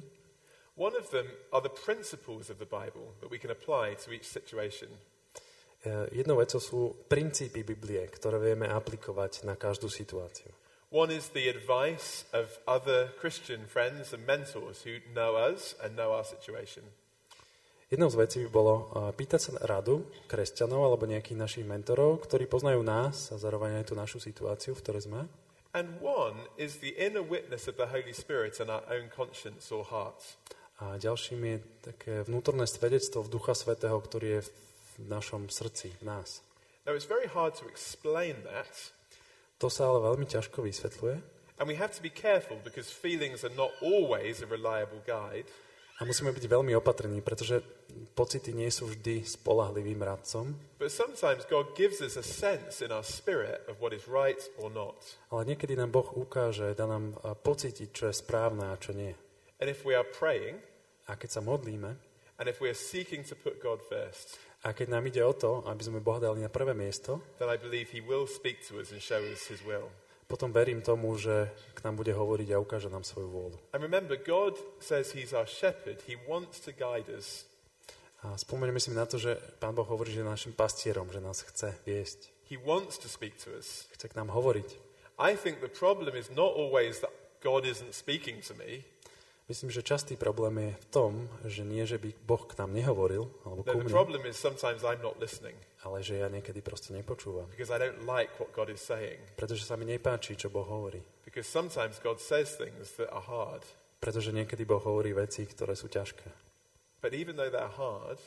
[0.79, 4.31] One of them are the principles of the Bible that we can apply to each
[4.31, 4.89] situation.
[5.83, 10.55] E, Jednou vecou sú princípy Biblie, ktoré vieme aplikovať na každú situáciu.
[10.95, 16.15] One is the advice of other Christian friends and mentors who know us and know
[16.15, 16.87] our situation.
[17.93, 18.83] Jednou z vecí by bolo e,
[19.13, 23.95] pýtať sa radu kresťanov alebo nejakých našich mentorov, ktorí poznajú nás a zároveň aj tú
[23.95, 25.29] našu situáciu, v ktorej sme.
[25.77, 29.85] And one is the inner witness of the Holy Spirit in our own conscience or
[29.85, 30.41] heart.
[30.81, 34.49] A ďalším je také vnútorné svedectvo v Ducha Svetého, ktorý je
[34.97, 36.41] v našom srdci, v nás.
[36.89, 38.73] Now, it's very hard to explain that,
[39.61, 43.55] To sa ale veľmi ťažko vysvetľuje and we have to be careful because feelings are
[43.57, 45.45] not always a reliable guide.
[46.03, 47.63] A musíme byť veľmi opatrní, pretože
[48.13, 50.51] pocity nie sú vždy spolahlivým radcom,
[50.83, 54.67] But sometimes God gives us a sense in our spirit of what is right or
[54.67, 54.99] not.
[55.31, 57.15] ale niekedy nám Boh ukáže, dá nám
[57.47, 59.15] pocítiť, čo je správne a čo nie.
[59.63, 60.59] And if we are praying,
[61.07, 61.95] A keď sa modlíme,
[62.39, 65.67] and if we are seeking to put God first, a keď nám ide o to,
[65.67, 68.91] aby sme Boha dali na prvé miesto, then I believe He will speak to us
[68.91, 69.91] and show us His will.
[70.33, 73.59] Potom verím tomu, že k nám bude hovoriť a ukáže nám svoju vôľu.
[73.77, 76.01] And remember, God says He's our shepherd.
[76.09, 77.45] He wants to guide us.
[78.25, 81.45] A spomeňme si na to, že Pán Boh hovorí, že je našim pastierom, že nás
[81.45, 83.85] chce viesť, He wants to speak to us.
[83.93, 84.69] chce k nám hovoriť.
[85.21, 87.13] I think the problem is not always that
[87.45, 88.87] God isn't speaking to me.
[89.51, 91.13] Myslím, že častý problém je v tom,
[91.45, 93.91] že nie, že by Boh k nám nehovoril, alebo No, ku mne,
[95.83, 97.47] ale že ja niekedy proste nepočúvam.
[97.51, 99.19] because I don't like what God is saying.
[99.35, 101.03] Pretože sa mi nepáči, čo Boh hovorí.
[101.27, 103.63] Because sometimes God says things that are hard.
[103.99, 106.27] Pretože niekedy Boh hovorí veci, ktoré sú ťažké.
[107.03, 108.19] But even though they're hard,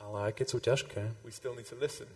[0.00, 2.08] Ale aj keď sú ťažké, we still need to listen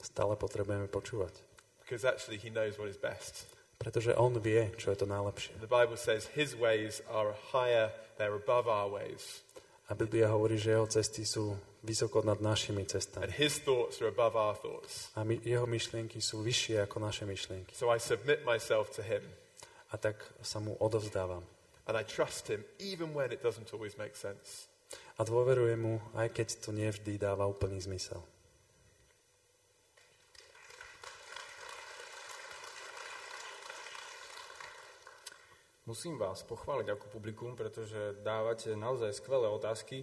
[0.00, 1.34] stále potrebujeme počúvať.
[1.82, 3.50] because actually He knows what is best.
[3.76, 5.52] Pretože On vie, čo je to najlepšie.
[5.60, 9.42] The Bible says His ways are higher, they're above our ways,
[9.86, 11.54] A Biblia hovorí, že Jeho cesty sú
[11.86, 13.30] vysoko nad našimi and cestami.
[13.30, 15.14] His thoughts are above our thoughts.
[15.14, 17.70] A my, Jeho myšlienky sú vyššie ako naše myšlienky.
[17.72, 19.22] So I submit myself to Him
[19.86, 21.46] A tak sa Mu odovzdávam.
[21.86, 24.66] and I trust Him even when it doesn't always make sense.
[25.16, 28.18] A dôverujem Mu, aj keď to nevždy dáva úplný zmysel.
[35.86, 40.02] Musím vás pochváliť ako publikum, pretože dávate naozaj skvelé otázky.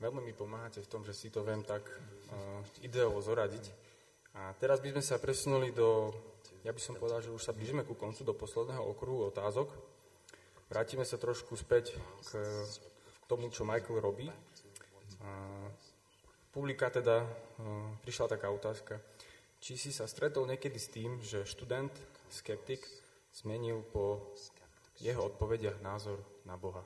[0.00, 3.68] Veľmi mi pomáhate v tom, že si to viem tak uh, ideovo zoradiť.
[4.32, 6.08] A teraz by sme sa presunuli do,
[6.64, 9.68] ja by som povedal, že už sa blížime ku koncu, do posledného okruhu otázok.
[10.72, 12.40] Vrátime sa trošku späť k,
[13.28, 14.32] tomu, čo Michael robí.
[15.20, 15.30] A
[16.48, 18.96] publika teda uh, prišla taká otázka.
[19.60, 21.92] Či si sa stretol niekedy s tým, že študent,
[22.32, 22.80] skeptik,
[23.36, 24.32] zmenil po
[24.96, 26.16] jeho odpovediach názor
[26.48, 26.80] na Boha?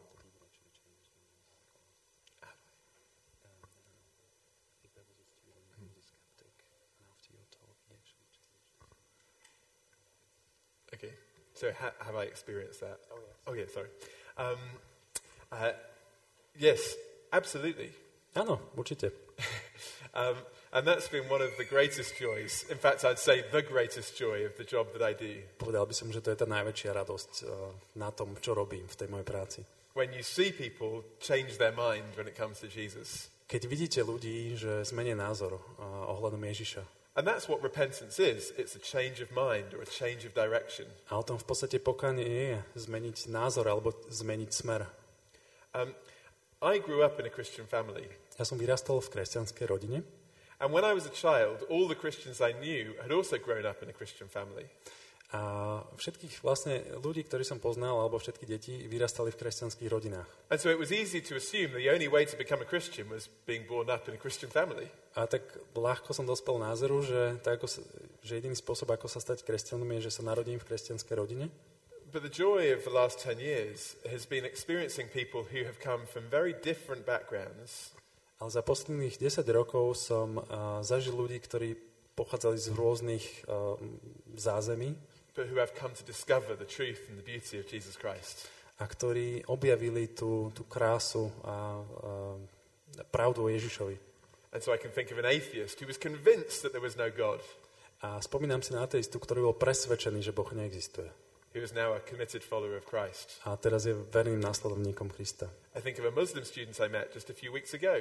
[10.94, 11.10] Okay,
[11.64, 12.98] so ha- have I experienced that?
[13.10, 13.36] Oh, yes.
[13.46, 13.90] Oh, yeah, sorry.
[14.36, 14.60] Um,
[15.52, 15.72] uh,
[16.58, 16.96] yes,
[17.32, 17.92] absolutely.
[18.36, 19.12] Áno, určite.
[20.14, 20.38] Um,
[20.70, 22.64] and that's been one of the greatest joys.
[22.70, 25.42] In fact, I'd say the greatest joy of the job that I do.
[25.58, 28.94] Povedal by som, že to je tá najväčšia radosť uh, na tom, čo robím v
[28.94, 29.58] tej mojej práci.
[29.98, 33.26] When you see people change their mind when it comes to Jesus.
[33.50, 36.86] Keď vidíte ľudí, že zmenia názor uh, ohľadom Ježiša.
[37.14, 38.50] And that's what repentance is.
[38.58, 40.90] It's a change of mind or a change of direction.
[41.10, 44.90] A o tom v podstate pokánie je zmeniť názor alebo zmeniť smer.
[45.74, 45.94] Um,
[46.58, 48.10] I grew up in a Christian family.
[48.34, 50.02] Ja som vyrastol v kresťanskej rodine
[50.60, 53.82] And when I was a child, all the Christians I knew had also grown up
[53.82, 54.64] in a Christian family.
[55.34, 55.40] A
[55.98, 60.30] všetkých vlastne ľudí, ktorí som poznal, alebo všetky deti, vyrastali v kresťanských rodinách.
[60.54, 63.26] And so it was easy to assume the only way to become a Christian was
[63.42, 64.86] being born up in a Christian family.
[65.18, 65.42] A tak
[65.74, 67.66] ľahko som dospel názoru, že, tak ako
[68.22, 71.50] že jediný spôsob, ako sa stať kresťanom, je, že sa narodím v kresťanskej rodine.
[72.14, 76.06] But the joy of the last 10 years has been experiencing people who have come
[76.06, 77.90] from very different backgrounds
[78.38, 81.78] Ale za posledných 10 rokov som uh, zažil ľudí, ktorí
[82.12, 83.78] pochádzali z rôznych uh,
[84.34, 84.94] zázemí
[85.34, 88.48] but who have come to discover the truth and the beauty of Jesus Christ.
[88.78, 91.78] a ktorí objavili tú, tú krásu a,
[92.98, 93.94] a pravdu o Ježišovi.
[94.54, 97.10] And so I can think of an atheist who was convinced that there was no
[97.10, 97.38] God,
[98.04, 101.08] A spomínam si na ateistu, ktorý bol presvedčený, že Boh neexistuje.
[101.54, 103.38] who is now a committed follower of Christ.
[103.46, 105.46] A teraz je verným následovníkom Krista.
[105.72, 107.94] I think of a Muslim student I met just a few weeks ago.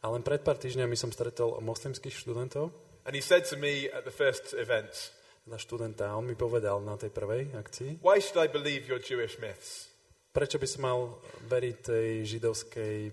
[0.00, 2.70] A len pred pár týždňami som stretol moslimských študentov,
[3.02, 5.10] And he said to me at the first event,
[5.42, 9.02] teda študenta, a on mi povedal na tej prvej akcii, Why should I believe your
[9.02, 9.90] Jewish myths?
[10.32, 10.98] prečo by som mal
[11.44, 13.12] veriť tej židovskej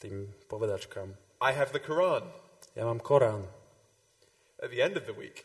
[0.00, 1.12] tým povedačkám.
[1.44, 2.24] I have the Quran.
[2.72, 3.44] Ja mám Korán
[4.60, 5.44] At the end of the week,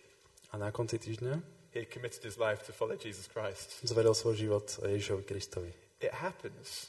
[0.51, 1.39] a na konci týždňa
[1.75, 3.75] he committed his life to follow Jesus Christ.
[3.83, 5.71] zveril svoj život Ježišovi Kristovi.
[5.99, 6.87] It happens.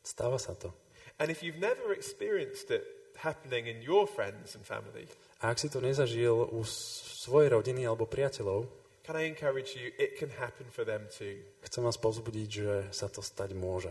[0.00, 0.72] Stáva sa to.
[1.20, 2.84] And if you've never experienced it
[3.20, 5.04] happening in your friends and family,
[5.42, 8.66] A ak si to nezažil u svojej rodiny alebo priateľov,
[9.02, 11.42] can I encourage you, it can happen for them too.
[11.66, 13.90] chcem vás povzbudiť, že sa to stať môže.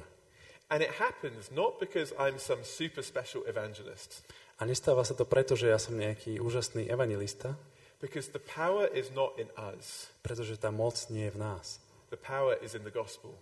[0.71, 4.23] And it happens not because I'm some super special evangelist,
[4.61, 7.57] A nestáva sa to preto, že ja som nejaký úžasný evangelista,
[7.99, 10.07] because the power is not in us.
[10.23, 11.81] pretože tá moc nie je v nás.
[12.13, 13.35] The power is in the gospel.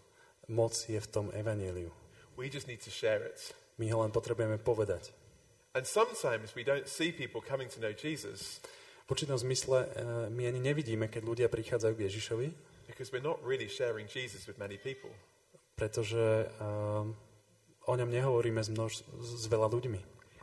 [0.49, 1.93] Moc je v tom evaníliu.
[2.39, 3.37] We just need to share it.
[3.77, 5.13] My ho len potrebujeme povedať.
[5.79, 8.59] And sometimes we don't see people coming to know Jesus
[9.07, 9.87] V určitom zmysle e,
[10.29, 12.47] my ani nevidíme, keď ľudia prichádzajú k Ježišovi,
[12.85, 15.09] because we're not really sharing Jesus with many people.
[15.79, 17.15] pretože um,
[17.87, 19.97] o ňom nehovoríme s, množ, s veľa ľuďmi.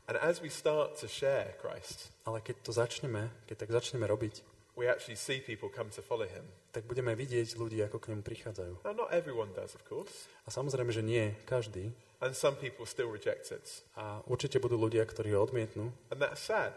[0.09, 4.41] And as we start to share Christ, Ale keď to začneme, keď tak začneme robiť,
[4.77, 6.45] we actually see people come to follow him.
[6.71, 8.85] tak budeme vidieť ľudí, ako k nemu prichádzajú.
[8.85, 11.91] Now, not everyone does, of course, A samozrejme, že nie každý.
[12.21, 13.85] and some people still reject it.
[13.97, 15.89] A určite budú ľudia, ktorí ho odmietnú.
[16.13, 16.77] And that's sad,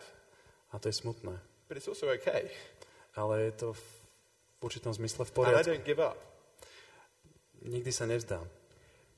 [0.72, 1.36] A to je smutné.
[1.68, 2.48] but it's also okay.
[3.20, 3.84] Ale je to v,
[4.60, 5.68] v určitom zmysle v And I poriadku.
[5.70, 6.16] don't give up.
[7.60, 8.48] Nikdy sa nevzdám.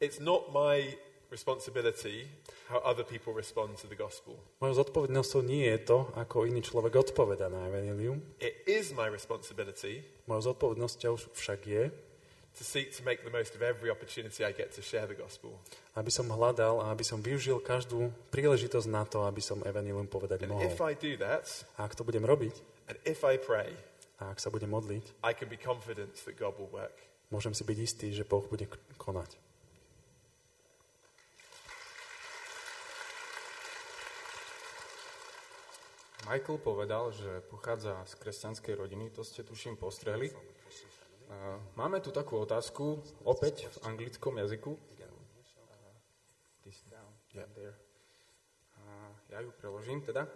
[0.02, 0.98] It's not my
[1.32, 2.28] responsibility
[2.68, 4.36] how other people respond to the gospel.
[4.60, 8.20] Mojou zodpovednosťou nie je to, ako iný človek odpoveda na evanilium.
[8.38, 11.84] It is my responsibility Mojou zodpovednosťou však je,
[12.52, 15.56] to seek to make the most of every opportunity I get to share the gospel.
[15.96, 20.44] aby som hľadal a aby som využil každú príležitosť na to, aby som evanilium povedať
[20.44, 20.68] And mohol.
[20.68, 21.48] if I do that,
[21.80, 22.52] A ak to budem robiť,
[22.92, 23.72] and if I pray,
[24.20, 26.94] a ak sa budem modliť, I can be confident that God will work.
[27.32, 28.68] môžem si byť istý, že Boh bude
[29.00, 29.40] konať.
[36.30, 40.30] Michael povedal, že pochádza z kresťanskej rodiny, to ste tuším postrehli.
[41.80, 44.78] Máme tu takú otázku, opäť v anglickom jazyku.
[49.32, 50.28] Ja ju preložím teda.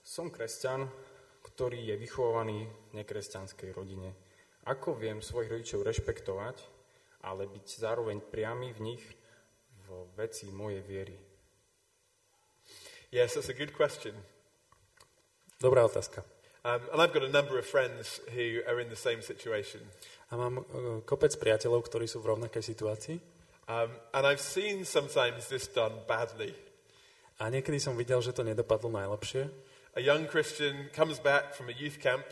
[0.00, 0.86] Som kresťan,
[1.42, 4.14] ktorý je vychovaný v nekresťanskej rodine.
[4.64, 6.56] Ako viem svojich rodičov rešpektovať,
[7.20, 9.04] ale byť zároveň priamy v nich
[9.84, 11.16] vo veci mojej viery?
[13.12, 14.16] Yes, that's a good question.
[15.64, 16.20] Dobrá otázka.
[16.64, 19.80] Um, and I've got a number of friends who are in the same situation.
[20.28, 23.16] A mám uh, kopec priateľov, ktorí sú v rovnakej situácii.
[23.64, 26.52] Um, and I've seen sometimes this done badly.
[27.40, 29.48] A niekedy som videl, že to nedopadlo najlepšie.
[29.96, 32.28] A young Christian comes back from a youth camp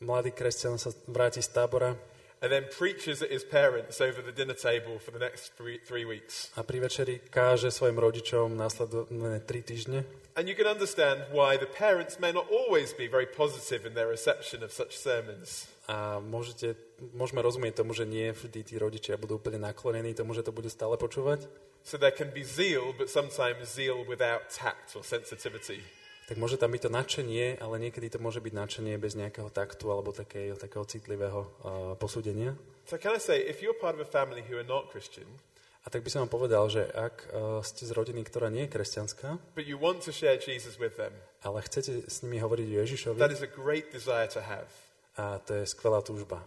[0.00, 1.92] mladý kresťan sa vráti z tábora
[2.40, 6.08] and then preaches at his parents over the dinner table for the next three, three
[6.08, 6.48] weeks.
[6.56, 10.08] a pri večeri káže svojim rodičom následné tri týždne.
[10.38, 14.06] And you can understand why the parents may not always be very positive in their
[14.06, 15.66] reception of such sermons.
[15.90, 16.78] A môžete,
[17.18, 20.70] môžeme rozumieť tomu, že nie vždy tí rodičia budú úplne naklonení tomu, že to budú
[20.70, 21.50] stále počúvať.
[21.82, 25.82] So there can be zeal, but sometimes zeal without tact or sensitivity.
[26.30, 29.90] Tak môže tam byť to nadšenie, ale niekedy to môže byť nadšenie bez nejakého taktu
[29.90, 32.54] alebo takého, takého citlivého uh, posúdenia.
[32.86, 35.26] So can I say, if you're part of a family who are not Christian,
[35.80, 38.72] A tak by som vám povedal, že ak uh, ste z rodiny, ktorá nie je
[38.76, 42.76] kresťanská, but you want to share Jesus with them, ale chcete s nimi hovoriť o
[42.84, 44.68] Ježišovi, that is a great desire to have.
[45.16, 46.44] a to je skvelá túžba.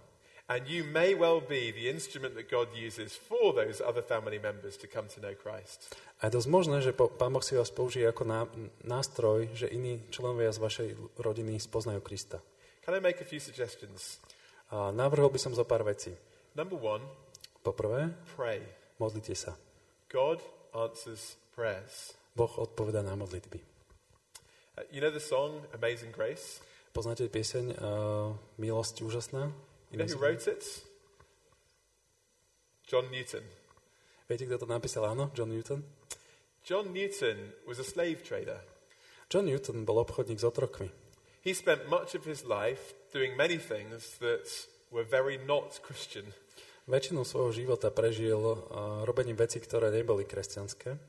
[0.51, 4.75] And you may well be the instrument that God uses for those other family members
[4.83, 5.95] to come to know Christ.
[6.19, 8.45] A je dosť možné, že Pán Boh si vás použije ako ná,
[8.83, 12.43] nástroj, že iní členovia z vašej rodiny spoznajú Krista.
[12.83, 14.19] Can I make a few suggestions?
[14.67, 16.11] A navrhol by som zo pár vecí.
[16.59, 17.01] Number one,
[17.63, 18.59] Poprvé, pray.
[18.99, 19.55] Modlite sa.
[20.09, 20.41] God
[20.73, 22.13] answers prayers.
[22.35, 23.61] Boh odpoveda na modlitby.
[24.77, 26.61] Uh, you know the song Amazing Grace?
[26.93, 29.49] Poznáte pieseň uh, Milosť úžasná?
[29.93, 30.65] You know who wrote it?
[32.89, 33.45] John Newton.
[34.29, 35.05] Viete, kto to napísal?
[35.05, 35.85] Áno, John Newton.
[36.65, 38.61] John Newton was a slave trader.
[39.29, 40.89] John Newton bol obchodník s otrokmi.
[41.41, 44.47] He spent much of his life doing many things that
[44.89, 46.33] were very not Christian.
[46.83, 48.57] Väčšinu svojho života prežil uh,
[49.07, 50.99] robením veci, ktoré neboli kresťanské,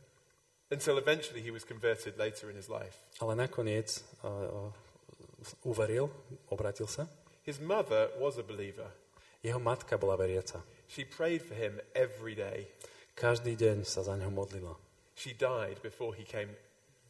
[0.71, 2.99] until eventually he was converted later in his life.
[3.19, 6.11] ale nakoniec uh, uh, uveril,
[6.51, 7.11] obratil sa.
[7.43, 8.89] His mother was a believer.
[9.45, 10.65] Jeho matka bola veriaca.
[10.89, 12.71] She prayed for him every day.
[13.15, 14.79] Každý deň sa za neho modlila.
[15.15, 16.51] She died before he came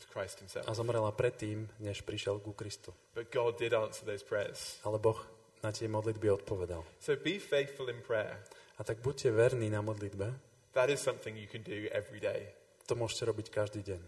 [0.03, 0.67] to Christ himself.
[0.67, 2.91] A zomrela predtým, než prišiel ku Kristu.
[3.15, 4.83] But God did answer those prayers.
[4.83, 5.17] Ale Boh
[5.65, 6.85] na tie modlitby odpovedal.
[7.01, 8.37] So be faithful in prayer.
[8.77, 10.29] A tak buďte verní na modlitbe.
[10.77, 12.53] That is something you can do every day.
[12.91, 14.01] To môžete robiť každý deň.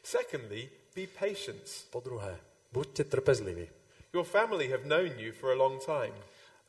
[0.00, 1.62] Secondly, be patient.
[1.92, 2.40] Po druhé,
[2.72, 3.68] buďte trpezliví.
[4.16, 6.16] Your family have known you for a long time.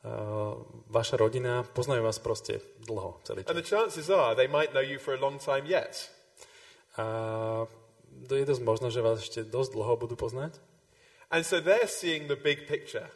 [0.04, 0.60] Uh,
[0.92, 3.72] vaša rodina poznajú vás proste dlho, celý And the čas.
[3.72, 6.12] chances are they might know you for a long time yet.
[7.00, 7.64] A
[8.28, 10.60] je dosť možné, že vás ešte dosť dlho budú poznať.
[11.32, 13.08] And so they're seeing the big picture.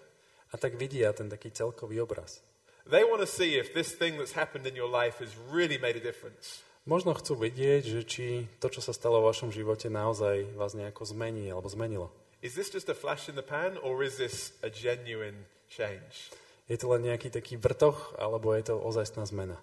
[0.53, 2.41] A tak vidia ten taký celkový obraz.
[2.89, 5.97] They want to see if this thing that's happened in your life has really made
[5.97, 6.65] a difference.
[6.89, 8.27] Možno chcú vidieť, že či
[8.65, 12.09] to, čo sa stalo v vašom živote, naozaj vás nejako zmení alebo zmenilo.
[12.41, 16.33] Is this just a flash in the pan or is this a genuine change?
[16.65, 19.61] Je to len nejaký taký vrtoch, alebo je to ozajstná zmena.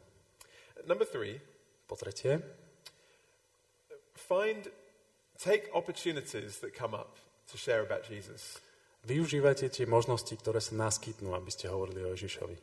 [0.86, 1.41] Number three,
[1.88, 2.41] Po tretie,
[4.16, 4.68] find,
[5.38, 7.18] take opportunities that come up
[7.52, 8.60] to share about Jesus.
[9.06, 12.57] Využívajte tie možnosti, ktoré sa naskytnú, aby ste hovorili o Ježišovi.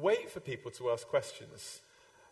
[0.00, 1.82] Wait for people to ask questions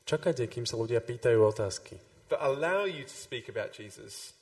[0.03, 1.95] Čakajte, kým sa ľudia pýtajú otázky.
[2.27, 4.35] that allow you to speak about Jesus.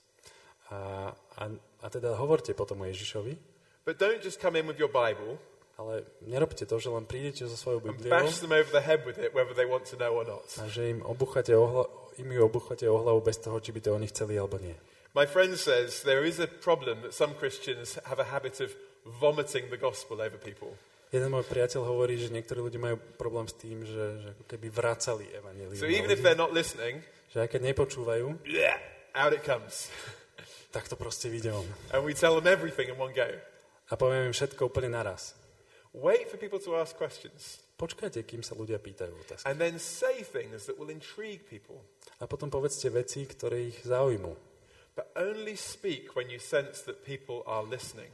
[0.70, 1.42] A, a,
[1.82, 3.36] a teda hovorte potom o Ježišovi,
[3.84, 5.40] But don't just come in with your Bible
[5.80, 9.16] ale nerobte to, že len prídete so svojou Bibliou bash them over the head with
[9.16, 10.44] it, whether they want to know or not.
[10.60, 11.84] a že im, obuchate o hla,
[12.20, 14.76] im ju obuchate o hlavu bez toho, či by to oni chceli alebo nie.
[15.16, 19.68] My friend says there is a problem that some Christians have a habit of vomiting
[19.70, 20.72] the gospel over people.
[21.10, 24.66] Jeden môj priateľ hovorí, že niektorí ľudia majú problém s tým, že, že ako keby
[24.70, 25.74] vracali evanelium.
[25.74, 28.78] So even if they're not listening, Že aj keď nepočúvajú, yeah,
[29.14, 29.90] out it comes.
[30.70, 31.66] tak to proste vyjde von.
[31.90, 33.26] And we tell them everything in one go.
[33.90, 35.34] A poviem im všetko úplne naraz.
[35.90, 39.42] Wait for people to ask questions Počkajte, kým sa ľudia pýtajú otázky.
[39.50, 41.82] and then say things that will intrigue people.
[42.22, 44.30] A potom povedzte veci, ktoré ich zaujímu.
[44.94, 48.12] But only speak when you sense that people are listening.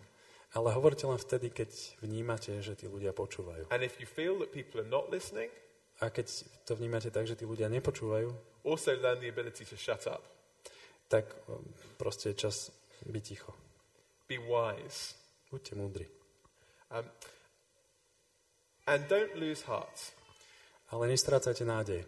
[0.57, 1.69] Ale hovorte len vtedy, keď
[2.01, 3.69] vnímate, že tí ľudia počúvajú.
[3.69, 5.53] And if you feel that people are not listening,
[6.01, 6.29] A keď
[6.65, 8.29] to vnímate tak, že tí ľudia nepočúvajú,
[8.65, 10.25] also learn the ability to shut up.
[11.09, 11.29] tak
[11.97, 12.73] proste je čas
[13.05, 13.53] byť ticho.
[14.27, 15.15] Be wise.
[15.53, 16.07] Buďte múdri.
[16.91, 17.07] Um,
[18.87, 20.15] and don't lose heart
[20.91, 22.03] Ale nestrácajte nádej.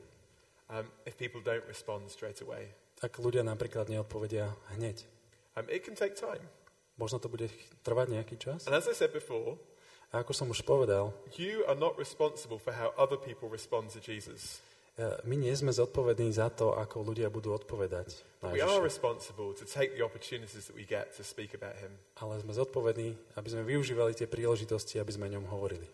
[0.71, 2.69] um, if people don't respond straight away.
[3.03, 5.07] Ak ľudia napríklad neodpovedia hneď.
[5.55, 6.43] Um, it can take time.
[6.99, 7.47] Možno to bude
[7.81, 8.67] trvať nejaký čas.
[8.67, 9.55] And as I said before,
[10.11, 14.01] A ako som už povedal, you are not responsible for how other people respond to
[14.01, 14.59] Jesus.
[14.99, 18.89] e, my nie sme zodpovední za to, ako ľudia budú odpovedať na We are Ježiša.
[18.89, 21.93] responsible to take the opportunities that we get to speak about him.
[22.19, 25.87] Ale sme zodpovední, aby sme využívali tie príležitosti, aby sme o ňom hovorili.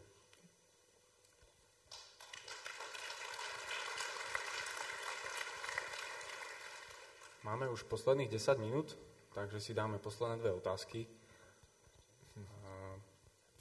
[7.44, 8.96] Máme už posledných 10 minút,
[9.34, 11.06] takže si dáme posledné dve otázky.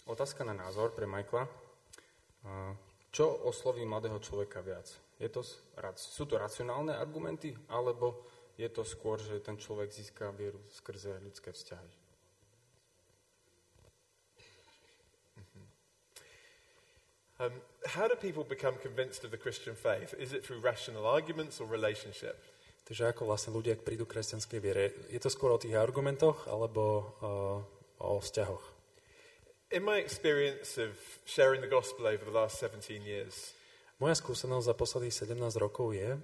[0.06, 1.50] Otázka na názor pre Michaela.
[3.10, 4.94] Čo osloví mladého človeka viac?
[5.18, 5.42] Je to,
[5.96, 8.26] sú to racionálne argumenty, alebo
[8.58, 11.92] je to skôr, že ten človek získa vieru skrze ľudské vzťahy?
[17.40, 17.62] Um,
[17.98, 20.14] how do people become convinced of the Christian faith?
[20.20, 22.38] Is it through rational arguments or relationship?
[22.84, 24.92] Takže ako vlastne ľudia prídu k kresťanskej viere?
[25.08, 26.82] Je to skôr o tých argumentoch alebo
[27.24, 28.76] uh, o vzťahoch?
[29.74, 30.94] In my experience of
[31.26, 33.56] sharing the gospel over the last 17 years,
[34.04, 36.20] Moja skúsenosť za posledných 17 rokov je,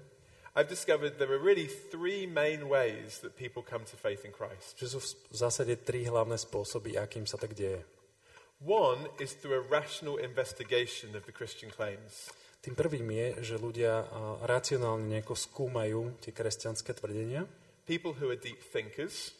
[0.58, 4.76] I've discovered there are really three main ways that people come to faith in Christ.
[4.76, 5.00] že sú
[5.32, 7.86] v zásade tri hlavné spôsoby, akým sa tak deje.
[8.60, 12.28] One is through a rational investigation of the Christian claims.
[12.60, 14.04] Tým prvým je, že ľudia
[14.44, 17.48] racionálne nejako skúmajú tie kresťanské tvrdenia.
[17.88, 19.40] People who are deep thinkers,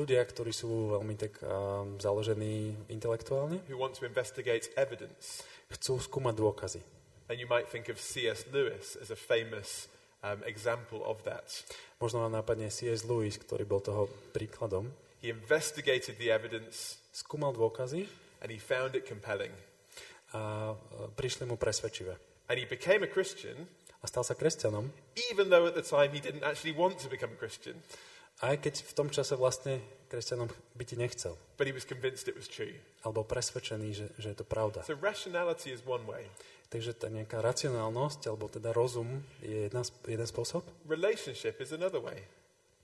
[0.00, 5.44] Ľudia, ktorí sú veľmi tak uh, založení intelektuálne, who want to investigate evidence.
[5.68, 6.80] chcú skúmať dôkazy.
[7.28, 8.48] And you might think of C.S.
[8.48, 9.92] Lewis as a famous
[10.24, 11.52] um, example of that.
[12.00, 13.04] Možno vám nápadne C.S.
[13.04, 14.88] Lewis, ktorý bol toho príkladom.
[15.20, 18.08] He investigated the evidence Skúmal dôkazy
[18.40, 19.52] and he found it compelling.
[20.30, 22.29] a uh, prišli mu presvedčivé.
[22.50, 23.70] And he became a Christian,
[24.00, 24.90] A stal sa kresťanom,
[25.30, 27.76] even though at the time he didn't actually want to become a Christian,
[28.40, 29.76] aj keď v tom čase vlastne
[30.08, 31.36] kresťanom byť nechcel.
[31.60, 32.72] but he was convinced it was true.
[33.04, 34.80] Alebo presvedčený, že, že je to pravda.
[34.88, 36.24] So rationality is one way.
[36.72, 40.64] Takže tá nejaká racionálnosť, alebo teda rozum je jedna, jeden spôsob.
[40.88, 42.24] Relationship is another way.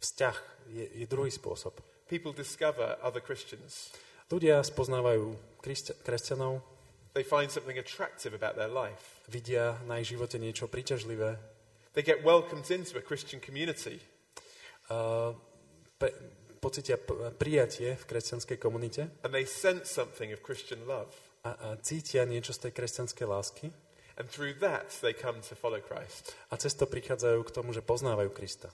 [0.05, 0.36] Vzťah
[0.68, 1.80] je, je druhý spôsob.
[2.12, 3.88] People discover other Christians.
[4.28, 5.32] Ľudia spoznávajú
[6.05, 6.60] kresťanov,
[7.16, 9.24] They find something attractive about their life.
[9.24, 11.40] vidia na ich živote niečo príťažlivé,
[11.97, 14.05] They get welcomed into a Christian community.
[14.93, 15.32] a
[15.97, 16.12] pe-
[16.60, 17.01] pocitia
[17.40, 21.09] prijatie v kresťanskej komunite And they sense something of Christian love.
[21.43, 23.66] a, a cítia niečo z tej kresťanskej lásky
[24.16, 26.36] And through that, they come to follow Christ.
[26.52, 28.68] a cez to prichádzajú k tomu, že poznávajú Krista.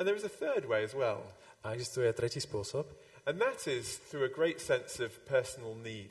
[0.00, 1.24] And there is a third way as well.
[1.64, 2.88] A existuje tretí spôsob,
[3.28, 6.08] And that is through a great sense of personal need.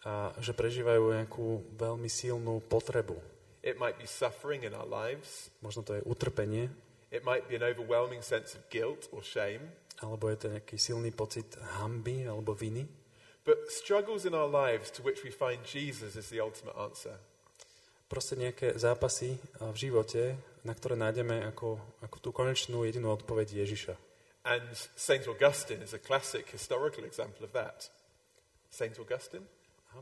[0.00, 3.16] A že prežívajú nejakú veľmi silnú potrebu.
[3.60, 5.52] It might be suffering in our lives.
[5.60, 6.72] Možno to je utrpenie,
[7.10, 9.74] It might be an overwhelming sense of guilt or shame.
[10.00, 11.44] alebo je to nejaký silný pocit
[11.76, 12.88] hamby alebo viny.
[13.44, 17.20] But struggles in our lives to which we find Jesus is the ultimate answer.
[18.08, 23.94] Proste nejaké zápasy v živote, na ktoré nájdeme ako, ako tú konečnú jedinú odpoveď Ježiša.
[24.48, 24.64] And
[24.96, 25.28] St.
[25.28, 27.92] Augustine is a classic historical example of that.
[28.72, 28.96] St.
[28.96, 29.44] Augustine,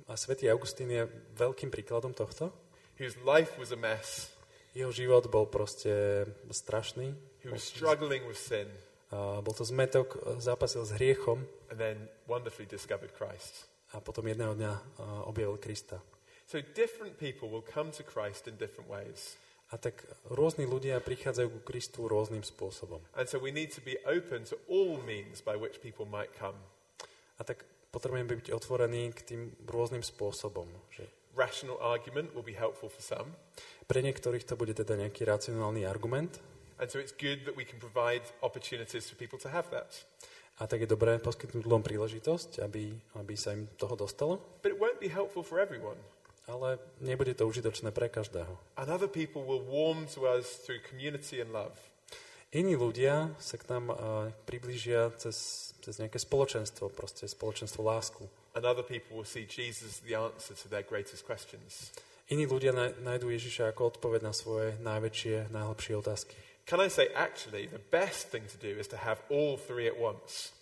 [0.06, 1.04] A svätý Augustín je
[1.34, 2.52] veľkým príkladom tohto.
[2.98, 4.28] whose life was a mess,
[4.74, 7.14] Jeho život bol proste strašný.
[7.42, 8.68] who was struggling with sin,
[9.08, 11.40] A bol to zmetok, zápasil s hriechom
[11.72, 11.96] and then
[12.28, 13.64] wonderfully discovered Christ.
[13.96, 14.80] a potom jedného dňa a,
[15.24, 15.96] objavil Krista.
[16.44, 19.36] So different people will come to Christ in different ways.
[19.72, 23.00] A tak rôzni ľudia prichádzajú ku Kristu rôznym spôsobom.
[23.16, 26.56] And so we need to be open to all means by which people might come.
[27.36, 30.68] A tak potrebujeme byť otvorení k tým rôznym spôsobom.
[30.92, 31.04] Že
[31.38, 33.32] Rational argument will be helpful for some.
[33.86, 36.42] pre niektorých to bude teda nejaký racionálny argument
[36.78, 39.90] And so it's good that we can provide opportunities for people to have that.
[40.58, 44.78] a tak je dobré poskytnúť ľuďom príležitosť, aby, aby sa im toho dostalo, But it
[44.82, 45.98] won't be helpful for everyone.
[46.48, 48.50] ale nebude to užitočné pre každého.
[48.80, 51.76] And other people will warm to us through community and love.
[52.50, 53.96] Iní ľudia sa k nám uh,
[54.48, 58.26] priblížia cez, cez nejaké spoločenstvo, proste spoločenstvo lásku.
[58.54, 61.94] And other people will see Jesus the answer to their greatest questions.
[62.28, 66.36] Iní ľudia nájdú Ježiša ako odpoveď na svoje najväčšie, najhlbšie otázky.
[66.68, 69.96] Can I say, actually, the best thing to do is to have all three at
[69.96, 70.52] once?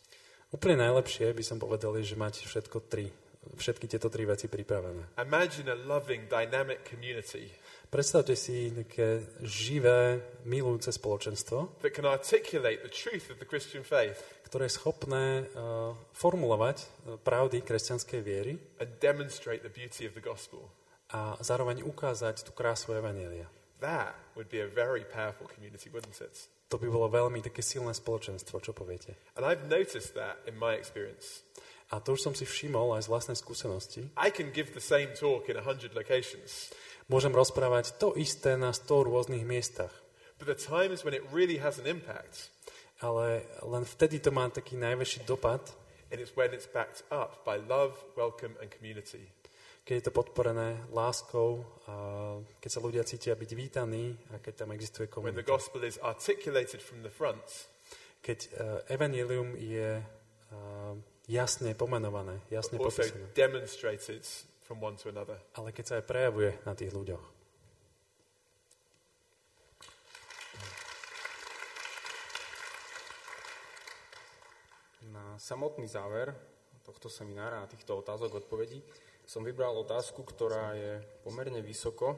[0.54, 3.10] Úplne najlepšie by som povedal, je, že mať všetko tri,
[3.58, 5.18] všetky tieto tri veci pripravené.
[5.18, 7.50] Imagine a loving, dynamic community
[7.86, 14.22] Predstavte si také živé, milujúce spoločenstvo, that can articulate the truth of the Christian faith
[14.46, 16.86] ktoré je schopné uh, formulovať uh,
[17.18, 20.70] pravdy kresťanskej viery and demonstrate the beauty of the gospel.
[21.14, 23.46] a zároveň ukázať tú krásu Evanielia.
[23.78, 26.50] That would be a very powerful community, wouldn't it?
[26.74, 29.14] To by bolo veľmi také silné spoločenstvo, čo poviete.
[29.38, 31.46] And I've noticed that in my experience.
[31.94, 34.02] A to už som si všimol aj z vlastnej skúsenosti.
[34.18, 36.74] I can give the same talk in a hundred locations,
[37.06, 39.94] Môžem rozprávať to isté na 100 rôznych miestach,
[40.42, 42.50] but the times when it really has an impact,
[42.98, 45.62] ale len vtedy to má taký najväčší dopad,
[46.10, 49.30] and it's when it's backed up by love, welcome, and community.
[49.86, 51.94] keď je to podporené láskou, a
[52.58, 55.54] keď sa ľudia cítia byť vítaní a keď tam existuje When the komunita.
[55.54, 57.70] gospel is articulated from the front
[58.18, 60.98] Keď uh, evanelium je uh,
[61.30, 63.30] jasne pomenované, jasne popísané.
[64.66, 65.38] From one to another.
[65.54, 67.24] Ale keď sa aj prejavuje na tých ľuďoch.
[75.14, 76.34] Na samotný záver
[76.82, 78.82] tohto seminára a týchto otázok odpovedí
[79.26, 82.14] som vybral otázku, ktorá je pomerne vysoko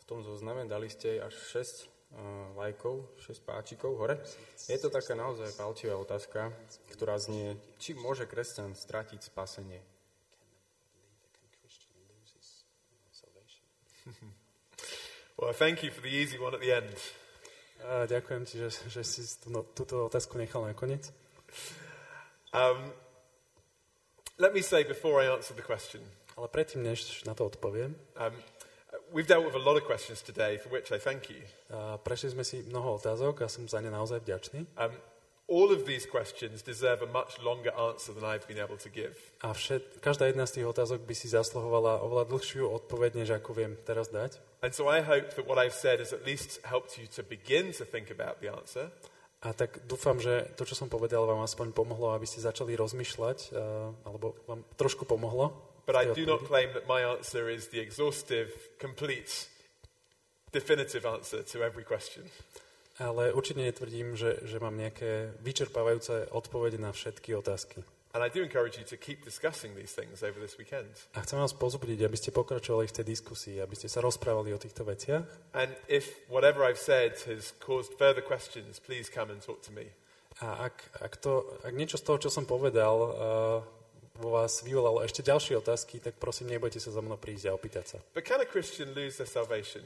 [0.00, 0.64] v tom zozname.
[0.64, 1.84] Dali ste jej až 6
[2.16, 4.16] uh, lajkov, 6 páčikov hore.
[4.68, 6.52] Je to taká naozaj palčivá otázka,
[6.96, 9.95] ktorá znie, či môže kresťan stratiť spasenie.
[15.36, 16.96] Well, thank you for the easy one at the end.
[17.84, 21.12] A ďakujem ti, že, že si tú, túto otázku nechal nakoniec.
[22.56, 22.88] Um,
[24.40, 26.00] let me say before I answer the question,
[26.40, 28.32] Ale predtým, než na to odpoviem, um,
[29.12, 31.44] we've dealt with a lot of questions today, for which I thank you.
[31.68, 34.64] a prešli sme si mnoho otázok a som za ne naozaj vďačný.
[34.80, 34.96] Um,
[35.48, 39.14] all of these questions deserve a much longer answer than I've been able to give.
[39.42, 43.50] A všet, každá jedna z tých otázok by si zasluhovala oveľa dlhšiu odpoveď, než ako
[43.54, 44.42] viem teraz dať.
[44.66, 47.70] And so I hope that what I've said has at least helped you to begin
[47.78, 48.90] to think about the answer.
[49.46, 53.38] A tak dúfam, že to, čo som povedal, vám aspoň pomohlo, aby ste začali rozmýšľať,
[53.54, 55.54] a, alebo vám trošku pomohlo.
[55.86, 58.50] But I do not claim that my answer is the exhaustive,
[58.82, 59.46] complete,
[60.50, 62.26] definitive answer to every question.
[62.96, 67.84] Ale určite netvrdím, že, že mám nejaké vyčerpávajúce odpovede na všetky otázky.
[68.16, 70.88] And I do encourage you to keep discussing these things over this weekend.
[71.12, 74.58] A chcem vás pozbudiť, aby ste pokračovali v tej diskusii, aby ste sa rozprávali o
[74.58, 75.52] týchto veciach.
[75.52, 79.92] And if whatever I've said has caused further questions, please come and talk to me.
[80.40, 83.08] A ak, ak, to, ak niečo z toho, čo som povedal, uh,
[84.16, 87.84] vo vás vyvolalo ešte ďalšie otázky, tak prosím, nebojte sa za mnou prísť a opýtať
[87.84, 87.98] sa.
[88.16, 89.84] But can a Christian lose their salvation?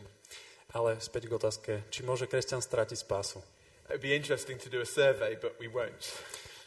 [0.71, 3.43] Ale späť k otázke, či môže kresťan stratiť spásu?
[3.91, 6.15] It would be interesting to do a survey, but we won't.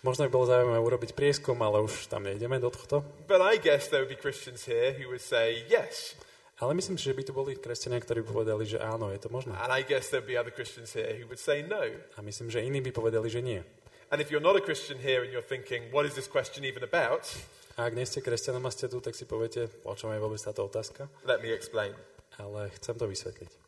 [0.03, 3.07] Možno by bolo zaujímavé urobiť prieskum, ale už tam nejdeme do tohto.
[3.23, 6.19] But I guess there would be Christians here who would say yes.
[6.59, 9.31] Ale myslím si, že by tu boli kresťania, ktorí by povedali, že áno, je to
[9.31, 9.55] možné.
[9.55, 11.87] And I guess there'd be other Christians here who would say no.
[12.15, 13.63] A myslím, že iní by povedali, že nie.
[14.11, 16.83] And if you're not a Christian here and you're thinking, what is this question even
[16.83, 17.23] about?
[17.79, 20.37] A ak nie ste kresťanom a ste tu, tak si poviete, o čom je vôbec
[20.43, 21.07] táto otázka.
[21.23, 21.95] Let me explain.
[22.35, 23.62] Ale chcem to vysvetliť.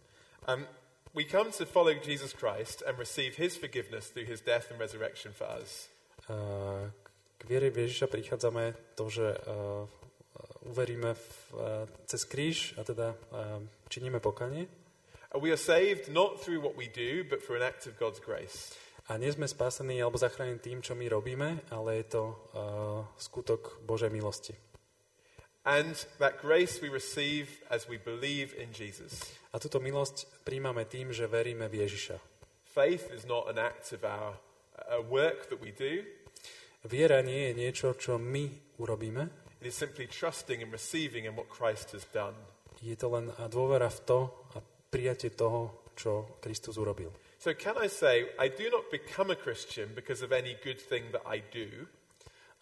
[0.48, 0.66] Um,
[1.14, 5.34] we come to follow Jesus Christ and receive his forgiveness through his death and resurrection
[5.34, 5.90] for us.
[7.36, 9.90] K viere v Ježiša prichádzame to, že uh,
[10.70, 11.28] uveríme v,
[11.58, 13.58] uh, cez kríž a teda uh,
[13.90, 14.70] činíme pokanie.
[15.34, 18.22] And we are saved not through what we do, but through an act of God's
[18.22, 18.78] grace.
[19.10, 23.82] A nie sme spásení alebo zachránení tým, čo my robíme, ale je to uh, skutok
[23.86, 24.54] Božej milosti.
[25.66, 29.18] And that grace we receive as we believe in Jesus.
[29.50, 32.22] A túto milosť príjmame tým, že veríme v Ježiša.
[32.70, 34.38] Faith is not an act of our
[34.78, 36.06] uh, work that we do,
[36.86, 38.46] Viera nie je niečo, čo my
[38.78, 39.26] urobíme.
[39.62, 42.38] it is simply trusting and receiving in what Christ has done.
[42.86, 44.20] Je to len a dôvera v to
[44.54, 44.62] a
[44.94, 47.10] prijatie toho, čo Kristus urobil.
[47.42, 51.10] So, can I say, I do not become a Christian because of any good thing
[51.10, 51.90] that I do,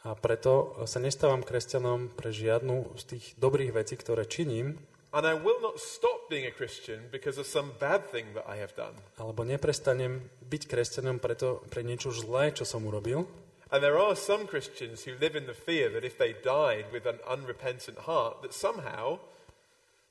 [0.03, 4.75] A preto sa nestávam kresťanom pre žiadnu z tých dobrých vecí, ktoré činím,
[5.13, 8.57] and I will not stop being a Christian because of some bad thing that I
[8.57, 8.97] have done.
[9.21, 13.29] alebo neprestanem byť kresťanom preto, pre niečo zlé, čo som urobil.
[13.71, 17.07] And there are some Christians who live in the fear that if they died with
[17.07, 19.23] an unrepentant heart, that somehow,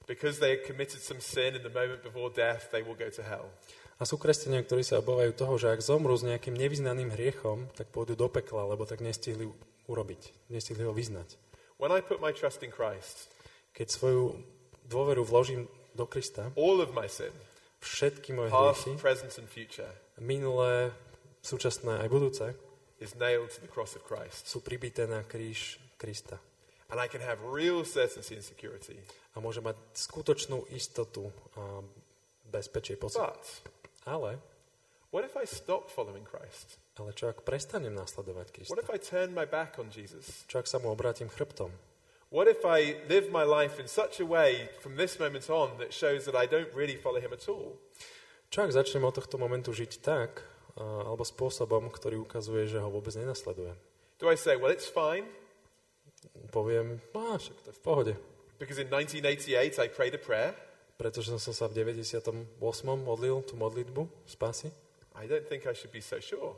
[0.08, 3.22] because they had committed some sin in the moment before death, they will go to
[3.22, 3.50] hell.
[4.00, 7.90] A sú kresťania, ktorí sa obávajú toho, že ak zomrú s nejakým nevyznaným hriechom, tak
[7.94, 9.46] pôjdu do pekla, lebo tak nestihli
[9.88, 11.36] urobiť, nestihli ho vyznať.
[11.78, 13.30] When I put my trust in Christ,
[13.72, 14.36] Keď svoju
[14.86, 15.64] dôveru vložím
[15.96, 17.32] do Krista, all of my sin,
[17.80, 19.88] všetky moje past, hriechy, present, and future,
[20.20, 20.92] minulé,
[21.40, 22.46] súčasné aj budúce,
[23.00, 24.44] is nailed to the cross of Christ.
[24.44, 26.36] sú pribité na kríž Krista.
[26.92, 29.00] And I can have real certainty and security.
[29.32, 31.80] A môže mať skutočnú istotu a
[32.52, 33.24] bezpečie pocit.
[33.24, 33.40] But
[34.04, 34.36] Ale,
[35.08, 36.76] what if I stop following Christ?
[37.00, 38.72] Ale čo ak prestanem nasledovať Krista?
[38.72, 40.44] What if I turn my back on Jesus?
[40.48, 41.72] Čo ak sa mu obrátim chrbtom?
[42.32, 45.92] What if I live my life in such a way from this moment on that
[45.92, 47.76] shows that I don't really follow him at all?
[48.52, 50.44] Čo ak začnem od tohto momentu žiť tak,
[50.76, 53.76] alebo spôsobom, ktorý ukazuje, že ho vôbec nenasledujem?
[54.16, 55.28] Do I say, well, it's fine,
[56.54, 58.14] Poviem, no však to je v pohode,
[58.62, 60.54] because in 1988 I prayed a prayer?
[60.94, 62.62] pretože som sa v 98.
[63.02, 64.70] modlil tú modlitbu spásy
[65.18, 66.54] I don't think I should be so sure.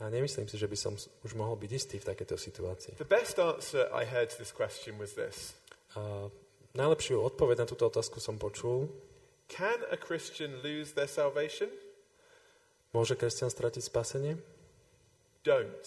[0.00, 2.92] A nemyslím si, že by som už mohol byť istý v takejto situácii.
[2.96, 5.52] The best answer I heard to this question was this
[5.98, 6.30] A
[6.78, 8.86] najlepšiu odpoveď na túto otázku som počul.
[9.50, 11.66] Can a Christian lose their salvation?
[12.94, 14.38] Môže kresťan stratiť spasenie?
[15.42, 15.86] Don't.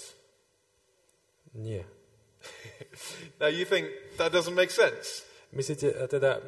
[1.55, 1.87] Nie.
[3.41, 3.87] now you think
[4.19, 5.23] that doesn't make sense.
[5.55, 6.43] Myslíte, a teda,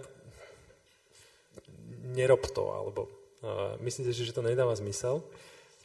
[2.12, 3.08] nerob to, alebo
[3.46, 5.24] uh, myslíte si, že to nedáva zmysel,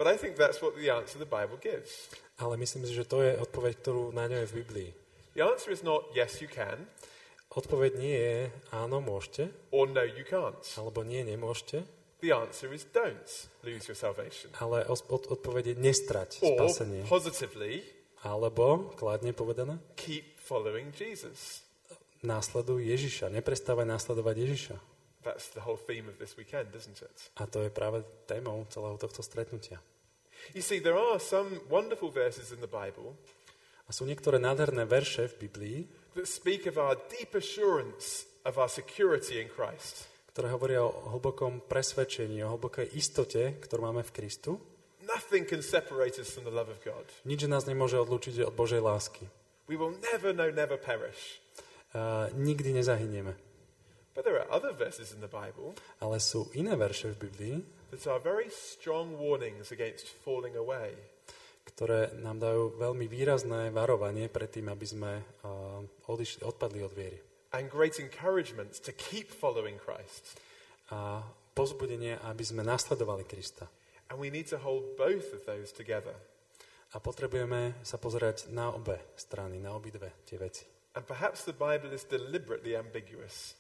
[0.01, 2.09] But I think that's what the answer the Bible gives.
[2.41, 4.91] ale myslím si, že to je odpoveď, ktorú nájdeme v Biblii.
[5.37, 6.89] The answer is not yes, you can,
[7.51, 8.39] Odpoveď nie je
[8.73, 10.57] áno, môžete, or no, you can't.
[10.79, 11.85] alebo nie, nemôžete,
[12.25, 13.29] The answer is don't
[13.61, 14.49] lose your salvation.
[14.57, 17.05] ale od- odpoveď je nestrať Or, spasenie.
[17.05, 17.85] positively,
[18.25, 21.61] Alebo, kladne povedané, keep following Jesus.
[22.23, 24.77] následuj Ježiša, neprestávaj následovať Ježiša.
[25.21, 27.17] That's the whole theme of this weekend, isn't it?
[27.37, 29.81] A to je práve témou celého tohto stretnutia.
[30.57, 33.13] You see, there are some wonderful verses in the Bible
[33.85, 35.79] A sú niektoré nádherné verše v Biblii,
[36.15, 40.07] that speak of our deep assurance of our security in Christ.
[40.31, 44.63] ktoré hovoria o hlbokom presvedčení, o hlbokej istote, ktorú máme v Kristu.
[45.03, 47.03] Nothing can separate us from the love of God.
[47.27, 49.27] Nič nás nemôže odlúčiť od Božej lásky.
[49.67, 51.43] We will never, no, never perish.
[51.91, 53.35] A nikdy nezahynieme.
[54.15, 57.57] But there are other verses in the Bible Ale sú iné verše v Biblii,
[57.95, 60.95] that are very strong warnings against falling away.
[61.67, 65.13] ktoré nám dajú veľmi výrazné varovanie pred tým, aby sme
[65.47, 65.81] uh,
[66.11, 67.21] odišli, odpadli od viery.
[67.53, 70.39] and great encouragement to keep following Christ.
[70.91, 71.23] A
[71.55, 73.67] pozbudenie, aby sme nasledovali Krista.
[74.11, 76.15] And we need to hold both of those together.
[76.95, 80.67] A potrebujeme sa pozerať na obe strany, na obidve tie veci.
[80.99, 83.55] And perhaps the Bible is deliberately ambiguous.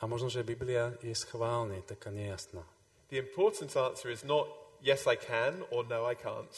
[0.00, 2.62] A možno, že Biblia je schválne taká nejasná.
[3.12, 4.48] The important answer is not
[4.82, 6.52] yes, I can or no, I can't.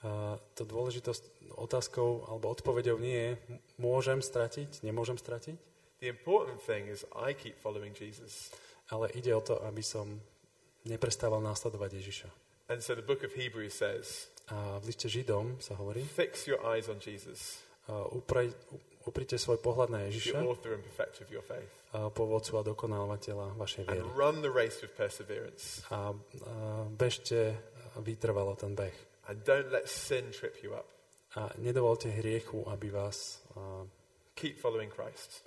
[0.00, 3.32] A to dôležitosť otázkou alebo odpovedou nie je
[3.76, 5.70] môžem stratiť, nemôžem stratiť,
[6.00, 8.48] The important thing is I keep following Jesus.
[8.88, 10.18] ale ide o to, aby som
[10.88, 12.28] neprestával následovať Ježiša.
[12.72, 16.58] And so the book of Hebrews says, A v liste Židom sa hovorí, fix your
[16.64, 18.56] eyes on Jesus, a uprej,
[19.06, 20.40] uprite svoj pohľad na Ježiša,
[22.14, 24.06] povodcu a dokonávateľa vašej viery.
[24.14, 25.82] run the race with perseverance.
[25.90, 26.12] A, a
[26.92, 27.56] bežte
[27.98, 28.94] vytrvalo ten beh.
[29.26, 30.86] And don't let sin trip you up.
[31.38, 33.86] A nedovolte hriechu, aby vás, a,
[34.34, 35.46] Keep following Christ.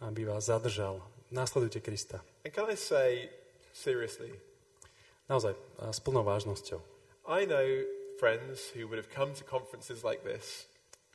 [0.00, 1.02] aby vás zadržal.
[1.30, 2.20] Následujte Krista.
[2.44, 3.28] And can I say,
[3.72, 4.32] seriously,
[5.24, 5.56] Naozaj,
[5.88, 6.84] s plnou vážnosťou.
[7.24, 7.64] I know
[8.20, 10.68] friends who would have come to conferences like this.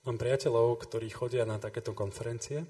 [0.07, 2.63] Mám priateľov, ktorí chodia na takéto konferencie.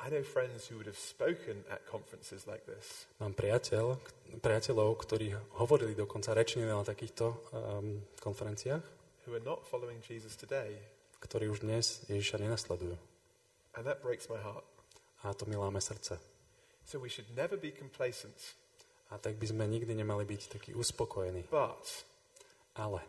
[0.00, 3.06] I know friends who would have spoken at conferences like this.
[3.20, 3.96] Mám priateľ,
[4.42, 8.82] priateľov, ktorí hovorili dokonca rečnili na takýchto um, konferenciách,
[9.24, 10.76] who are not following Jesus today.
[11.24, 13.00] ktorí už dnes Ježiša nenasledujú.
[13.80, 14.64] And that breaks my heart.
[15.24, 16.20] A to mi láme srdce.
[16.84, 18.36] So we should never be complacent.
[19.08, 21.48] A tak by sme nikdy nemali byť takí uspokojení.
[21.48, 22.04] But
[22.76, 23.00] Ale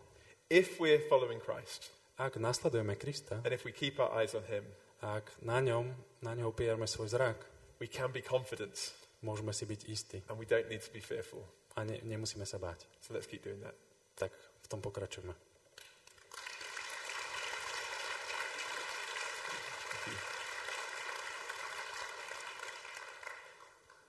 [0.48, 4.64] if we're following Christ, ak nasledujeme Krista, and if we keep our eyes on Him,
[5.04, 5.92] a ak na ňom,
[6.24, 7.40] na ňo upierame svoj zrak,
[7.80, 11.44] we can be confident môžeme si byť istí and we don't need to be fearful.
[11.76, 12.88] a ne, nemusíme sa báť.
[13.04, 13.76] So let's keep doing that.
[14.16, 14.32] Tak
[14.64, 15.36] v tom pokračujeme.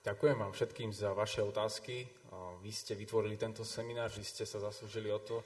[0.07, 2.07] Ďakujem vám všetkým za vaše otázky.
[2.31, 5.43] A Vy ste vytvorili tento seminár, že ste sa zaslúžili o to,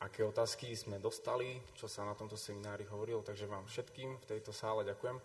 [0.00, 4.52] aké otázky sme dostali, čo sa na tomto seminári hovorilo, takže vám všetkým v tejto
[4.52, 5.16] sále ďakujem.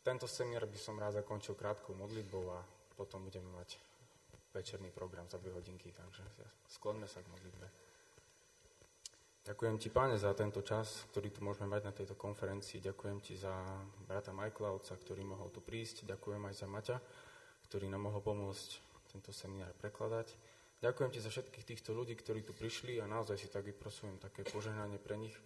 [0.00, 2.64] Tento seminár by som rád zakončil krátkou modlitbou a
[2.96, 3.76] potom budeme mať
[4.56, 6.24] večerný program za dve hodinky, takže
[6.72, 7.66] skloňme sa k modlitbe.
[9.40, 12.84] Ďakujem ti, páne, za tento čas, ktorý tu môžeme mať na tejto konferencii.
[12.84, 13.52] Ďakujem ti za
[14.04, 16.04] brata Michaela, otca, ktorý mohol tu prísť.
[16.04, 16.96] Ďakujem aj za Maťa,
[17.64, 18.68] ktorý nám mohol pomôcť
[19.10, 20.36] tento seminár prekladať.
[20.80, 24.48] Ďakujem ti za všetkých týchto ľudí, ktorí tu prišli a naozaj si tak vyprosujem také
[24.48, 25.36] požehnanie pre nich,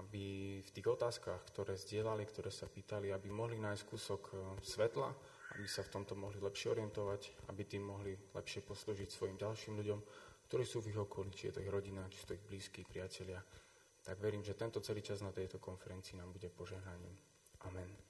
[0.00, 4.34] aby v tých otázkach, ktoré zdieľali, ktoré sa pýtali, aby mohli nájsť kúsok e,
[4.64, 5.12] svetla,
[5.60, 10.00] aby sa v tomto mohli lepšie orientovať, aby tým mohli lepšie poslúžiť svojim ďalším ľuďom,
[10.48, 12.80] ktorí sú v ich okolí, či je to ich rodina, či sú to ich blízki,
[12.88, 13.44] priatelia.
[14.00, 17.12] Tak verím, že tento celý čas na tejto konferencii nám bude požehnaním.
[17.68, 18.09] Amen.